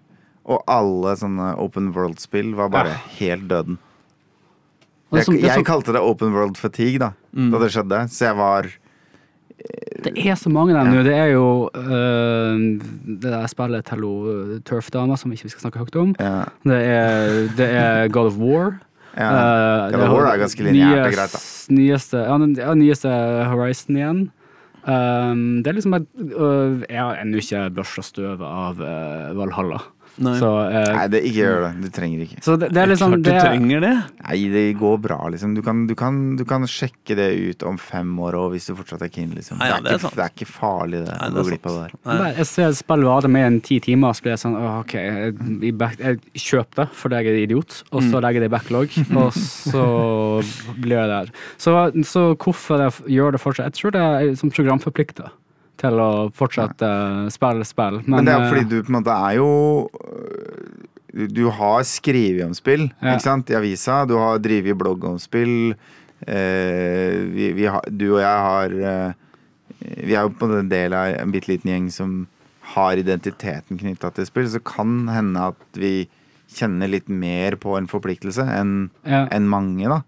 Og 0.46 0.62
alle 0.70 1.12
sånne 1.18 1.52
open 1.58 1.92
world-spill 1.92 2.54
var 2.54 2.68
bare 2.70 2.94
helt 3.18 3.48
døden. 3.48 3.78
Jeg, 5.12 5.26
jeg 5.42 5.64
kalte 5.64 5.92
det 5.94 6.00
open 6.02 6.32
world 6.34 6.56
fatigue 6.58 6.98
da 6.98 7.12
Da 7.32 7.58
det 7.62 7.70
skjedde. 7.70 8.00
Så 8.10 8.24
jeg 8.26 8.36
var 8.36 8.66
Det 10.02 10.12
er 10.26 10.34
så 10.34 10.50
mange 10.50 10.72
der 10.74 10.84
nå. 10.84 11.02
Det 11.06 11.14
er 11.14 11.30
jo 11.32 11.68
uh, 11.74 12.56
det 13.06 13.30
der 13.30 13.46
spillet 13.46 13.84
til 13.86 14.02
Turf-dama, 14.66 15.16
som 15.18 15.32
ikke 15.32 15.44
vi 15.46 15.52
skal 15.54 15.66
snakke 15.66 15.78
høyt 15.84 15.96
om. 15.96 16.14
ja, 16.18 16.44
Det 16.64 16.80
er, 16.82 17.48
det 17.56 17.68
er 17.74 18.08
God 18.08 18.26
of 18.32 18.36
War. 18.38 18.80
Ja. 19.16 19.90
God 19.92 20.06
of 20.06 20.14
War 20.14 20.30
er 20.32 20.42
ganske 20.44 20.66
lineært 20.66 21.06
og 21.08 21.16
greit, 21.16 21.36
da. 21.36 21.42
Nyeste, 21.76 22.24
ja, 22.28 22.40
den 22.40 22.82
nyeste 22.82 23.12
Horizon 23.50 24.00
igjen. 24.00 24.24
Um, 24.86 25.64
det 25.64 25.72
er 25.72 25.74
liksom 25.74 25.96
et, 25.98 26.04
uh, 26.38 26.78
Jeg 26.86 27.00
har 27.00 27.16
ennå 27.18 27.40
ikke 27.42 27.64
børsta 27.74 28.04
støvet 28.06 28.44
av 28.46 28.78
uh, 28.78 29.32
Valhalla. 29.34 29.80
Nei. 30.18 30.32
Så, 30.40 30.48
eh, 30.70 30.90
Nei, 30.96 31.06
det, 31.12 31.20
ikke 31.28 31.36
gjør 31.42 31.58
det. 31.66 31.70
Du 31.84 31.88
trenger 31.92 32.20
ikke. 32.24 32.38
så 32.44 32.54
det, 32.56 32.70
det 32.72 32.80
er 32.82 32.88
liksom 32.92 33.10
Klart 33.12 33.22
du 33.26 33.30
det, 33.30 33.40
trenger 33.42 33.80
det. 33.84 33.94
Nei, 34.24 34.36
det 34.54 34.62
går 34.80 34.96
bra, 35.04 35.18
liksom. 35.34 35.54
Du 35.54 35.60
kan, 35.66 35.82
du 35.90 35.94
kan, 35.98 36.20
du 36.40 36.44
kan 36.48 36.64
sjekke 36.70 37.16
det 37.18 37.26
ut 37.50 37.62
om 37.68 37.76
fem 37.78 38.14
år 38.24 38.38
òg, 38.40 38.50
hvis 38.54 38.70
du 38.70 38.74
fortsatt 38.78 39.04
er 39.04 39.12
keen, 39.12 39.34
liksom. 39.36 39.58
Nei, 39.60 39.68
ja, 39.68 39.76
det, 39.80 39.90
det 39.90 39.94
er 39.96 40.00
ikke, 40.00 40.14
det 40.16 40.24
er 40.24 40.32
ikke 40.34 40.48
farlig, 40.48 41.02
det. 41.04 41.12
Nei, 41.20 41.28
det 41.34 41.42
er 41.44 41.50
sant. 41.50 41.68
det 41.68 41.76
der. 41.76 42.18
Nei. 42.22 42.30
Jeg 42.40 42.46
ser 42.54 42.76
spillet 42.80 43.10
varer 43.10 43.34
med 43.36 43.46
en 43.50 43.60
ti 43.60 43.80
timer, 43.84 44.16
så 44.16 44.24
blir 44.24 44.34
jeg 44.36 44.42
sånn 44.46 44.56
OK, 44.64 44.94
jeg, 44.96 45.36
jeg 46.00 46.42
kjøper 46.46 46.82
det 46.84 46.88
fordi 46.96 47.20
jeg 47.20 47.32
er 47.34 47.40
idiot, 47.46 47.82
og 47.92 48.02
Mm. 48.06 48.10
så 48.12 48.20
legger 48.22 48.40
jeg 48.40 48.46
det 48.46 48.52
i 48.52 48.56
backlog, 48.56 48.96
og 49.16 49.32
så 49.36 49.84
blir 50.80 50.96
jeg 51.00 51.08
der. 51.12 51.30
Så, 51.58 51.72
så 52.06 52.22
hvorfor 52.36 52.80
jeg 52.86 52.92
gjør 53.16 53.36
det 53.36 53.40
fortsatt? 53.42 53.66
Jeg 53.72 53.80
tror 53.80 53.94
det 53.96 54.02
er 54.06 54.34
som 54.40 54.50
programforplikta 54.52 55.30
til 55.80 56.00
å 56.02 56.10
fortsette 56.36 56.88
spille 57.34 57.66
spill. 57.68 58.00
Men, 58.06 58.26
det 58.26 58.34
er 58.34 58.40
jo 58.40 58.46
eh, 58.46 58.50
fordi 58.52 58.66
du 58.70 58.76
på 58.80 58.92
en 58.92 58.98
måte 58.98 59.16
er 59.16 59.36
jo 59.38 59.50
øh, 59.86 61.28
Du, 61.32 61.46
har 61.48 61.84
skrevet 61.88 62.44
om 62.44 62.54
spill, 62.56 62.90
Ja. 63.00 63.14
ikke 63.14 63.24
sant, 63.24 63.50
i 63.50 63.56
avisa. 63.56 64.04
Du 64.04 64.18
har 64.20 64.40
drevet 64.42 64.76
blogg 64.76 65.04
om 65.08 65.18
spill. 65.18 65.74
Eh, 66.20 67.22
vi, 67.32 67.52
vi 67.56 67.68
har, 67.68 67.84
du 67.88 68.06
og 68.14 68.20
jeg 68.20 68.42
har 68.48 68.72
eh, 68.72 69.14
Vi 70.04 70.14
er 70.16 70.24
jo 70.24 70.34
på 70.36 70.48
en 70.48 70.68
del 70.68 70.96
av 70.96 71.14
en 71.16 71.32
bitte 71.32 71.52
liten 71.52 71.72
gjeng 71.72 71.88
som 71.92 72.18
har 72.76 72.98
identiteten 73.00 73.78
knytta 73.80 74.10
til 74.12 74.28
spill. 74.28 74.50
Så 74.50 74.60
kan 74.64 75.06
hende 75.08 75.48
at 75.52 75.80
vi 75.80 76.08
kjenner 76.56 76.90
litt 76.90 77.08
mer 77.08 77.56
på 77.60 77.74
en 77.78 77.88
forpliktelse 77.90 78.44
enn 78.56 78.90
ja. 79.04 79.26
en 79.34 79.48
mange, 79.50 79.88
da. 79.90 80.02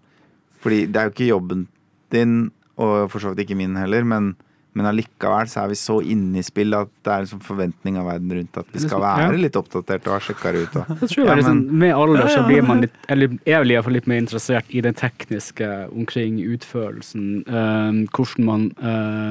Fordi 0.63 0.85
det 0.87 0.99
er 0.99 1.07
jo 1.07 1.15
ikke 1.15 1.31
jobben 1.31 1.65
din, 2.13 2.37
og 2.79 3.09
for 3.11 3.23
så 3.23 3.31
vidt 3.31 3.45
ikke 3.45 3.59
min 3.59 3.77
heller, 3.79 4.05
men, 4.07 4.33
men 4.79 4.87
allikevel 4.87 5.49
så 5.51 5.65
er 5.65 5.71
vi 5.73 5.77
så 5.79 5.97
inne 6.01 6.39
i 6.39 6.43
spill 6.47 6.73
at 6.77 6.87
det 7.03 7.11
er 7.17 7.27
sånn 7.27 7.41
forventning 7.43 7.97
av 7.99 8.05
verden 8.07 8.31
rundt 8.37 8.57
at 8.61 8.69
vi 8.71 8.79
skal 8.85 9.01
Ja. 9.03 9.11
være 9.27 9.41
litt 9.43 9.57
oppdatert 9.59 10.07
og 10.07 10.13
ha 10.15 10.19
sjekka 10.23 10.53
det 10.55 10.61
ut. 10.69 10.75
Og. 10.79 10.93
Jeg 11.03 11.09
tror 11.11 11.25
Ja, 11.27 11.35
liksom, 11.35 11.59
men- 11.67 11.79
Med 11.79 11.93
alder 11.95 12.27
så 12.31 12.45
blir 12.47 12.63
man 12.65 12.81
litt 12.81 12.93
Eller 13.09 13.27
jeg 13.45 13.63
blir 13.65 13.75
iallfall 13.75 13.93
litt 13.99 14.07
mer 14.07 14.21
interessert 14.21 14.63
i 14.71 14.81
den 14.81 14.93
tekniske 14.93 15.69
omkring 15.91 16.39
utførelsen. 16.39 17.43
øhm, 17.45 18.07
hvordan 18.09 18.45
man 18.45 18.71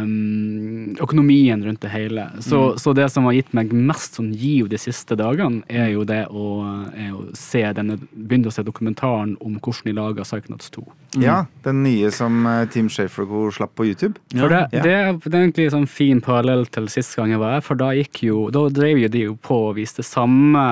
øhm, 0.02 0.96
Økonomien 1.00 1.62
rundt 1.64 1.80
det 1.80 1.90
hele. 1.90 2.28
Så, 2.40 2.58
Mm. 2.74 2.78
så 2.78 2.94
det 2.94 3.10
som 3.10 3.24
har 3.24 3.32
gitt 3.32 3.52
meg 3.54 3.72
mest 3.72 4.14
sånn 4.16 4.32
giv 4.34 4.68
de 4.68 4.76
siste 4.76 5.16
dagene, 5.16 5.62
er 5.68 5.88
jo 5.92 6.04
det 6.04 6.26
å, 6.28 6.92
er 6.94 7.12
å 7.12 7.36
se 7.36 7.62
denne 7.72 7.98
Begynne 8.18 8.46
å 8.46 8.52
se 8.52 8.62
dokumentaren 8.62 9.36
om 9.40 9.58
hvordan 9.60 9.84
de 9.84 9.92
laga 9.92 10.22
Psychonauts 10.22 10.70
2. 10.70 10.84
Ja, 11.20 11.46
den 11.64 11.82
nye 11.84 12.10
som 12.12 12.44
eh, 12.46 12.66
Team 12.66 12.88
Shafer 12.88 13.24
slapp 13.50 13.74
på 13.76 13.86
YouTube. 13.86 14.16
For 14.36 14.48
det, 14.48 14.68
Ja. 14.72 14.82
det, 14.82 15.22
det 15.24 15.34
er 15.34 15.37
egentlig 15.42 15.68
en 15.68 15.74
sånn 15.76 15.88
fin 15.90 16.20
parallell 16.24 16.66
til 16.74 16.88
sist 16.92 17.16
gang 17.18 17.32
jeg 17.32 17.40
var 17.42 17.56
her, 17.56 17.64
for 17.64 17.78
da 17.78 17.90
gikk 17.96 18.22
jo 18.26 18.44
Da 18.54 18.64
drev 18.72 19.00
jo 19.02 19.08
de 19.12 19.24
jo 19.28 19.36
på 19.44 19.58
og 19.70 19.78
viste 19.78 20.04
samme 20.06 20.62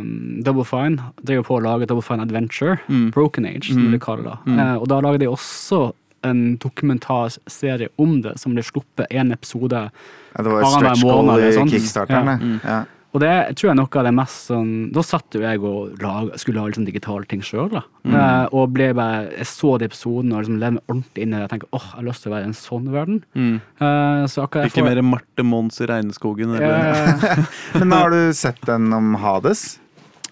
um, 0.00 0.42
Double 0.46 0.66
Fine. 0.68 1.10
Drev 1.22 1.42
jo 1.42 1.46
på 1.48 1.58
å 1.58 1.64
lage 1.64 1.88
Double 1.90 2.04
Fine 2.04 2.26
Adventure, 2.26 2.78
Broken 3.14 3.48
Age, 3.48 3.72
som 3.72 3.90
de 3.92 4.00
kaller 4.02 4.30
det. 4.30 4.54
Eh, 4.56 4.76
og 4.76 4.86
da 4.90 5.00
lagde 5.04 5.22
de 5.24 5.30
også 5.30 5.90
en 6.26 6.56
dokumentarserie 6.60 7.88
om 7.96 8.18
det, 8.24 8.36
som 8.40 8.54
ble 8.54 8.64
sluppet 8.64 9.08
én 9.10 9.32
episode. 9.32 9.86
Ja, 10.34 10.42
det 10.44 10.52
var 10.52 10.66
Annenhver 10.68 11.22
måned 11.22 11.44
eller 11.46 11.76
i 11.76 11.80
Ja. 11.80 12.36
Mm. 12.36 12.58
Ja. 12.64 12.80
Og 13.12 13.18
det 13.24 13.30
tror 13.58 13.70
jeg 13.72 13.76
noe 13.80 13.98
av 13.98 14.04
det 14.06 14.12
mest 14.14 14.44
sånn 14.52 14.68
Da 14.94 15.02
satt 15.02 15.34
jo 15.34 15.40
jeg 15.42 15.58
og 15.66 15.96
lag, 15.98 16.28
skulle 16.38 16.60
lage 16.62 16.76
sånn 16.78 16.86
digitale 16.86 17.26
ting 17.26 17.40
sjøl, 17.42 17.66
da. 17.72 17.80
Eh, 18.06 18.44
og 18.54 18.70
ble 18.76 18.92
bare 18.94 19.24
Jeg 19.32 19.48
så 19.50 19.72
de 19.82 19.88
episodene 19.88 20.36
og 20.36 20.44
liksom 20.44 20.60
levde 20.62 20.76
meg 20.78 20.84
ordentlig 20.94 21.24
inn 21.24 21.34
i 21.34 21.36
det. 21.36 21.40
Jeg 21.42 21.50
tenker 21.56 21.68
åh, 21.74 21.88
jeg 21.90 21.96
har 21.98 22.06
lyst 22.06 22.22
til 22.22 22.30
å 22.30 22.34
være 22.36 22.46
i 22.46 22.50
en 22.52 22.58
sånn 22.60 22.86
verden. 22.94 23.18
Eh, 23.34 24.22
så 24.30 24.44
akkurat 24.46 24.70
Ikke 24.70 24.84
får- 24.84 24.88
mer 24.94 25.02
Marte 25.02 25.42
Mons 25.42 25.80
i 25.82 25.86
Regneskogen. 25.90 26.54
Eller? 26.54 27.16
Eh, 27.34 27.44
Men 27.82 27.92
har 27.98 28.10
du 28.14 28.20
sett 28.32 28.60
den 28.66 28.92
om 28.92 29.14
Hades? 29.16 29.78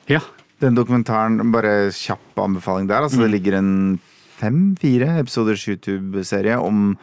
ja. 0.06 0.20
Den 0.58 0.74
dokumentaren, 0.74 1.52
bare 1.54 1.90
kjapp 1.94 2.34
anbefaling 2.42 2.88
der. 2.88 3.04
Altså, 3.06 3.20
Det 3.22 3.30
ligger 3.30 3.54
en 3.60 4.00
fem-fire 4.40 5.18
episoders 5.20 5.62
YouTube-serie 5.68 6.56
om 6.58 6.96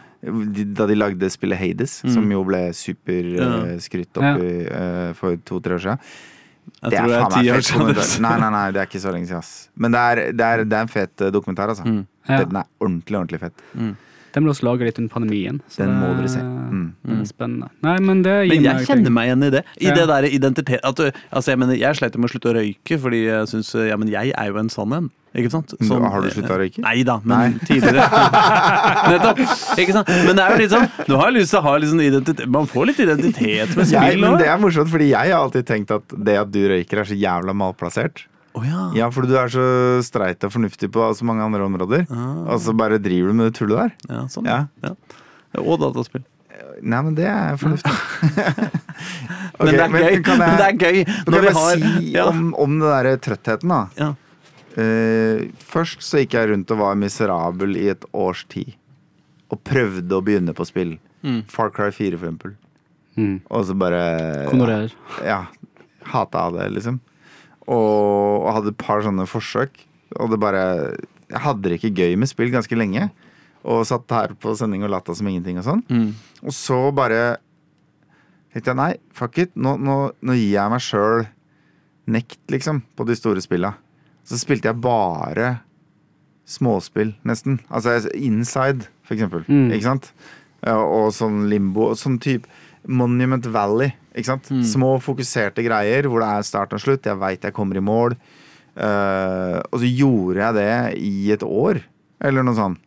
da 0.76 0.86
de 0.90 0.96
lagde 0.98 1.30
spillet 1.32 1.58
Hades, 1.60 2.00
som 2.12 2.32
jo 2.32 2.44
ble 2.48 2.70
superskrytt 2.74 4.18
opp 4.18 4.24
Ja. 4.24 4.36
i, 4.38 4.54
uh, 4.66 5.14
for 5.14 5.36
to-tre 5.46 5.76
år 5.78 5.84
siden. 5.86 6.00
Jeg 6.82 6.92
Det 6.92 6.98
er 7.00 7.06
det 7.08 7.16
er 7.16 7.30
ti 7.30 7.50
år 7.52 7.62
siden. 7.62 7.80
dokumentar. 7.86 8.22
Nei, 8.26 8.40
nei, 8.42 8.50
nei, 8.50 8.72
det 8.72 8.80
er 8.82 8.86
ikke 8.90 9.02
så 9.04 9.12
lenge 9.14 9.28
siden, 9.30 9.38
ass. 9.38 9.70
Men 9.78 9.92
det 9.92 10.00
er, 10.02 10.16
det 10.34 10.42
er, 10.46 10.64
det 10.66 10.74
er 10.74 10.82
en 10.82 10.88
fet 10.88 11.22
eh, 11.22 11.30
dokumentar, 11.32 11.70
altså. 11.70 11.86
Mm. 11.86 12.08
Ja. 12.28 12.40
Den 12.44 12.56
er 12.58 12.66
ordentlig, 12.82 13.18
ordentlig 13.20 13.40
fett. 13.40 13.62
Den 14.36 14.44
ble 14.44 14.52
også 14.52 14.66
laga 14.68 14.84
litt 14.90 14.98
under 15.00 15.14
pandemien. 15.14 15.62
så 15.72 15.86
Den 15.86 15.96
må 15.96 16.10
det- 16.12 16.18
dere 16.26 16.30
se. 16.36 16.42
Mm. 16.44 16.94
Mm. 17.08 17.22
spennende. 17.26 17.70
Nei, 17.82 17.98
men 18.04 18.22
det 18.22 18.34
gir 18.50 18.56
Men 18.56 18.64
jeg 18.66 18.76
meg 18.76 18.88
kjenner 18.88 19.04
ting. 19.06 19.14
meg 19.16 19.28
igjen 19.30 19.44
i 19.46 19.50
det. 19.54 19.62
I 19.80 19.86
Ja. 19.86 19.94
det 19.96 20.08
der 20.12 20.24
identitet 20.28 20.80
at, 20.84 20.96
altså, 21.32 21.48
jeg, 21.54 21.60
mener, 21.60 21.76
jeg 21.80 21.96
sleit 21.96 22.18
med 22.18 22.30
å 22.30 22.34
slutte 22.34 22.52
å 22.52 22.56
røyke, 22.60 23.00
fordi 23.00 23.22
jeg 23.26 23.48
syns 23.48 23.72
Ja, 23.90 23.96
men 23.98 24.10
jeg 24.10 24.34
er 24.36 24.48
jo 24.52 24.58
en 24.60 24.70
sann 24.70 24.92
en. 24.94 25.10
Ikke 25.36 25.52
sant? 25.52 25.74
Som, 25.84 26.04
har 26.04 26.22
du 26.22 26.30
sluttet 26.30 26.52
å 26.52 26.60
røyke? 26.60 26.80
Nei 26.80 27.04
da, 27.04 27.20
men 27.24 27.38
Nei. 27.38 27.60
tidligere. 27.68 28.04
Nettopp. 29.12 29.40
Ikke 29.80 29.94
sant? 29.96 30.08
Men 30.08 30.36
det 30.38 30.44
er 30.46 30.52
jo 30.52 30.60
litt 30.64 30.72
sånn 30.76 30.88
nå 31.10 31.18
har 31.20 31.32
jeg 31.32 31.38
lyst 31.42 31.52
til 31.56 31.60
å 31.60 31.64
ha 31.66 31.74
litt 31.78 31.90
sånn 31.92 32.04
identitet 32.06 32.48
Man 32.50 32.68
får 32.72 32.86
litt 32.92 33.00
identitet 33.04 33.76
med 33.76 33.88
Jeg, 33.88 34.12
spill 34.16 34.22
men 34.22 34.38
det 34.40 34.48
er 34.48 34.58
morsomt, 34.62 34.90
fordi 34.92 35.10
jeg 35.12 35.32
har 35.32 35.40
alltid 35.42 35.66
tenkt 35.68 35.92
at 35.96 36.16
det 36.24 36.38
at 36.40 36.52
du 36.52 36.60
røyker, 36.68 37.00
er 37.04 37.04
så 37.10 37.18
jævla 37.20 37.54
malplassert. 37.56 38.26
Å 38.56 38.64
ja. 38.64 38.84
Ja, 38.96 39.10
fordi 39.12 39.34
du 39.34 39.36
er 39.40 39.52
så 39.52 39.66
streit 40.06 40.44
og 40.48 40.54
fornuftig 40.54 40.88
på 40.96 41.10
så 41.18 41.28
mange 41.28 41.44
andre 41.44 41.66
områder. 41.68 42.06
Og 42.08 42.62
så 42.64 42.76
bare 42.78 43.02
driver 43.04 43.34
du 43.34 43.40
med 43.42 43.52
det 43.52 43.58
tullet 43.58 43.82
der. 43.82 43.96
ja, 44.16 44.24
sånn. 44.32 44.48
Ja. 44.48 44.62
Ja. 44.86 44.94
Og 45.60 45.80
dataspill. 45.82 46.24
Nei, 46.84 47.00
men 47.04 47.16
det 47.16 47.26
er 47.30 47.56
fornuftig. 47.60 47.92
okay, 49.60 49.60
men 49.60 49.72
det 49.72 49.84
er 49.84 49.96
gøy. 49.96 50.20
kan 50.26 50.40
Men 50.40 50.56
det 50.60 50.68
jeg, 50.68 50.76
er 50.76 50.80
gøy 50.80 51.02
kan 51.08 51.46
vi 51.46 51.54
har 51.58 51.82
si 51.82 52.14
ja. 52.16 52.28
om, 52.30 52.46
om 52.60 52.78
den 52.78 52.88
derre 52.88 53.16
trøttheten, 53.24 53.72
da. 53.72 53.82
Ja. 54.00 54.10
Eh, 54.76 55.46
først 55.64 56.04
så 56.04 56.22
gikk 56.22 56.36
jeg 56.36 56.52
rundt 56.52 56.72
og 56.76 56.82
var 56.82 56.98
miserabel 57.00 57.78
i 57.80 57.88
et 57.94 58.08
års 58.12 58.44
tid. 58.52 58.76
Og 59.52 59.62
prøvde 59.68 60.18
å 60.18 60.24
begynne 60.26 60.56
på 60.58 60.68
spill. 60.68 60.96
Mm. 61.26 61.44
Far 61.52 61.72
Cry 61.76 61.92
4, 61.96 62.20
for 62.20 62.28
eksempel. 62.28 62.56
Mm. 63.16 63.36
Og 63.48 63.68
så 63.68 63.76
bare 63.80 64.02
Honorerer. 64.52 64.96
Ja. 65.24 65.46
Hata 66.12 66.50
det, 66.58 66.70
liksom. 66.76 67.00
Og, 67.72 68.50
hadde 68.54 68.74
et 68.74 68.82
par 68.82 69.04
sånne 69.06 69.26
forsøk. 69.30 69.80
Og 70.22 70.32
det 70.32 70.40
bare 70.40 70.66
Jeg 71.32 71.42
hadde 71.42 71.66
det 71.66 71.80
ikke 71.80 71.96
gøy 71.98 72.18
med 72.22 72.30
spill 72.30 72.54
ganske 72.54 72.78
lenge. 72.78 73.10
Og 73.66 73.86
satt 73.90 74.12
her 74.14 74.36
på 74.38 74.54
sending 74.58 74.86
og 74.86 74.94
lata 74.94 75.16
som 75.18 75.28
ingenting 75.28 75.58
og 75.58 75.66
sånn. 75.66 75.82
Mm. 75.90 76.12
Og 76.46 76.54
så 76.54 76.78
bare 76.96 77.40
tenkte 78.54 78.72
jeg 78.72 78.80
nei, 78.80 78.92
fuck 79.12 79.40
it. 79.42 79.56
Nå, 79.58 79.76
nå, 79.82 79.98
nå 80.22 80.38
gir 80.38 80.54
jeg 80.54 80.72
meg 80.72 80.84
sjøl 80.86 81.26
nekt, 82.06 82.40
liksom, 82.54 82.84
på 82.96 83.08
de 83.10 83.18
store 83.18 83.42
spilla. 83.42 83.74
Så 84.26 84.38
spilte 84.38 84.70
jeg 84.70 84.82
bare 84.82 85.56
småspill, 86.46 87.16
nesten. 87.26 87.60
Altså 87.74 87.98
Inside, 88.14 88.88
for 89.06 89.18
eksempel. 89.18 89.46
Mm. 89.50 89.72
Ikke 89.74 89.90
sant? 89.90 90.12
Og 90.70 91.10
sånn 91.14 91.48
limbo. 91.50 91.90
og 91.92 92.00
Sånn 92.00 92.20
type 92.22 92.50
Monument 92.86 93.46
Valley. 93.50 93.96
Ikke 94.16 94.32
sant? 94.32 94.50
Små, 94.68 94.96
fokuserte 95.04 95.66
greier 95.66 96.08
hvor 96.08 96.24
det 96.24 96.32
er 96.32 96.48
start 96.48 96.74
og 96.76 96.82
slutt. 96.82 97.08
Jeg 97.08 97.20
veit 97.20 97.44
jeg 97.44 97.56
kommer 97.56 97.80
i 97.80 97.84
mål. 97.84 98.16
Uh, 98.76 99.62
og 99.72 99.80
så 99.80 99.88
gjorde 99.88 100.42
jeg 100.42 100.56
det 100.58 100.72
i 101.00 101.32
et 101.32 101.44
år, 101.48 101.80
eller 102.28 102.44
noe 102.44 102.58
sånt. 102.58 102.82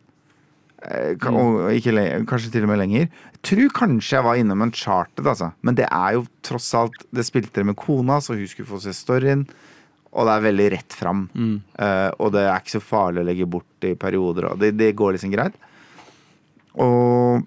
Uh, 0.79 1.15
kanskje 1.19 2.51
til 2.53 2.65
og 2.65 2.71
med 2.71 2.81
lenger. 2.81 3.09
Jeg 3.33 3.41
tror 3.49 3.73
kanskje 3.81 4.17
jeg 4.17 4.27
var 4.27 4.39
innom 4.39 4.65
en 4.65 4.75
charted, 4.75 5.25
altså. 5.25 5.51
Men 5.65 5.77
det 5.79 5.87
er 5.89 6.15
jo 6.15 6.27
tross 6.45 6.69
alt 6.77 7.01
Det 7.15 7.25
spilte 7.27 7.57
dere 7.57 7.71
med 7.71 7.79
kona, 7.79 8.19
så 8.21 8.37
hun 8.37 8.47
skulle 8.49 8.69
få 8.69 8.81
se 8.83 8.93
storyen. 8.95 9.47
Og 10.09 10.25
det 10.25 10.33
er 10.33 10.45
veldig 10.47 10.67
rett 10.73 10.95
fram. 10.97 11.27
Eh, 11.77 12.09
og 12.17 12.31
det 12.33 12.41
er 12.41 12.57
ikke 12.57 12.79
så 12.79 12.81
farlig 12.81 13.21
å 13.21 13.27
legge 13.27 13.45
bort 13.45 13.85
i 13.85 13.93
perioder. 13.99 14.47
Og 14.49 14.61
det, 14.61 14.71
det 14.79 14.95
går 14.97 15.13
liksom 15.15 15.33
greit. 15.33 15.57
Og 16.81 17.45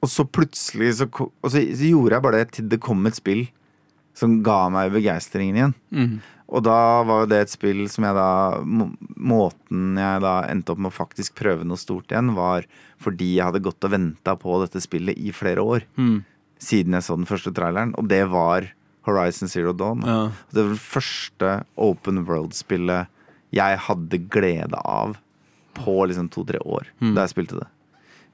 Og 0.00 0.08
så 0.08 0.24
plutselig 0.24 0.94
så, 0.96 1.06
og 1.12 1.48
så, 1.50 1.60
så 1.60 1.88
gjorde 1.90 2.14
jeg 2.16 2.22
bare 2.24 2.38
det 2.44 2.52
til 2.56 2.68
det 2.72 2.80
kom 2.80 3.04
et 3.06 3.18
spill 3.18 3.46
som 4.16 4.38
ga 4.44 4.68
meg 4.72 4.92
begeistringen 4.94 5.56
igjen. 5.58 5.74
Mm. 5.94 6.14
Og 6.50 6.64
da 6.66 6.76
var 7.06 7.22
jo 7.22 7.28
det 7.30 7.42
et 7.44 7.52
spill 7.52 7.84
som 7.92 8.04
jeg 8.08 8.16
da 8.16 8.28
må- 8.66 8.90
Måten 9.20 9.94
jeg 10.00 10.22
da 10.24 10.32
endte 10.50 10.72
opp 10.72 10.80
med 10.82 10.90
å 10.90 10.96
faktisk 10.96 11.34
prøve 11.38 11.62
noe 11.68 11.76
stort 11.78 12.08
igjen, 12.10 12.32
var 12.34 12.64
fordi 12.98 13.34
jeg 13.36 13.44
hadde 13.46 13.60
gått 13.62 13.84
og 13.86 13.92
venta 13.92 14.34
på 14.40 14.56
dette 14.64 14.80
spillet 14.82 15.16
i 15.20 15.30
flere 15.36 15.60
år. 15.62 15.84
Mm. 16.00 16.24
Siden 16.60 16.96
jeg 16.96 17.04
så 17.06 17.16
den 17.20 17.28
første 17.28 17.52
traileren, 17.54 17.92
og 18.00 18.08
det 18.08 18.24
var 18.32 18.66
Horizon 19.06 19.48
Zero 19.48 19.72
Dawn. 19.72 20.02
Ja. 20.04 20.32
Det 20.52 20.64
var 20.64 20.72
det 20.74 20.82
første 20.82 21.52
open 21.76 22.24
world-spillet 22.26 23.06
jeg 23.52 23.78
hadde 23.86 24.18
glede 24.32 24.80
av 24.84 25.16
på 25.78 25.94
liksom 26.08 26.28
to-tre 26.32 26.58
år 26.64 26.88
Mm. 27.00 27.14
da 27.14 27.22
jeg 27.26 27.34
spilte 27.36 27.60
det. 27.60 27.68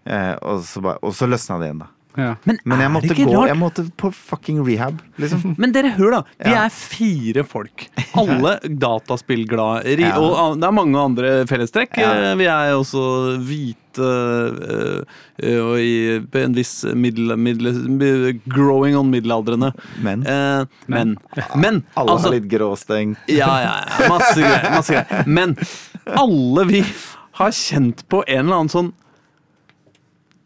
Eh, 0.07 0.33
og, 0.43 0.63
så 0.65 0.81
bare, 0.85 0.99
og 1.03 1.15
så 1.19 1.27
løsna 1.29 1.59
det 1.61 1.71
igjen, 1.73 1.85
da. 1.85 1.91
Ja. 2.17 2.31
Men, 2.49 2.57
Men 2.65 2.81
jeg 2.81 2.91
måtte 2.95 3.15
gå 3.19 3.25
rart? 3.29 3.49
Jeg 3.51 3.59
måtte 3.61 3.83
på 4.01 4.09
fucking 4.15 4.63
rehab, 4.65 5.03
liksom. 5.21 5.51
Men 5.61 5.73
dere, 5.75 5.91
hør 5.99 6.15
da. 6.15 6.21
Vi 6.41 6.49
Ja. 6.55 6.63
er 6.65 6.73
fire 6.73 7.43
folk. 7.45 7.89
Alle 8.17 8.55
dataspillglade. 8.87 9.99
Ja. 10.01 10.15
Og 10.17 10.57
det 10.57 10.65
er 10.65 10.73
mange 10.79 10.97
andre 11.03 11.35
fellestrekk. 11.51 11.99
Ja. 12.01 12.15
Eh, 12.31 12.35
Vi 12.41 12.47
er 12.49 12.73
også 12.79 13.03
hvite 13.45 14.09
eh, 14.57 15.61
og 15.61 15.77
i 15.81 15.93
en 16.41 16.57
viss 16.57 16.73
middel, 16.97 17.35
middel, 17.37 18.33
growing 18.49 18.97
on 18.97 19.11
middelaldrende. 19.13 19.73
Men 20.01 20.25
Eh, 20.27 20.65
men. 20.87 21.17
Men. 21.57 21.83
alle 21.97 22.13
altså, 22.17 22.31
har 22.31 22.39
litt 22.39 22.49
gråsteng. 22.51 23.17
ja, 23.29 23.53
ja, 23.61 23.75
ja. 23.85 24.09
Masse 24.09 24.41
greier. 24.41 24.71
Masse 24.73 24.93
greier. 24.97 25.27
Men 25.29 25.57
alle 26.17 26.65
vi 26.73 26.85
har 27.43 27.51
kjent 27.53 28.07
på 28.09 28.23
en 28.27 28.47
eller 28.47 28.63
annen 28.63 28.73
sånn 28.73 28.93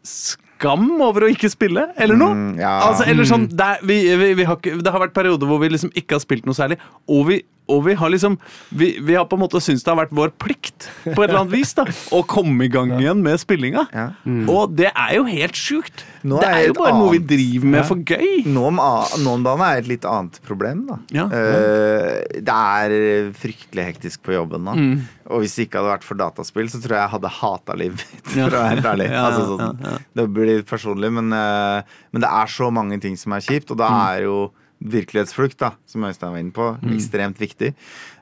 skam 0.07 0.87
over 1.01 1.25
å 1.25 1.31
ikke 1.31 1.49
spille, 1.51 1.87
eller 2.01 2.19
noe. 2.19 2.35
Mm, 2.37 2.59
ja. 2.61 2.73
Altså, 2.87 3.07
eller 3.09 3.27
sånn, 3.27 3.47
det, 3.49 3.67
er, 3.75 3.85
vi, 3.87 3.97
vi, 4.21 4.31
vi 4.41 4.47
har 4.47 4.59
det 4.61 4.93
har 4.93 5.03
vært 5.03 5.15
perioder 5.17 5.49
hvor 5.49 5.61
vi 5.63 5.71
liksom 5.73 5.93
ikke 5.97 6.17
har 6.17 6.23
spilt 6.23 6.47
noe 6.49 6.57
særlig, 6.57 6.79
og 7.09 7.25
vi, 7.29 7.41
og 7.71 7.83
vi 7.87 7.95
har 7.97 8.11
liksom 8.13 8.37
vi, 8.75 8.91
vi 9.01 9.15
har 9.17 9.25
på 9.29 9.37
en 9.39 9.43
måte 9.45 9.61
syntes 9.63 9.85
det 9.85 9.91
har 9.93 9.99
vært 10.03 10.13
vår 10.17 10.33
plikt 10.41 10.89
på 11.05 11.15
et 11.15 11.27
eller 11.29 11.41
annet 11.43 11.53
vis 11.55 11.71
da, 11.77 11.85
å 12.15 12.21
komme 12.27 12.67
i 12.67 12.71
gang 12.71 12.91
igjen 12.99 13.21
med 13.23 13.39
spillinga. 13.41 13.85
Ja. 13.95 14.07
Og 14.51 14.75
det 14.77 14.89
er 14.91 15.15
jo 15.17 15.25
helt 15.29 15.57
sjukt. 15.57 16.05
Nå 16.27 16.37
det 16.43 16.49
er 16.51 16.67
jo 16.67 16.75
bare 16.77 16.91
bare 16.91 16.99
noe 16.99 17.15
vi 17.15 17.21
driver 17.31 17.71
med 17.73 17.87
for 17.89 18.03
gøy. 18.05 18.43
Nå 18.51 18.67
om, 18.69 18.81
nå 19.23 19.33
om 19.39 19.45
dagen 19.47 19.63
er 19.65 19.79
et 19.81 19.89
litt 19.89 20.05
annet 20.05 20.37
problem, 20.45 20.83
da. 20.91 20.99
Ja. 21.15 21.25
Uh, 21.31 22.19
det 22.45 22.57
er 22.57 23.31
fryktelig 23.41 23.87
hektisk 23.91 24.21
på 24.27 24.35
jobben 24.35 24.65
nå. 24.67 24.75
Mm. 24.77 24.93
Og 25.31 25.43
hvis 25.43 25.55
det 25.57 25.67
ikke 25.67 25.79
hadde 25.79 25.93
vært 25.95 26.05
for 26.07 26.19
dataspill, 26.19 26.69
så 26.71 26.81
tror 26.83 26.97
jeg 26.97 27.03
jeg 27.05 27.13
hadde 27.15 27.33
hata 27.39 27.77
livet 27.79 28.05
mitt. 28.11 28.25
For 28.35 28.57
å 28.57 28.63
være 28.67 28.87
ærlig. 28.93 29.09
Ja, 29.11 29.21
altså, 29.29 29.45
sånn, 29.53 29.81
ja, 29.85 29.93
ja. 29.95 30.01
Det 30.19 30.25
blir 30.35 30.49
litt 30.51 30.67
personlig, 30.69 31.11
men, 31.17 31.31
uh, 31.33 32.01
men 32.11 32.25
det 32.25 32.31
er 32.41 32.51
så 32.51 32.69
mange 32.73 32.99
ting 33.03 33.15
som 33.19 33.37
er 33.37 33.45
kjipt, 33.45 33.71
og 33.73 33.79
da 33.81 33.89
Mm. 33.91 34.01
er 34.11 34.21
jo 34.27 34.35
virkelighetsflukt, 34.81 35.57
da, 35.61 35.71
som 35.85 36.03
Øystein 36.07 36.31
var 36.33 36.39
inne 36.41 36.51
på, 36.55 36.67
Mm. 36.81 36.93
ekstremt 36.95 37.37
viktig. 37.41 37.73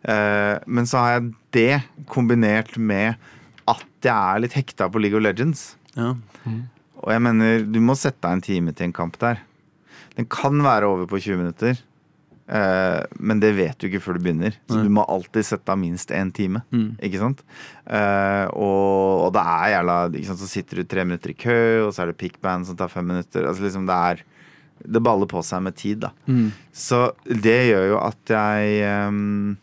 Eh, 0.04 0.60
men 0.68 0.86
så 0.86 0.98
har 1.00 1.20
jeg 1.20 1.34
det 1.52 1.84
kombinert 2.08 2.78
med 2.78 3.16
at 3.68 3.86
jeg 4.04 4.14
er 4.36 4.40
litt 4.40 4.54
hekta 4.54 4.90
på 4.92 5.00
League 5.02 5.18
of 5.18 5.24
Legends. 5.24 5.76
Ja. 5.96 6.16
Og 7.00 7.12
jeg 7.14 7.22
mener, 7.22 7.64
du 7.64 7.80
må 7.80 7.96
sette 7.96 8.22
deg 8.22 8.32
en 8.32 8.42
time 8.42 8.74
til 8.74 8.86
en 8.90 8.94
kamp 8.94 9.18
der. 9.20 9.40
Den 10.18 10.26
kan 10.26 10.60
være 10.62 10.84
over 10.90 11.06
på 11.08 11.20
20 11.22 11.38
minutter, 11.38 11.78
Uh, 12.50 13.06
men 13.20 13.38
det 13.40 13.52
vet 13.54 13.78
du 13.78 13.86
ikke 13.86 14.00
før 14.02 14.18
du 14.18 14.24
begynner. 14.26 14.56
Så 14.66 14.80
Nei. 14.80 14.86
du 14.88 14.90
må 14.90 15.04
alltid 15.06 15.46
sette 15.46 15.70
av 15.70 15.78
minst 15.78 16.10
én 16.10 16.32
time. 16.34 16.64
Mm. 16.74 16.96
Ikke 16.98 17.20
sant? 17.22 17.44
Uh, 17.86 18.50
og, 18.58 19.28
og 19.28 19.34
det 19.36 19.44
er 19.46 19.68
jævla? 19.76 19.98
Så 20.34 20.48
sitter 20.50 20.82
du 20.82 20.84
tre 20.90 21.04
minutter 21.06 21.30
i 21.30 21.36
kø, 21.38 21.86
og 21.86 21.94
så 21.94 22.02
er 22.02 22.10
det 22.10 22.18
pickband 22.18 22.66
som 22.66 22.76
tar 22.76 22.90
fem 22.90 23.06
minutter. 23.06 23.46
Altså 23.46 23.62
liksom 23.68 23.86
Det 23.86 23.94
er 23.94 24.24
Det 24.84 25.02
baller 25.04 25.30
på 25.30 25.42
seg 25.46 25.64
med 25.66 25.76
tid, 25.80 26.06
da. 26.06 26.14
Mm. 26.28 26.52
Så 26.74 27.02
det 27.26 27.58
gjør 27.70 27.90
jo 27.94 27.98
at 28.02 28.34
jeg 28.34 29.10
um, 29.10 29.58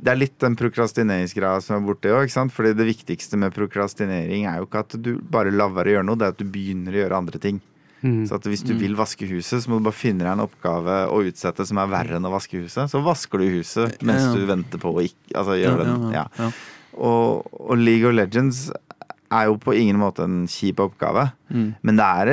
Det 0.00 0.12
er 0.12 0.20
litt 0.20 0.38
den 0.42 0.56
prokrastineringsgreia 0.58 1.60
som 1.64 1.78
er 1.78 1.86
borte 1.86 2.12
òg. 2.12 2.32
Fordi 2.52 2.74
det 2.76 2.88
viktigste 2.88 3.40
med 3.40 3.54
prokrastinering 3.56 4.48
er 4.50 4.58
jo 4.60 4.68
ikke 4.68 4.84
at 4.84 4.98
du 5.00 5.14
bare 5.20 5.54
lar 5.54 5.72
være 5.72 5.92
å 5.92 5.96
gjøre 5.98 6.08
noe, 6.10 6.20
det 6.20 6.28
er 6.28 6.36
at 6.36 6.42
du 6.42 6.48
begynner 6.48 6.96
å 6.96 7.02
gjøre 7.04 7.22
andre 7.24 7.40
ting. 7.40 7.62
Mm. 8.04 8.26
Så 8.28 8.36
at 8.36 8.44
hvis 8.44 8.64
du 8.66 8.74
vil 8.76 8.92
vaske 8.98 9.24
huset, 9.30 9.62
så 9.64 9.70
må 9.70 9.78
du 9.80 9.86
bare 9.86 9.96
finne 9.96 10.26
deg 10.26 10.34
en 10.34 10.44
oppgave 10.44 10.96
å 11.08 11.22
utsette 11.24 11.64
som 11.64 11.80
er 11.80 11.88
verre 11.88 12.18
enn 12.18 12.28
å 12.28 12.32
vaske 12.34 12.60
huset. 12.60 12.90
Så 12.92 13.00
vasker 13.04 13.40
du 13.40 13.46
huset 13.56 14.02
mens 14.04 14.26
Ja, 14.26 14.32
ja. 14.34 14.34
du 14.36 14.48
venter 14.50 14.82
på 14.82 14.92
å 14.92 15.04
ikke 15.04 15.38
Altså 15.40 15.56
gjøre 15.56 15.86
den. 15.88 16.10
Ja. 16.12 16.26
ja. 16.38 16.50
Og, 16.94 17.48
og 17.58 17.80
League 17.80 18.06
of 18.06 18.14
Legends 18.14 18.68
er 19.34 19.48
jo 19.50 19.56
på 19.60 19.74
ingen 19.76 19.98
måte 20.00 20.24
en 20.26 20.44
kjip 20.50 20.80
oppgave. 20.84 21.26
Mm. 21.50 21.66
Men 21.82 21.98
det 22.00 22.06
er, 22.22 22.30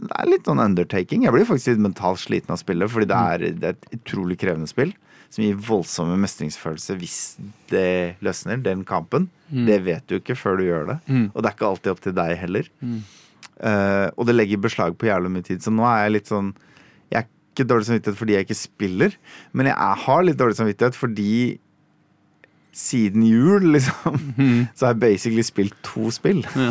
det 0.00 0.16
er 0.18 0.28
litt 0.30 0.48
sånn 0.48 0.62
undertaking. 0.64 1.24
Jeg 1.26 1.34
blir 1.36 1.46
faktisk 1.48 1.74
litt 1.74 1.84
mentalt 1.84 2.20
sliten 2.22 2.54
av 2.54 2.60
spillet, 2.62 2.90
fordi 2.90 3.08
det 3.10 3.16
Mm. 3.20 3.30
er, 3.32 3.38
det 3.60 3.68
er 3.70 3.76
et 3.78 4.00
utrolig 4.00 4.38
krevende 4.40 4.68
spill. 4.70 4.92
Som 5.30 5.44
gir 5.44 5.54
voldsomme 5.62 6.16
mestringsfølelse 6.18 6.96
hvis 6.98 7.16
det 7.70 8.16
løsner, 8.20 8.58
den 8.64 8.80
kampen. 8.84 9.28
Det 9.50 9.76
vet 9.86 10.06
du 10.10 10.16
ikke 10.18 10.34
før 10.34 10.56
du 10.58 10.64
gjør 10.66 10.86
det. 10.88 10.98
Mm. 11.06 11.28
Og 11.34 11.42
det 11.42 11.46
er 11.50 11.54
ikke 11.54 11.68
alltid 11.70 11.92
opp 11.92 12.00
til 12.02 12.12
deg 12.18 12.36
heller. 12.40 12.66
Mm. 12.82 13.00
Eh, 13.60 14.08
og 14.16 14.26
det 14.26 14.34
legger 14.34 14.58
beslag 14.64 14.96
på 14.98 15.06
jævlig 15.06 15.30
mye 15.30 15.46
tid. 15.46 15.60
Så 15.62 15.70
nå 15.70 15.84
er 15.86 16.04
jeg 16.06 16.12
litt 16.18 16.30
sånn 16.32 16.54
Jeg 17.12 17.22
er 17.22 17.28
ikke 17.54 17.66
dårlig 17.68 17.86
samvittighet 17.90 18.18
fordi 18.18 18.34
jeg 18.36 18.46
ikke 18.46 18.56
spiller, 18.58 19.14
men 19.52 19.66
jeg 19.66 19.74
er, 19.76 19.96
har 20.06 20.22
litt 20.22 20.38
dårlig 20.38 20.56
samvittighet 20.56 20.94
fordi 20.96 21.58
siden 22.72 23.22
jul, 23.26 23.70
liksom, 23.74 24.16
Mm. 24.38 24.66
så 24.74 24.86
har 24.86 24.94
jeg 24.94 25.00
basically 25.00 25.42
spilt 25.46 25.74
to 25.86 26.10
spill. 26.14 26.44
Ja. 26.56 26.70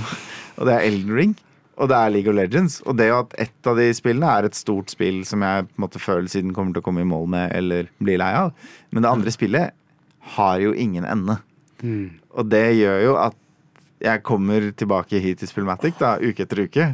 Og 0.57 0.67
det 0.67 0.73
er 0.75 0.87
Elden 0.89 1.15
Ring 1.15 1.35
og 1.79 1.87
det 1.87 1.95
er 1.95 2.09
League 2.11 2.27
of 2.27 2.35
Legends. 2.35 2.81
Og 2.83 2.97
det 2.99 3.05
at 3.15 3.33
ett 3.39 3.67
av 3.71 3.77
de 3.79 3.85
spillene 3.95 4.27
er 4.27 4.43
et 4.49 4.55
stort 4.57 4.91
spill 4.91 5.21
som 5.23 5.39
jeg 5.47 5.63
på 5.69 5.77
en 5.77 5.83
måte 5.85 5.99
føler 6.03 6.27
siden 6.27 6.51
kommer 6.53 6.73
til 6.75 6.81
å 6.81 6.85
komme 6.89 7.05
i 7.05 7.07
mål 7.07 7.29
med 7.31 7.53
eller 7.55 7.87
bli 8.03 8.17
lei 8.19 8.33
av. 8.35 8.49
Men 8.91 9.05
det 9.05 9.11
andre 9.13 9.31
spillet 9.31 9.71
har 10.35 10.59
jo 10.59 10.73
ingen 10.75 11.05
ende. 11.07 11.37
Og 12.35 12.49
det 12.51 12.65
gjør 12.81 12.99
jo 13.05 13.13
at 13.21 13.37
jeg 14.03 14.23
kommer 14.27 14.67
tilbake 14.75 15.21
hit 15.23 15.39
til 15.39 15.47
Spillmatic 15.47 15.95
da, 16.01 16.17
uke 16.19 16.43
etter 16.43 16.65
uke. 16.67 16.89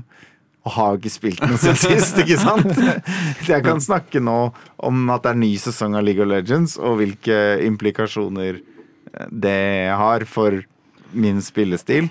Og 0.65 0.71
har 0.77 0.93
jo 0.93 1.01
ikke 1.01 1.13
spilt 1.15 1.41
noe 1.41 1.57
siden 1.61 1.81
sist, 1.81 2.21
ikke 2.21 2.37
sant? 2.41 2.69
Så 3.41 3.51
jeg 3.55 3.65
kan 3.65 3.81
snakke 3.81 4.21
nå 4.21 4.37
om 4.85 5.09
at 5.13 5.25
det 5.25 5.33
er 5.33 5.41
ny 5.41 5.51
sesong 5.61 5.97
av 5.97 6.05
League 6.05 6.21
of 6.21 6.29
Legends, 6.29 6.77
og 6.77 6.97
hvilke 7.01 7.41
implikasjoner 7.65 8.61
det 9.31 9.55
jeg 9.55 9.97
har 9.97 10.25
for 10.29 10.61
min 11.15 11.41
spillestil. 11.41 12.09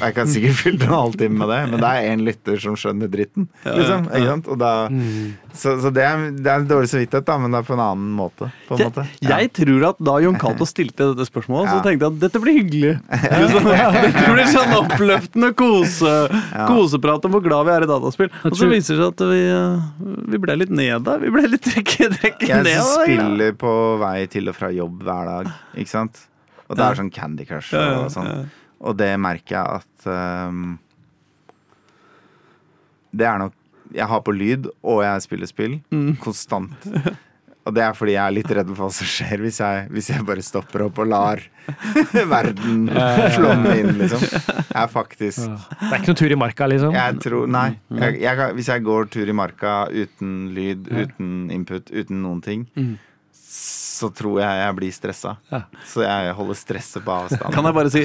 Jeg 0.00 0.14
kan 0.16 0.28
sikkert 0.30 0.56
fylle 0.58 0.86
en 0.86 0.92
halvtime 0.94 1.38
med 1.40 1.50
det, 1.52 1.58
men 1.72 1.82
det 1.82 1.90
er 1.90 2.08
én 2.12 2.22
lytter 2.26 2.60
som 2.62 2.76
skjønner 2.78 3.10
dritten. 3.12 3.46
Liksom, 3.64 4.08
ikke 4.10 4.30
sant? 4.30 4.48
Og 4.50 4.58
da, 4.60 4.70
så 5.54 5.74
så 5.82 5.90
det, 5.94 6.04
er, 6.06 6.24
det 6.34 6.50
er 6.50 6.62
en 6.62 6.68
dårlig 6.70 6.90
samvittighet, 6.90 7.26
da, 7.28 7.36
men 7.42 7.54
det 7.54 7.60
er 7.60 7.68
på 7.68 7.76
en 7.76 7.82
annen 7.84 8.10
måte. 8.18 8.48
På 8.68 8.76
en 8.76 8.82
Jeg, 8.84 8.90
måte. 8.90 9.06
Ja. 9.20 9.38
jeg 9.38 9.52
tror 9.60 9.86
at 9.90 10.02
da 10.10 10.16
Jon 10.24 10.38
Cato 10.40 10.68
stilte 10.74 11.10
dette 11.12 11.28
spørsmålet, 11.28 11.70
så 11.72 11.78
tenkte 11.86 12.08
jeg 12.08 12.14
at 12.16 12.20
dette 12.26 12.42
blir 12.44 12.58
hyggelig. 12.58 12.92
Liksom, 13.44 13.70
dette 14.00 14.26
blir 14.34 14.50
sånn 14.52 14.74
oppløftende 14.80 15.52
kose, 15.58 16.14
koseprat 16.68 17.28
om 17.28 17.36
hvor 17.36 17.44
glad 17.46 17.68
vi 17.70 17.74
er 17.76 17.86
i 17.86 17.90
dataspill. 17.90 18.30
Og 18.50 18.58
så 18.58 18.68
viser 18.70 18.98
det 18.98 19.04
seg 19.04 19.14
at 19.14 19.24
vi, 19.30 19.40
eh, 19.54 20.20
vi 20.34 20.42
ble 20.42 20.58
litt 20.64 20.74
ned 20.74 21.06
da. 21.06 21.16
Vi 21.22 21.32
ble 21.34 21.46
litt 21.54 21.64
trekket 21.64 22.18
trekk 22.20 22.46
Jeg 22.48 22.66
ned. 22.66 22.74
Jeg 22.74 22.84
spiller 22.92 23.56
på 23.58 23.72
vei 24.02 24.18
til 24.32 24.50
og 24.52 24.56
fra 24.58 24.70
jobb 24.74 25.02
hver 25.06 25.30
dag, 25.30 25.50
ikke 25.78 25.92
sant? 25.94 26.26
Og 26.64 26.78
det 26.78 26.84
er 26.84 26.96
sånn 26.96 27.10
Candy 27.12 27.44
Crush 27.48 27.74
Ja, 27.76 27.82
ja, 27.84 27.96
og 28.06 28.12
sånn. 28.14 28.46
Og 28.84 28.96
det 29.00 29.12
merker 29.20 29.56
jeg 29.56 29.80
at 29.80 30.08
um, 30.50 30.78
Det 33.14 33.26
er 33.28 33.38
nok 33.44 33.54
Jeg 33.94 34.08
har 34.10 34.20
på 34.26 34.32
lyd, 34.34 34.66
og 34.82 35.02
jeg 35.06 35.22
spiller 35.28 35.46
spill 35.50 35.78
Mm. 35.92 36.16
konstant. 36.22 36.72
Og 37.64 37.72
det 37.72 37.80
er 37.80 37.94
fordi 37.96 38.12
jeg 38.12 38.20
er 38.28 38.34
litt 38.36 38.50
redd 38.52 38.68
for 38.74 38.84
hva 38.84 38.92
som 38.92 39.06
skjer 39.08 39.40
hvis 39.40 39.58
jeg, 39.62 39.84
hvis 39.94 40.08
jeg 40.10 40.24
bare 40.28 40.42
stopper 40.44 40.82
opp 40.84 40.98
og 41.00 41.06
lar 41.08 41.40
verden 42.34 42.88
flomme 43.32 43.72
inn, 43.80 43.94
liksom. 44.02 44.20
Jeg 44.20 44.80
er 44.82 44.90
faktisk 44.92 45.46
Det 45.46 45.88
er 45.88 45.94
ikke 46.02 46.10
noen 46.10 46.18
tur 46.20 46.34
i 46.34 46.38
marka, 46.42 46.68
liksom. 46.68 46.92
Jeg 46.98 47.16
tror 47.24 47.46
Nei. 47.54 47.70
Jeg, 48.02 48.18
jeg, 48.26 48.50
hvis 48.58 48.68
jeg 48.68 48.84
går 48.84 49.08
tur 49.14 49.32
i 49.32 49.36
marka 49.38 49.72
uten 49.94 50.34
lyd, 50.58 50.90
uten 50.92 51.32
input, 51.56 51.88
uten 51.94 52.20
noen 52.26 52.42
ting, 52.44 52.66
så 53.32 54.10
tror 54.12 54.42
jeg 54.42 54.60
jeg 54.66 54.76
blir 54.82 54.92
stressa. 54.98 55.36
Så 55.88 56.02
jeg 56.04 56.34
holder 56.36 56.58
stresset 56.60 57.04
på 57.06 57.14
avstand. 57.16 57.54
Kan 57.54 57.64
jeg 57.70 57.78
bare 57.80 57.94
si 57.94 58.04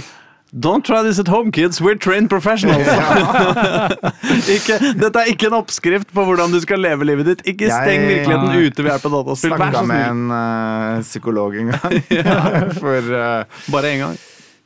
Don't 0.51 0.83
try 0.83 1.03
this 1.03 1.19
at 1.19 1.27
home, 1.27 1.51
kids. 1.51 1.79
We're 1.79 1.95
trained 1.95 2.29
professionals. 2.29 2.81
ikke, 4.57 4.79
dette 4.97 5.21
er 5.21 5.29
ikke 5.29 5.51
en 5.51 5.57
oppskrift 5.59 6.09
på 6.09 6.25
hvordan 6.25 6.49
du 6.49 6.57
skal 6.63 6.81
leve 6.81 7.05
livet 7.05 7.29
ditt. 7.29 7.43
Ikke 7.45 7.69
steng 7.69 8.07
virkeligheten 8.09 8.49
virkeligheten 8.49 8.73
ute 8.73 8.85
ved 8.85 8.91
hjelp 8.93 9.05
av 9.05 9.15
dataspill. 9.19 9.53
Jeg 9.53 9.61
Snakka 9.61 9.83
med 9.91 10.03
en 10.07 10.33
uh, 10.33 11.05
psykolog 11.05 11.59
en 11.61 11.71
gang. 11.75 11.95
For 12.81 13.13
uh, 13.13 13.61
Bare 13.69 13.93
én 13.93 14.01
gang. 14.01 14.17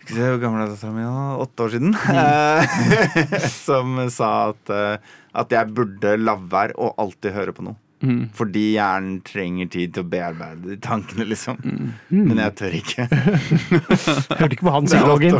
Vi 0.08 0.16
se 0.16 0.32
hvor 0.32 0.40
gammel 0.40 0.64
er 0.64 0.72
dattera 0.72 0.96
mi 0.96 1.04
nå? 1.04 1.28
Åtte 1.44 1.68
år 1.68 1.76
siden. 1.76 1.94
Eh, 2.12 3.48
som 3.52 4.00
sa 4.12 4.32
at, 4.52 4.72
uh, 4.72 5.20
at 5.44 5.56
jeg 5.56 5.76
burde 5.76 6.16
la 6.20 6.36
være 6.40 6.76
å 6.80 6.94
alltid 7.00 7.36
høre 7.36 7.56
på 7.56 7.68
noe. 7.68 7.80
Fordi 8.36 8.64
hjernen 8.76 9.22
trenger 9.26 9.70
tid 9.72 9.94
til 9.96 10.04
å 10.04 10.10
bearbeide 10.12 10.68
de 10.68 10.78
tankene, 10.84 11.26
liksom. 11.30 11.60
Men 12.10 12.42
jeg 12.42 12.56
tør 12.60 12.74
ikke. 12.80 13.08
Hørte 14.40 14.52
ikke 14.52 14.68
på 14.68 14.74
han 14.76 14.90
psykologen. 14.90 15.34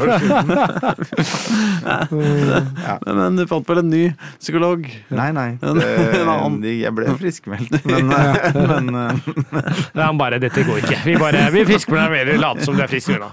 ja. 1.84 2.96
Men, 3.04 3.16
men 3.20 3.40
du 3.40 3.46
fant 3.50 3.68
vel 3.70 3.84
en 3.84 3.92
ny 3.92 4.04
psykolog? 4.40 4.88
Nei, 5.14 5.30
nei. 5.36 5.50
Annen. 5.64 6.60
Det, 6.64 6.74
jeg 6.80 6.94
ble 6.96 7.16
friskmeldt. 7.20 7.74
Men, 7.90 8.12
eh, 8.16 8.60
men 8.72 8.90
eh, 8.98 9.14
Det 9.28 10.00
er 10.00 10.06
han 10.06 10.20
bare 10.20 10.40
'dette 10.42 10.64
går 10.68 10.84
ikke'. 10.84 11.02
Vi 11.06 11.18
bare, 11.20 11.46
vi 11.54 11.66
friskmelder 11.68 12.14
mer, 12.14 12.32
later 12.40 12.68
som 12.68 12.78
du 12.78 12.84
er 12.86 12.92
frisk. 12.92 13.14
nå. 13.20 13.30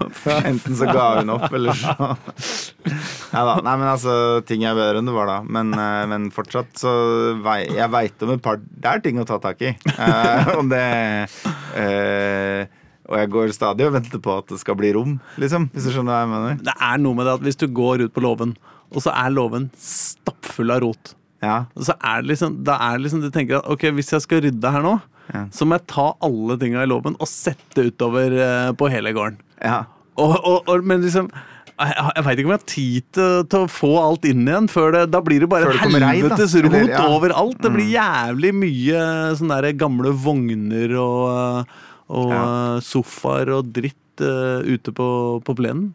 enten 0.51 0.75
så 0.77 0.85
ga 0.91 1.07
hun 1.21 1.31
opp, 1.37 1.47
eller 1.53 1.77
så 1.77 1.95
Nei 3.31 3.43
da. 3.47 3.55
Nei, 3.63 3.75
men 3.79 3.87
altså, 3.87 4.13
ting 4.47 4.65
er 4.67 4.75
bedre 4.75 4.99
enn 4.99 5.07
det 5.07 5.15
var 5.15 5.29
da. 5.29 5.37
Men, 5.47 5.71
eh, 5.77 6.03
men 6.11 6.29
fortsatt 6.35 6.75
så 6.81 6.91
vei, 7.43 7.61
Jeg 7.71 7.89
veit 7.93 8.25
om 8.25 8.33
et 8.35 8.43
par 8.43 8.59
Det 8.59 8.89
er 8.89 9.03
ting 9.03 9.20
å 9.23 9.27
ta 9.29 9.37
tak 9.43 9.61
i. 9.65 9.71
Uh, 9.97 10.51
og 10.57 10.69
det 10.71 10.83
uh, 11.77 12.65
Og 13.11 13.17
jeg 13.19 13.31
går 13.33 13.53
stadig 13.55 13.87
og 13.87 13.95
venter 13.97 14.21
på 14.23 14.35
at 14.39 14.51
det 14.53 14.59
skal 14.61 14.77
bli 14.79 14.91
rom, 14.95 15.17
liksom. 15.41 15.69
Hvis 15.73 15.87
du 15.89 15.93
skjønner 15.95 16.13
hva 16.13 16.19
jeg 16.23 16.31
mener. 16.31 16.59
Det 16.69 16.75
er 16.89 17.01
noe 17.03 17.17
med 17.17 17.27
det 17.27 17.33
at 17.39 17.45
hvis 17.47 17.59
du 17.59 17.65
går 17.75 18.05
ut 18.05 18.13
på 18.15 18.23
låven, 18.23 18.53
og 18.91 19.03
så 19.03 19.11
er 19.15 19.33
låven 19.33 19.69
stappfull 19.79 20.71
av 20.75 20.81
rot 20.85 21.13
Ja. 21.41 21.65
og 21.75 21.85
så 21.87 21.95
er 22.05 22.21
det 22.21 22.29
liksom, 22.33 22.57
Da 22.67 22.75
er 22.85 22.97
det 22.99 23.05
liksom 23.07 23.21
du 23.23 23.29
tenker 23.33 23.57
at 23.61 23.69
ok, 23.71 23.87
hvis 23.97 24.11
jeg 24.13 24.21
skal 24.27 24.43
rydde 24.45 24.71
her 24.75 24.83
nå, 24.85 24.97
Ja. 25.31 25.45
så 25.53 25.65
må 25.65 25.77
jeg 25.77 25.87
ta 25.87 26.09
alle 26.27 26.57
tinga 26.59 26.83
i 26.83 26.89
låven 26.91 27.15
og 27.19 27.27
sette 27.29 27.85
utover 27.87 28.33
eh, 28.35 28.71
på 28.75 28.89
hele 28.91 29.13
gården. 29.15 29.37
ja. 29.63 29.83
Og, 30.19 30.33
og, 30.43 30.67
og, 30.67 30.83
men 30.85 31.01
liksom 31.01 31.29
jeg, 31.89 32.11
jeg 32.15 32.23
veit 32.27 32.39
ikke 32.41 32.49
om 32.49 32.53
jeg 32.53 32.59
har 32.61 32.69
tid 32.71 33.05
til, 33.17 33.37
til 33.51 33.63
å 33.65 33.69
få 33.71 33.91
alt 34.01 34.25
inn 34.29 34.43
igjen. 34.47 34.67
Før 34.71 34.91
det, 34.95 35.01
da 35.13 35.21
blir 35.25 35.39
det 35.43 35.49
bare 35.51 35.71
et 35.71 35.81
helvetes 35.81 36.53
rot 36.61 36.73
Eller, 36.73 36.91
ja. 36.93 37.05
overalt. 37.09 37.57
Det 37.63 37.71
blir 37.73 37.87
Mm. 37.89 37.95
jævlig 37.95 38.51
mye 38.61 39.01
sånne 39.39 39.61
der 39.65 39.73
gamle 39.81 40.11
vogner 40.13 40.93
og, 41.01 41.65
og 42.09 42.31
Ja. 42.35 42.45
sofaer 42.85 43.49
og 43.57 43.71
dritt 43.73 43.97
uh, 44.21 44.61
ute 44.67 44.91
på, 44.93 45.07
på 45.47 45.55
plenen. 45.57 45.93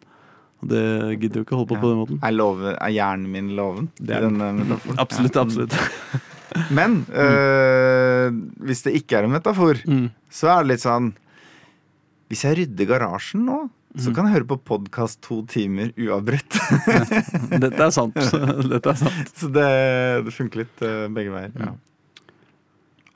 Det 0.67 1.19
gidder 1.21 1.39
jo 1.39 1.45
ikke 1.45 1.53
å 1.53 1.59
holde 1.61 1.69
på 1.75 1.81
på 1.83 1.89
den 1.91 1.99
måten. 2.01 2.19
Er, 2.25 2.33
love, 2.33 2.71
er 2.81 2.89
hjernen 2.95 3.29
min 3.31 3.51
loven? 3.55 3.91
Absolutt, 4.97 5.37
absolutt. 5.37 5.75
Men 6.73 7.03
øh, 7.13 8.31
hvis 8.65 8.81
det 8.87 8.95
ikke 8.97 9.19
er 9.19 9.27
en 9.27 9.35
metafor, 9.35 9.77
Mm. 9.85 10.07
så 10.33 10.49
er 10.55 10.63
det 10.63 10.71
litt 10.71 10.81
sånn 10.85 11.11
Hvis 12.31 12.41
jeg 12.43 12.57
rydder 12.57 12.87
garasjen 12.89 13.45
nå. 13.45 13.59
Så 13.95 14.11
kan 14.13 14.27
jeg 14.27 14.35
høre 14.35 14.47
på 14.49 14.57
podkast 14.67 15.21
to 15.25 15.39
timer 15.49 15.93
uavbrutt. 15.97 16.57
Dette 17.63 17.79
er 17.87 17.93
sant. 17.95 18.17
Dette 18.73 18.91
er 18.91 18.99
sant. 18.99 19.31
så 19.39 19.49
det, 19.53 19.67
det 20.27 20.33
funker 20.35 20.63
litt 20.65 20.83
øh, 20.85 21.05
begge 21.15 21.31
veier. 21.33 21.53
Ja. 21.57 21.71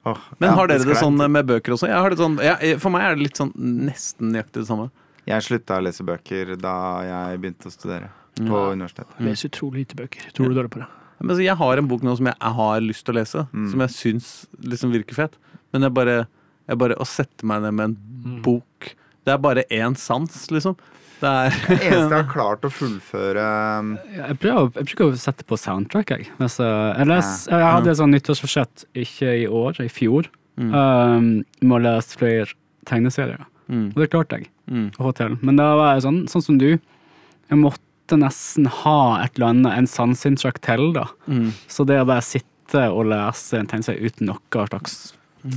Oh, 0.10 0.18
Men 0.40 0.50
ja, 0.50 0.56
har 0.58 0.72
dere 0.72 0.82
det 0.82 0.88
det 0.96 0.98
sånn 0.98 1.20
med 1.30 1.46
bøker 1.46 1.76
også? 1.76 1.86
Jeg 1.92 2.00
har 2.02 2.10
det 2.10 2.18
sånn, 2.18 2.40
jeg, 2.42 2.78
for 2.82 2.90
meg 2.94 3.04
er 3.06 3.14
det 3.20 3.28
litt 3.28 3.38
sånn 3.38 3.52
nesten 3.86 4.32
nøyaktig 4.34 4.64
det 4.64 4.70
samme. 4.72 4.88
Jeg 5.30 5.46
slutta 5.46 5.78
å 5.78 5.84
lese 5.86 6.06
bøker 6.08 6.56
da 6.58 6.72
jeg 7.06 7.42
begynte 7.44 7.70
å 7.70 7.74
studere 7.76 8.10
på 8.40 8.62
universitetet. 8.74 9.14
Jeg 9.20 9.28
leser 9.28 9.52
utrolig 9.52 9.84
lite 9.84 10.00
bøker. 10.00 10.32
Tror 10.34 10.50
du 10.50 10.58
dårlig 10.58 10.72
på 10.74 10.82
det? 10.82 10.88
Men 11.22 11.38
så 11.38 11.44
jeg 11.46 11.54
har 11.60 11.78
en 11.78 11.90
bok 11.92 12.02
nå 12.02 12.16
som 12.18 12.32
jeg 12.32 12.54
har 12.58 12.82
lyst 12.82 13.06
til 13.06 13.14
å 13.14 13.20
lese, 13.20 13.44
Mm. 13.54 13.68
som 13.70 13.84
jeg 13.86 13.94
syns 14.00 14.30
liksom 14.66 14.90
virker 14.96 15.14
fett. 15.20 15.38
Men 15.72 15.86
jeg 15.86 15.94
bare, 15.94 16.16
jeg 16.66 16.78
bare 16.82 16.98
Å 16.98 17.06
sette 17.06 17.46
meg 17.46 17.62
ned 17.62 17.74
med 17.78 17.84
en 17.92 17.98
Mm. 18.22 18.42
bok 18.42 18.96
Det 19.26 19.34
er 19.36 19.38
bare 19.44 19.64
én 19.70 19.96
sans, 19.98 20.40
liksom. 20.52 20.76
Det 21.22 21.30
er 21.30 21.50
Det 21.68 21.76
eneste 21.78 22.16
jeg 22.16 22.16
har 22.18 22.30
klart 22.36 22.64
å 22.66 22.72
fullføre 22.74 23.44
um, 23.80 23.92
Jeg 24.16 24.38
prøver, 24.42 24.72
jeg 24.80 24.88
bruker 24.90 25.12
å 25.12 25.20
sette 25.22 25.46
på 25.46 25.60
soundtrack, 25.62 26.16
jeg. 26.16 26.30
Altså, 26.42 26.66
jeg, 26.98 27.08
les, 27.12 27.30
jeg 27.52 27.68
hadde 27.68 27.92
et 27.94 28.00
sånt 28.00 28.16
nyttårsforsett, 28.16 28.86
ikke 29.04 29.36
i 29.44 29.46
år, 29.46 29.78
i 29.86 29.90
fjor, 29.94 30.32
um, 30.58 31.44
med 31.62 31.76
å 31.78 31.82
lese 31.86 32.18
flere 32.18 32.50
tegneserier. 32.90 33.46
Mm. 33.70 33.92
Og 33.94 34.02
det 34.02 34.10
klarte 34.14 34.42
jeg 34.42 34.50
Mm. 34.72 34.86
å. 34.96 35.12
Men 35.44 35.58
da 35.60 35.66
var 35.76 35.94
jeg 35.98 36.04
sånn, 36.06 36.20
sånn 36.32 36.44
som 36.46 36.58
du. 36.62 36.70
Jeg 37.52 37.58
måtte 37.60 38.16
nesten 38.16 38.70
ha 38.72 39.20
et 39.24 39.34
eller 39.36 39.50
annet, 39.50 39.74
en 39.82 39.90
sanseinntrykk 39.90 40.62
til, 40.64 40.94
da. 40.96 41.08
Mm. 41.28 41.50
Så 41.68 41.84
det 41.90 41.98
å 42.00 42.06
bare 42.08 42.24
sitte 42.24 42.86
og 42.88 43.10
lese 43.12 43.60
en 43.60 43.68
tegneserie 43.68 44.00
uten 44.08 44.30
noe 44.32 44.68
slags 44.70 44.94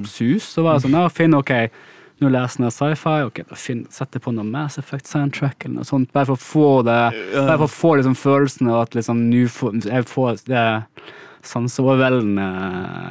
sus, 0.08 0.42
så 0.48 0.64
var 0.64 0.78
jeg 0.80 0.86
sånn 0.88 0.96
Ja, 0.98 1.04
finn, 1.12 1.36
OK, 1.38 1.52
nå 2.22 2.30
leser 2.30 2.64
jeg 2.68 2.74
sci-fi, 2.76 3.16
ok, 3.26 3.42
da 3.50 3.56
setter 3.58 4.18
jeg 4.18 4.22
på 4.24 4.32
noe 4.36 4.46
Mass 4.46 4.78
Effect 4.78 5.08
soundtrack 5.10 5.64
eller 5.66 5.80
noe 5.80 5.88
sånt, 5.88 6.12
bare 6.14 6.28
for 6.30 6.38
å 6.38 6.44
få 6.44 6.68
det 6.86 7.00
Bare 7.34 7.58
for 7.58 7.66
å 7.66 7.74
få 7.74 7.92
liksom 7.98 8.14
følelsen 8.18 8.70
av 8.70 8.84
at 8.86 8.94
liksom 8.98 9.26
nå 9.32 9.44
jeg 9.84 10.06
får 10.08 10.44
det 10.46 10.64
sanseoverveldende 11.44 12.44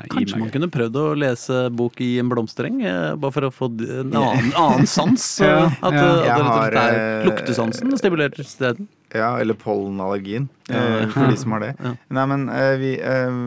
i 0.06 0.10
Kanskje 0.14 0.40
man 0.42 0.52
kunne 0.54 0.70
prøvd 0.74 0.98
å 1.00 1.06
lese 1.20 1.60
bok 1.76 2.00
i 2.04 2.16
en 2.22 2.32
blomstereng, 2.32 2.80
eh, 2.82 3.12
bare 3.20 3.36
for 3.36 3.48
å 3.48 3.52
få 3.54 3.70
en 3.70 4.16
annen, 4.18 4.50
annen 4.58 4.90
sans. 4.90 5.28
eh, 5.44 5.52
Ja, 5.52 5.68
At, 5.82 5.94
ja. 5.94 6.08
at, 6.08 6.24
at 6.24 6.26
Jeg 6.26 6.34
det 6.34 6.48
rett 6.48 6.50
og 6.50 6.64
slett 6.64 6.80
er 6.82 6.98
eh, 6.98 7.28
luktesansen 7.30 7.98
stimulert 8.02 8.40
isteden. 8.42 8.90
Ja, 9.14 9.36
eller 9.38 9.54
pollenallergien, 9.60 10.48
eh, 10.74 11.04
for 11.14 11.30
de 11.30 11.38
som 11.38 11.54
har 11.54 11.68
det. 11.68 11.74
Ja. 11.78 11.94
Nei, 12.18 12.26
men 12.34 12.48
eh, 12.50 12.74
vi 12.82 12.94
eh, 12.98 13.42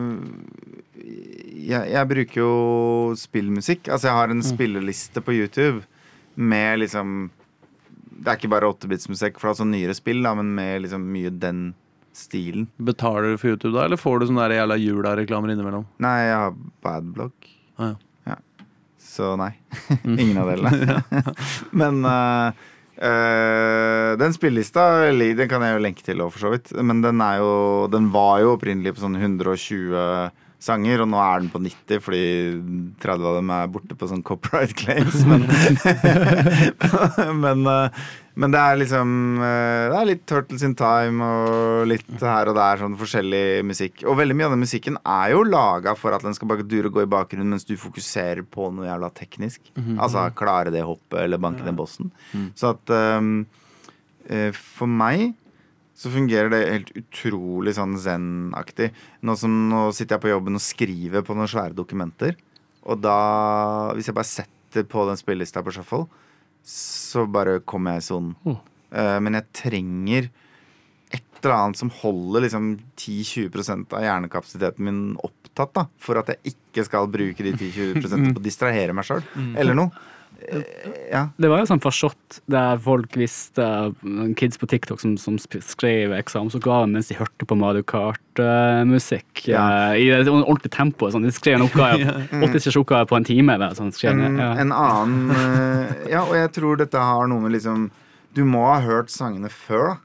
jeg, 1.67 1.89
jeg 1.91 2.09
bruker 2.11 2.41
jo 2.41 2.51
spillmusikk. 3.19 3.89
Altså, 3.91 4.09
jeg 4.09 4.19
har 4.19 4.31
en 4.33 4.45
spilleliste 4.45 5.23
på 5.23 5.35
YouTube 5.35 5.83
med 6.35 6.83
liksom 6.83 7.29
Det 8.17 8.31
er 8.31 8.39
ikke 8.39 8.51
bare 8.53 8.69
8-bitsmusikk 8.71 9.41
fra 9.41 9.53
sånn 9.57 9.73
nyere 9.73 9.95
spill, 9.97 10.23
da, 10.25 10.33
men 10.37 10.53
med 10.57 10.85
liksom 10.85 11.03
mye 11.13 11.29
den 11.33 11.67
stilen. 12.17 12.65
Betaler 12.81 13.35
du 13.35 13.37
for 13.37 13.53
YouTube 13.53 13.75
da, 13.75 13.85
eller 13.85 13.99
får 14.01 14.19
du 14.19 14.29
sånne 14.29 14.47
der 14.47 14.57
jævla 14.57 14.79
jula-reklamer 14.81 15.53
innimellom? 15.53 15.85
Nei, 16.01 16.15
jeg 16.25 16.39
har 16.41 16.55
badblock. 16.85 17.51
Ah, 17.77 17.93
ja. 18.25 18.39
Så 18.97 19.35
nei. 19.37 19.51
Ingen 20.07 20.39
av 20.41 20.49
delene. 20.49 21.03
Men 21.83 22.01
uh, 22.07 22.65
Uh, 22.97 24.17
den 24.17 24.33
spillelista 24.33 25.05
den 25.13 25.49
kan 25.51 25.61
jeg 25.61 25.75
jo 25.75 25.81
lenke 25.85 26.01
til, 26.01 26.23
for 26.33 26.41
så 26.41 26.49
vidt. 26.55 26.71
Men 26.81 27.03
den, 27.03 27.21
er 27.21 27.37
jo, 27.43 27.51
den 27.93 28.07
var 28.09 28.39
jo 28.41 28.55
opprinnelig 28.55 28.95
på 28.95 29.03
sånn 29.03 29.19
120 29.19 29.93
sanger, 30.63 31.03
og 31.03 31.09
nå 31.11 31.17
er 31.21 31.41
den 31.43 31.49
på 31.53 31.59
90 31.61 31.99
fordi 32.01 32.21
30 33.03 33.27
av 33.29 33.35
dem 33.37 33.51
er 33.53 33.67
borte 33.71 33.97
på 33.97 34.07
sånn 34.09 34.23
copyright 34.25 34.73
claims. 34.77 35.21
Men, 35.29 35.45
men, 37.43 37.61
eh, 37.69 37.99
men 38.37 38.53
det 38.53 38.61
er 38.61 38.79
liksom 38.81 39.11
eh, 39.41 39.83
Det 39.91 39.99
er 39.99 40.09
litt 40.09 40.25
Turtles 40.29 40.65
in 40.65 40.73
Time 40.77 41.29
og 41.29 41.87
litt 41.91 42.09
her 42.21 42.49
og 42.49 42.57
der, 42.57 42.81
sånn 42.81 42.97
forskjellig 42.97 43.45
musikk. 43.69 44.03
Og 44.09 44.17
veldig 44.19 44.37
mye 44.37 44.49
av 44.49 44.57
den 44.57 44.65
musikken 44.65 44.99
er 45.03 45.33
jo 45.35 45.45
laga 45.45 45.93
for 45.99 46.17
at 46.17 46.25
den 46.25 46.37
skal 46.37 46.49
bare 46.51 46.65
dure 46.65 46.89
og 46.89 46.97
gå 46.97 47.05
i 47.05 47.11
bakgrunnen 47.17 47.53
mens 47.53 47.67
du 47.67 47.75
fokuserer 47.79 48.41
på 48.41 48.71
noe 48.73 48.89
jævla 48.89 49.13
teknisk. 49.13 49.61
Altså 49.95 50.25
klare 50.37 50.73
det 50.73 50.85
hoppet 50.85 51.21
eller 51.23 51.41
banke 51.41 51.65
den 51.67 51.77
bossen. 51.77 52.09
Så 52.57 52.73
at 52.73 52.97
eh, 52.97 54.49
for 54.57 54.89
meg 54.89 55.29
så 55.97 56.11
fungerer 56.13 56.51
det 56.53 56.59
helt 56.69 56.91
utrolig 56.99 57.73
sånn 57.73 57.95
zen-aktig. 57.97 58.91
Nå, 59.25 59.33
nå 59.49 59.81
sitter 59.97 60.17
jeg 60.17 60.23
på 60.27 60.29
jobben 60.29 60.59
og 60.59 60.61
skriver 60.61 61.23
på 61.25 61.33
noen 61.37 61.49
svære 61.49 61.73
dokumenter. 61.77 62.37
Og 62.87 63.01
da, 63.01 63.17
hvis 63.97 64.09
jeg 64.11 64.17
bare 64.17 64.29
setter 64.29 64.85
på 64.87 65.07
den 65.09 65.17
spillelista 65.17 65.63
på 65.65 65.73
shuffle, 65.73 66.05
så 66.67 67.25
bare 67.31 67.61
kommer 67.65 67.97
jeg 67.97 68.03
i 68.03 68.07
sonen. 68.11 68.59
Eh, 68.91 69.17
men 69.23 69.39
jeg 69.39 69.49
trenger 69.63 70.29
et 71.17 71.23
eller 71.41 71.55
annet 71.55 71.79
som 71.79 71.91
holder 72.01 72.45
liksom 72.45 72.69
10-20% 72.99 73.95
av 73.97 74.05
hjernekapasiteten 74.05 74.85
min 74.85 75.01
opptatt, 75.17 75.73
da, 75.75 75.87
for 75.97 76.21
at 76.21 76.29
jeg 76.33 76.53
ikke 76.53 76.85
skal 76.85 77.09
bruke 77.09 77.45
de 77.45 77.55
10-20% 77.55 78.29
på 78.35 78.43
å 78.43 78.45
distrahere 78.45 78.95
meg 78.95 79.07
sjøl, 79.07 79.25
eller 79.57 79.77
noe. 79.77 80.05
Eh, 80.37 80.63
ja. 81.11 81.23
Det 81.37 81.49
var 81.49 81.61
jo 81.61 81.67
sånn 81.69 81.81
forstått 81.83 82.39
der 82.51 82.77
folk 82.83 83.15
visste 83.17 83.65
Kids 84.39 84.59
på 84.61 84.67
TikTok 84.69 85.01
som, 85.01 85.15
som 85.19 85.37
skrev 85.41 86.13
eksamensoppgaven 86.17 86.93
mens 86.93 87.09
de 87.11 87.17
hørte 87.19 87.47
på 87.49 87.57
Mario 87.57 87.83
Kart-musikk 87.87 89.47
Ja. 89.49 89.95
i 89.97 90.07
et 90.13 90.29
ordentlig 90.29 90.71
tempo. 90.75 91.09
Sånn. 91.11 91.25
De 91.27 91.33
skrev 91.35 91.57
en 91.59 91.65
oppgave, 91.67 92.27
80 92.47 92.77
oppgave 92.83 93.09
på 93.09 93.17
en 93.19 93.27
time. 93.27 93.57
Der, 93.57 93.75
sånn, 93.77 93.91
skrev, 93.95 94.17
En, 94.19 94.37
ja. 94.39 94.51
en 94.61 94.71
annen 94.75 95.31
uh, 95.33 95.95
Ja, 96.11 96.23
og 96.27 96.35
jeg 96.37 96.53
tror 96.57 96.79
dette 96.79 97.01
har 97.01 97.27
noe 97.31 97.43
med 97.43 97.55
liksom 97.57 97.89
Du 98.37 98.43
må 98.45 98.63
ha 98.69 98.79
hørt 98.85 99.09
sangene 99.13 99.49
før, 99.51 99.95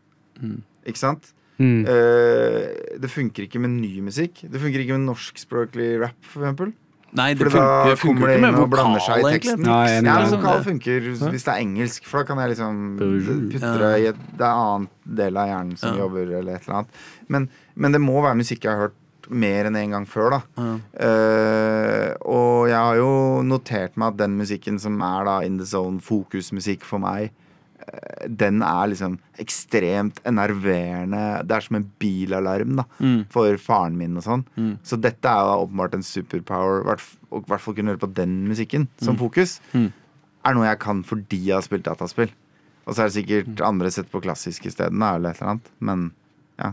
da. 0.40 0.56
Ikke 0.88 0.98
sant? 0.98 1.32
Mm. 1.62 1.84
Eh, 1.86 2.96
det 2.98 3.10
funker 3.12 3.44
ikke 3.44 3.60
med 3.62 3.70
ny 3.76 4.00
musikk. 4.02 4.40
Det 4.50 4.58
funker 4.58 4.82
ikke 4.82 4.96
med 4.96 5.04
norskspråklig 5.06 5.90
rap, 6.00 6.16
for 6.26 6.42
eksempel. 6.42 6.72
Nei, 7.12 7.34
det 7.36 7.44
For 7.44 7.58
da 7.58 7.64
funker, 7.92 7.96
funker 8.00 8.14
kommer 8.14 8.28
det 8.30 8.36
ikke 8.38 8.48
inn 8.48 8.54
med 8.54 8.62
og 8.62 8.70
blander 8.72 9.02
seg 9.04 9.18
i 9.20 9.32
teksten. 9.34 9.62
Nei, 9.66 9.88
er 9.98 10.06
Ja, 10.06 10.14
vokal 10.32 10.62
funker 10.64 11.00
hvis 11.10 11.44
det 11.44 11.52
er 11.52 11.60
engelsk, 11.60 12.06
for 12.08 12.22
da 12.22 12.28
kan 12.30 12.38
jeg 12.40 12.52
liksom 12.54 12.78
putte 12.98 13.72
det 13.82 13.92
i 14.00 14.06
et 14.08 14.22
Det 14.38 14.46
er 14.48 14.62
annen 14.62 14.88
del 15.20 15.36
av 15.36 15.50
hjernen 15.50 15.76
som 15.78 15.92
Ja. 15.92 16.04
jobber, 16.06 16.22
eller 16.40 16.54
et 16.56 16.62
eller 16.66 16.78
annet. 16.78 16.88
Men, 17.28 17.48
men 17.76 17.92
det 17.92 18.00
må 18.00 18.22
være 18.22 18.38
musikk 18.40 18.64
jeg 18.64 18.72
har 18.72 18.80
hørt 18.88 18.98
mer 19.30 19.64
enn 19.68 19.76
én 19.76 19.84
en 19.84 19.90
gang 19.90 20.06
før, 20.08 20.30
da. 20.30 20.40
Eh, 20.98 22.14
og 22.24 22.68
jeg 22.68 22.76
har 22.80 22.96
jo 22.96 23.42
notert 23.46 23.96
meg 23.96 24.14
at 24.14 24.16
den 24.24 24.38
musikken 24.40 24.80
som 24.80 25.00
er 25.04 25.24
da 25.28 25.36
in 25.46 25.58
the 25.58 25.66
zone, 25.68 26.00
fokusmusikk 26.00 26.82
for 26.82 26.98
meg, 27.02 27.30
den 28.28 28.62
er 28.62 28.86
liksom 28.92 29.16
ekstremt 29.42 30.20
enerverende. 30.28 31.22
Det 31.46 31.56
er 31.56 31.64
som 31.66 31.76
en 31.80 31.86
bilalarm 31.98 32.76
da 32.78 32.84
Mm. 33.00 33.26
for 33.30 33.56
faren 33.58 33.96
min 33.98 34.16
og 34.16 34.22
sånn. 34.22 34.44
Så 34.84 35.00
dette 35.00 35.26
er 35.26 35.42
da 35.48 35.56
åpenbart 35.58 35.94
en 35.94 36.02
superpower. 36.06 36.84
Og 37.32 37.42
i 37.42 37.48
hvert 37.48 37.60
fall 37.60 37.74
kunne 37.74 37.90
høre 37.94 37.98
på 38.06 38.12
den 38.14 38.46
musikken 38.48 38.88
som 39.02 39.16
fokus. 39.16 39.60
Mm. 39.74 39.92
Er 40.44 40.54
noe 40.54 40.66
jeg 40.68 40.78
kan 40.78 41.02
fordi 41.02 41.38
jeg 41.46 41.54
har 41.58 41.62
spilt 41.66 41.84
dataspill. 41.84 42.30
Og 42.86 42.94
så 42.94 43.02
er 43.04 43.10
det 43.10 43.16
sikkert 43.18 43.60
andre 43.66 43.90
sett 43.94 44.10
på 44.10 44.20
klassiske 44.22 44.70
steder 44.70 44.90
eller 44.90 45.30
et 45.30 45.40
eller 45.42 45.50
annet. 45.56 45.68
Men 45.80 46.12
ja. 46.58 46.72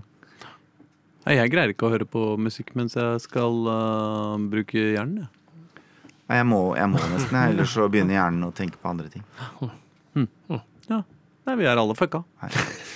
Nei, 1.26 1.36
jeg 1.36 1.52
greier 1.52 1.70
ikke 1.74 1.86
å 1.90 1.92
høre 1.94 2.06
på 2.10 2.38
musikk 2.42 2.72
mens 2.76 2.96
jeg 2.98 3.20
skal 3.22 3.60
uh, 3.68 4.38
bruke 4.50 4.74
hjernen. 4.96 5.26
jeg. 5.26 5.30
Nei, 6.30 6.38
Jeg 6.38 6.46
må, 6.46 6.76
jeg 6.78 6.90
må 6.90 6.98
nesten, 7.10 7.38
ellers 7.42 7.72
så 7.74 7.88
begynner 7.90 8.14
hjernen 8.18 8.44
å 8.48 8.54
tenke 8.54 8.78
på 8.82 8.90
andre 8.90 9.10
ting. 9.10 9.24
Ja. 9.62 9.70
Nei, 11.50 11.56
vi 11.58 11.66
er 11.66 11.80
alle 11.82 11.96
fucka. 11.98 12.20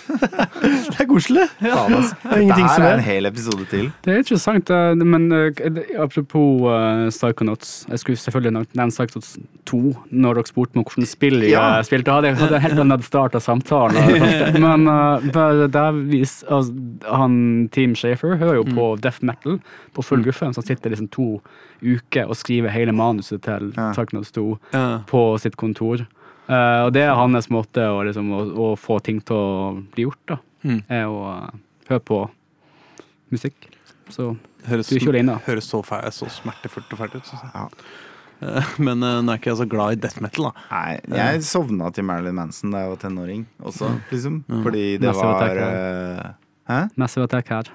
Det 0.04 1.00
er 1.00 1.08
koselig. 1.08 1.46
Altså. 1.64 2.16
Det 2.22 2.32
er 2.36 2.42
ingenting 2.44 2.68
som 2.70 2.84
er 2.84 2.90
er. 2.90 2.98
en 3.00 3.04
hel 3.06 3.26
episode 3.26 3.66
til. 3.72 3.88
Det 4.04 4.12
er 4.14 4.20
interessant, 4.20 4.70
eh, 4.70 5.00
men 5.00 5.26
eh, 5.32 5.62
apropos 6.04 6.66
uh, 6.68 7.08
Psychonauts 7.10 7.72
Jeg 7.90 8.02
skulle 8.02 8.20
selvfølgelig 8.20 8.52
nevnt 8.76 8.94
Psychonauts 8.94 9.32
2 9.72 9.80
når 10.12 10.38
dere 10.42 10.52
spurte 10.52 10.78
meg 10.78 10.92
hvilket 10.92 11.10
spill 11.10 11.40
jeg 11.48 11.54
Ja. 11.56 11.82
spilte. 11.88 12.14
Hadde 12.14 12.30
jeg 12.34 12.38
hadde 12.44 12.60
helt 12.66 12.84
annet 12.84 13.06
start 13.08 13.38
av 13.40 13.46
samtalen. 13.46 13.98
Men 14.66 14.86
uh, 14.92 15.68
der 15.72 15.98
vis, 16.12 16.44
altså, 16.52 16.76
han 17.10 17.70
Team 17.74 17.96
Shafer 17.98 18.36
hører 18.38 18.60
jo 18.60 18.66
på 18.70 18.90
death 19.02 19.24
metal 19.26 19.62
på 19.96 20.06
full 20.06 20.22
guffe. 20.28 20.52
Så 20.54 20.62
han 20.62 20.68
sitter 20.68 20.94
liksom 20.94 21.08
to 21.16 21.30
uker 21.82 22.28
og 22.30 22.36
skriver 22.38 22.70
hele 22.76 22.92
manuset 22.94 23.42
til 23.48 23.72
Ja. 23.78 23.90
Psychonauts 23.96 24.36
2 24.36 24.46
Ja. 24.76 25.00
på 25.10 25.24
sitt 25.42 25.58
kontor. 25.58 26.06
Eh, 26.50 26.80
og 26.86 26.92
det 26.96 27.04
er 27.08 27.14
hans 27.16 27.48
måte 27.54 27.86
å, 27.88 28.02
liksom, 28.04 28.32
å, 28.36 28.42
å 28.66 28.70
få 28.80 28.98
ting 29.04 29.22
til 29.24 29.36
å 29.38 29.84
bli 29.94 30.04
gjort, 30.08 30.20
da. 30.28 30.38
Mm. 30.64 30.80
Er 30.92 31.06
å 31.12 31.20
uh, 31.28 31.60
høre 31.90 32.04
på 32.08 32.18
musikk. 33.34 33.70
Så 34.12 34.34
Høres, 34.64 34.88
Du 34.88 34.96
er 34.96 35.02
ikke 35.02 35.12
alene. 35.12 35.34
høres 35.44 35.66
så, 35.68 35.82
fæ- 35.84 36.06
så 36.16 36.28
smertefullt 36.32 36.92
og 36.96 37.00
fælt 37.02 37.16
ut. 37.20 37.32
Ja. 37.44 37.66
Eh, 38.44 38.70
Men 38.80 39.00
nå 39.04 39.10
er 39.34 39.40
ikke 39.42 39.52
jeg 39.52 39.60
så 39.60 39.68
glad 39.72 39.98
i 39.98 40.00
death 40.04 40.22
metal, 40.24 40.50
da. 40.52 40.64
Nei, 40.72 41.20
jeg 41.20 41.44
sovna 41.48 41.90
til 41.96 42.06
Marilyn 42.08 42.36
Manson 42.38 42.72
da 42.72 42.84
jeg 42.86 42.94
var 42.94 43.02
tenåring 43.04 43.46
også, 43.64 43.90
liksom. 44.12 44.42
Fordi 44.64 44.86
det 45.02 45.10
Massive 45.10 45.30
var 45.32 45.44
Attack, 45.44 45.64
eh, 45.68 46.34
Hæ? 46.72 46.80
Massive 47.04 47.28
Attack 47.28 47.52
her. 47.52 47.72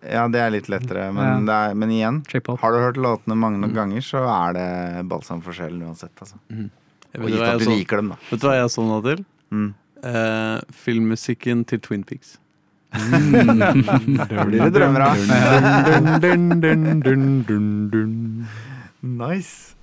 Ja, 0.00 0.22
det 0.32 0.40
er 0.40 0.52
litt 0.54 0.68
lettere, 0.72 1.10
men, 1.12 1.44
det 1.44 1.52
er, 1.52 1.74
men 1.76 1.90
igjen 1.92 2.22
Har 2.62 2.72
du 2.72 2.78
hørt 2.80 2.96
låtene 2.96 3.36
mange 3.36 3.60
nok 3.60 3.74
ganger, 3.76 4.00
så 4.00 4.22
er 4.32 4.54
det 4.56 4.68
balsam 5.12 5.42
for 5.44 5.52
sjelen 5.52 5.82
uansett. 5.90 6.14
Altså. 6.24 6.38
Jeg 6.48 6.70
Og 7.18 7.24
vet, 7.26 7.34
gitt 7.34 7.46
at 7.46 7.58
du 7.58 7.66
så, 7.66 7.74
liker 7.74 8.02
dem, 8.02 8.12
da. 8.12 8.20
vet 8.30 8.42
du 8.42 8.46
hva 8.46 8.54
jeg 8.58 8.70
sovna 8.74 9.00
til? 9.06 9.24
Mm. 9.50 9.70
Eh, 10.10 10.60
filmmusikken 10.84 11.64
til 11.68 11.82
Twin 11.82 12.04
Peaks. 12.06 12.36
Det 12.90 14.44
blir 14.48 14.64
det 14.64 14.70
drømmer 14.74 15.06
av. 15.08 15.24
Dun, 16.22 16.48
dun, 16.62 16.86
dun, 17.02 17.42
dun, 17.46 17.68
dun. 17.92 18.14
Nice. 19.02 19.74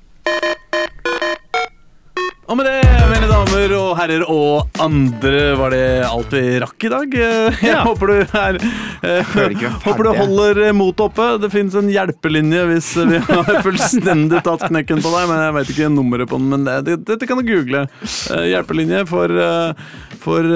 Og 2.48 2.56
med 2.56 2.64
det, 2.64 2.78
mine 3.12 3.28
damer 3.28 3.74
og 3.76 3.89
herrer 4.00 4.22
og 4.32 4.78
andre, 4.80 5.39
var 5.60 5.74
det 5.76 5.82
alt 6.08 6.32
vi 6.32 6.43
rakk 6.64 6.86
i 6.88 6.91
dag. 6.93 7.16
Jeg 7.20 7.74
Ja. 7.74 7.82
håper 7.84 8.08
du 8.08 8.14
er 8.39 8.60
eh, 9.04 9.34
er 9.43 9.56
Håper 9.84 10.08
du 10.08 10.12
holder 10.16 10.62
motet 10.78 11.04
oppe. 11.10 11.26
Det 11.43 11.50
fins 11.52 11.76
en 11.76 11.89
hjelpelinje 11.91 12.62
hvis 12.70 12.88
vi 13.12 13.20
har 13.28 13.52
fullstendig 13.66 14.39
tatt 14.48 14.64
knekken 14.70 15.04
på 15.04 15.12
deg. 15.12 15.28
Men 15.28 15.43
jeg 15.43 15.58
vet 15.60 15.74
ikke 15.76 15.89
nummeret 15.91 16.32
på 16.32 16.39
den, 16.39 16.48
men 16.56 16.64
det, 16.70 16.78
det, 16.88 16.98
dette 17.12 17.28
kan 17.28 17.41
du 17.41 17.45
google. 17.50 17.84
Eh, 18.32 18.45
Hjelpelinje 18.54 19.04
for, 19.12 19.28
eh, 19.43 19.86
for 20.24 20.48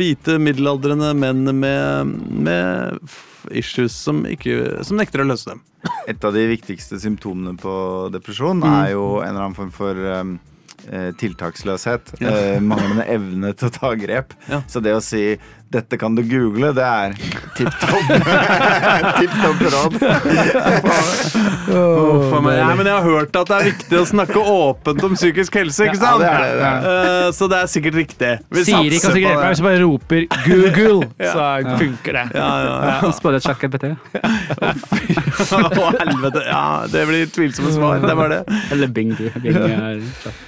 hvite, 0.00 0.38
middelaldrende 0.40 1.12
menn 1.18 1.44
med, 1.60 2.16
med 2.48 3.52
issues 3.52 3.92
som, 3.92 4.24
ikke, 4.32 4.80
som 4.80 4.96
nekter 4.96 5.20
å 5.22 5.28
løse 5.28 5.52
dem. 5.52 5.60
Et 6.08 6.24
av 6.24 6.32
de 6.34 6.48
viktigste 6.50 6.96
symptomene 7.04 7.52
på 7.60 7.76
depresjon 8.16 8.64
er 8.64 8.94
jo 8.96 9.18
en 9.20 9.28
eller 9.28 9.44
annen 9.44 9.60
form 9.60 9.74
for 9.76 10.00
tiltaksløshet. 11.20 12.14
Ja. 12.26 12.60
manglende 12.60 13.04
evne 13.10 13.52
til 13.56 13.68
å 13.68 13.72
ta 13.74 13.92
grep. 13.98 14.32
Ja. 14.50 14.62
Så 14.70 14.80
det 14.84 14.94
å 14.96 15.02
si 15.04 15.36
'dette 15.70 15.98
kan 15.98 16.14
du 16.14 16.22
google', 16.22 16.72
det 16.74 16.84
er 16.86 17.14
tipp 17.56 17.72
topp. 17.82 18.06
tipp 19.20 19.34
topp 19.42 19.60
råd. 19.74 19.92
Oh, 21.72 22.40
meg. 22.44 22.58
Nei, 22.60 22.74
men 22.78 22.86
jeg 22.86 22.94
har 22.94 23.02
hørt 23.06 23.36
at 23.40 23.50
det 23.50 23.56
er 23.56 23.64
viktig 23.70 23.98
å 23.98 24.04
snakke 24.06 24.42
åpent 24.52 25.04
om 25.08 25.14
psykisk 25.16 25.56
helse, 25.58 25.86
ikke 25.88 25.98
Ja, 25.98 26.02
sant? 26.02 26.20
det 26.22 26.30
er 26.30 26.44
det, 26.44 26.52
det 26.60 26.68
er 26.70 27.26
Eh, 27.26 27.30
Så 27.36 27.48
det 27.50 27.58
er 27.58 27.70
sikkert 27.70 27.96
riktig. 27.98 28.32
Vi 28.54 28.64
Siri 28.64 29.00
kan 29.00 29.12
sikkert 29.12 29.22
hjelpe 29.24 29.42
meg 29.42 29.50
hvis 29.50 29.62
jeg 29.62 29.66
bare 29.66 29.80
roper 29.82 30.20
'Google', 30.46 31.08
så 31.34 31.46
funker 31.80 32.12
det. 32.20 32.24
Ja, 32.34 32.50
ja, 32.62 32.74
ja. 32.86 33.34
Et 33.36 33.42
ChatGPT. 33.42 33.84
Å, 35.36 35.88
helvete. 36.00 36.42
Ja, 36.46 36.62
det 36.90 37.02
blir 37.08 37.26
tvilsomme 37.32 37.72
svar. 37.74 38.00
Det 38.04 38.14
var 38.16 38.32
det. 38.32 38.40
Eller 38.72 38.88
Bing. 38.88 39.12
Bing 39.42 40.06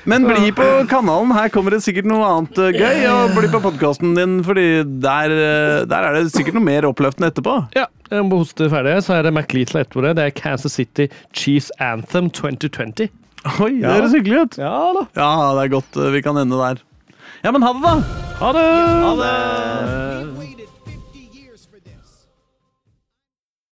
Men 0.08 0.24
bli 0.28 0.52
på 0.56 0.66
kanalen. 0.90 1.32
Her 1.36 1.50
kommer 1.52 1.74
det 1.74 1.82
sikkert 1.84 2.08
noe 2.08 2.24
annet 2.26 2.58
eh, 2.62 2.72
gøy. 2.78 3.04
Og 3.12 3.36
bli 3.36 3.50
på 3.52 3.60
podkasten 3.64 4.14
din, 4.18 4.38
Fordi 4.46 4.68
der, 5.02 5.34
eh, 5.34 5.84
der 5.88 6.08
er 6.08 6.18
det 6.18 6.32
sikkert 6.34 6.56
noe 6.58 6.64
mer 6.64 6.88
oppløftende 6.88 7.30
etterpå. 7.32 7.58
Ja, 7.76 7.86
jeg 8.10 8.24
må 8.28 8.38
hoste 8.42 8.68
ferdig, 8.72 8.96
så 9.04 9.18
er 9.18 9.22
det 9.28 9.32
McLeatl 9.34 9.78
etterpå 9.82 10.02
det. 10.06 10.16
Det 10.18 10.24
er 10.28 10.34
Kansas 10.38 10.72
City 10.78 11.08
Chiefs 11.36 11.70
Anthem 11.80 12.30
2020. 12.30 13.08
Oi, 13.60 13.70
det 13.76 13.82
Ja. 13.84 13.94
høres 13.98 14.12
hyggelig 14.16 14.40
ut. 14.42 14.58
Ja 14.58 14.74
da. 14.96 15.06
Ja, 15.16 15.30
det 15.58 15.64
er 15.66 15.74
godt 15.76 15.96
eh, 15.96 16.10
vi 16.12 16.22
kan 16.24 16.36
ende 16.40 16.56
der. 16.58 16.80
Ja, 17.44 17.52
men 17.54 17.62
ha 17.62 17.72
det, 17.72 17.82
da. 17.84 17.94
Ha 18.40 18.52
det! 18.56 18.66
Ha 19.04 19.12
det. 19.22 20.37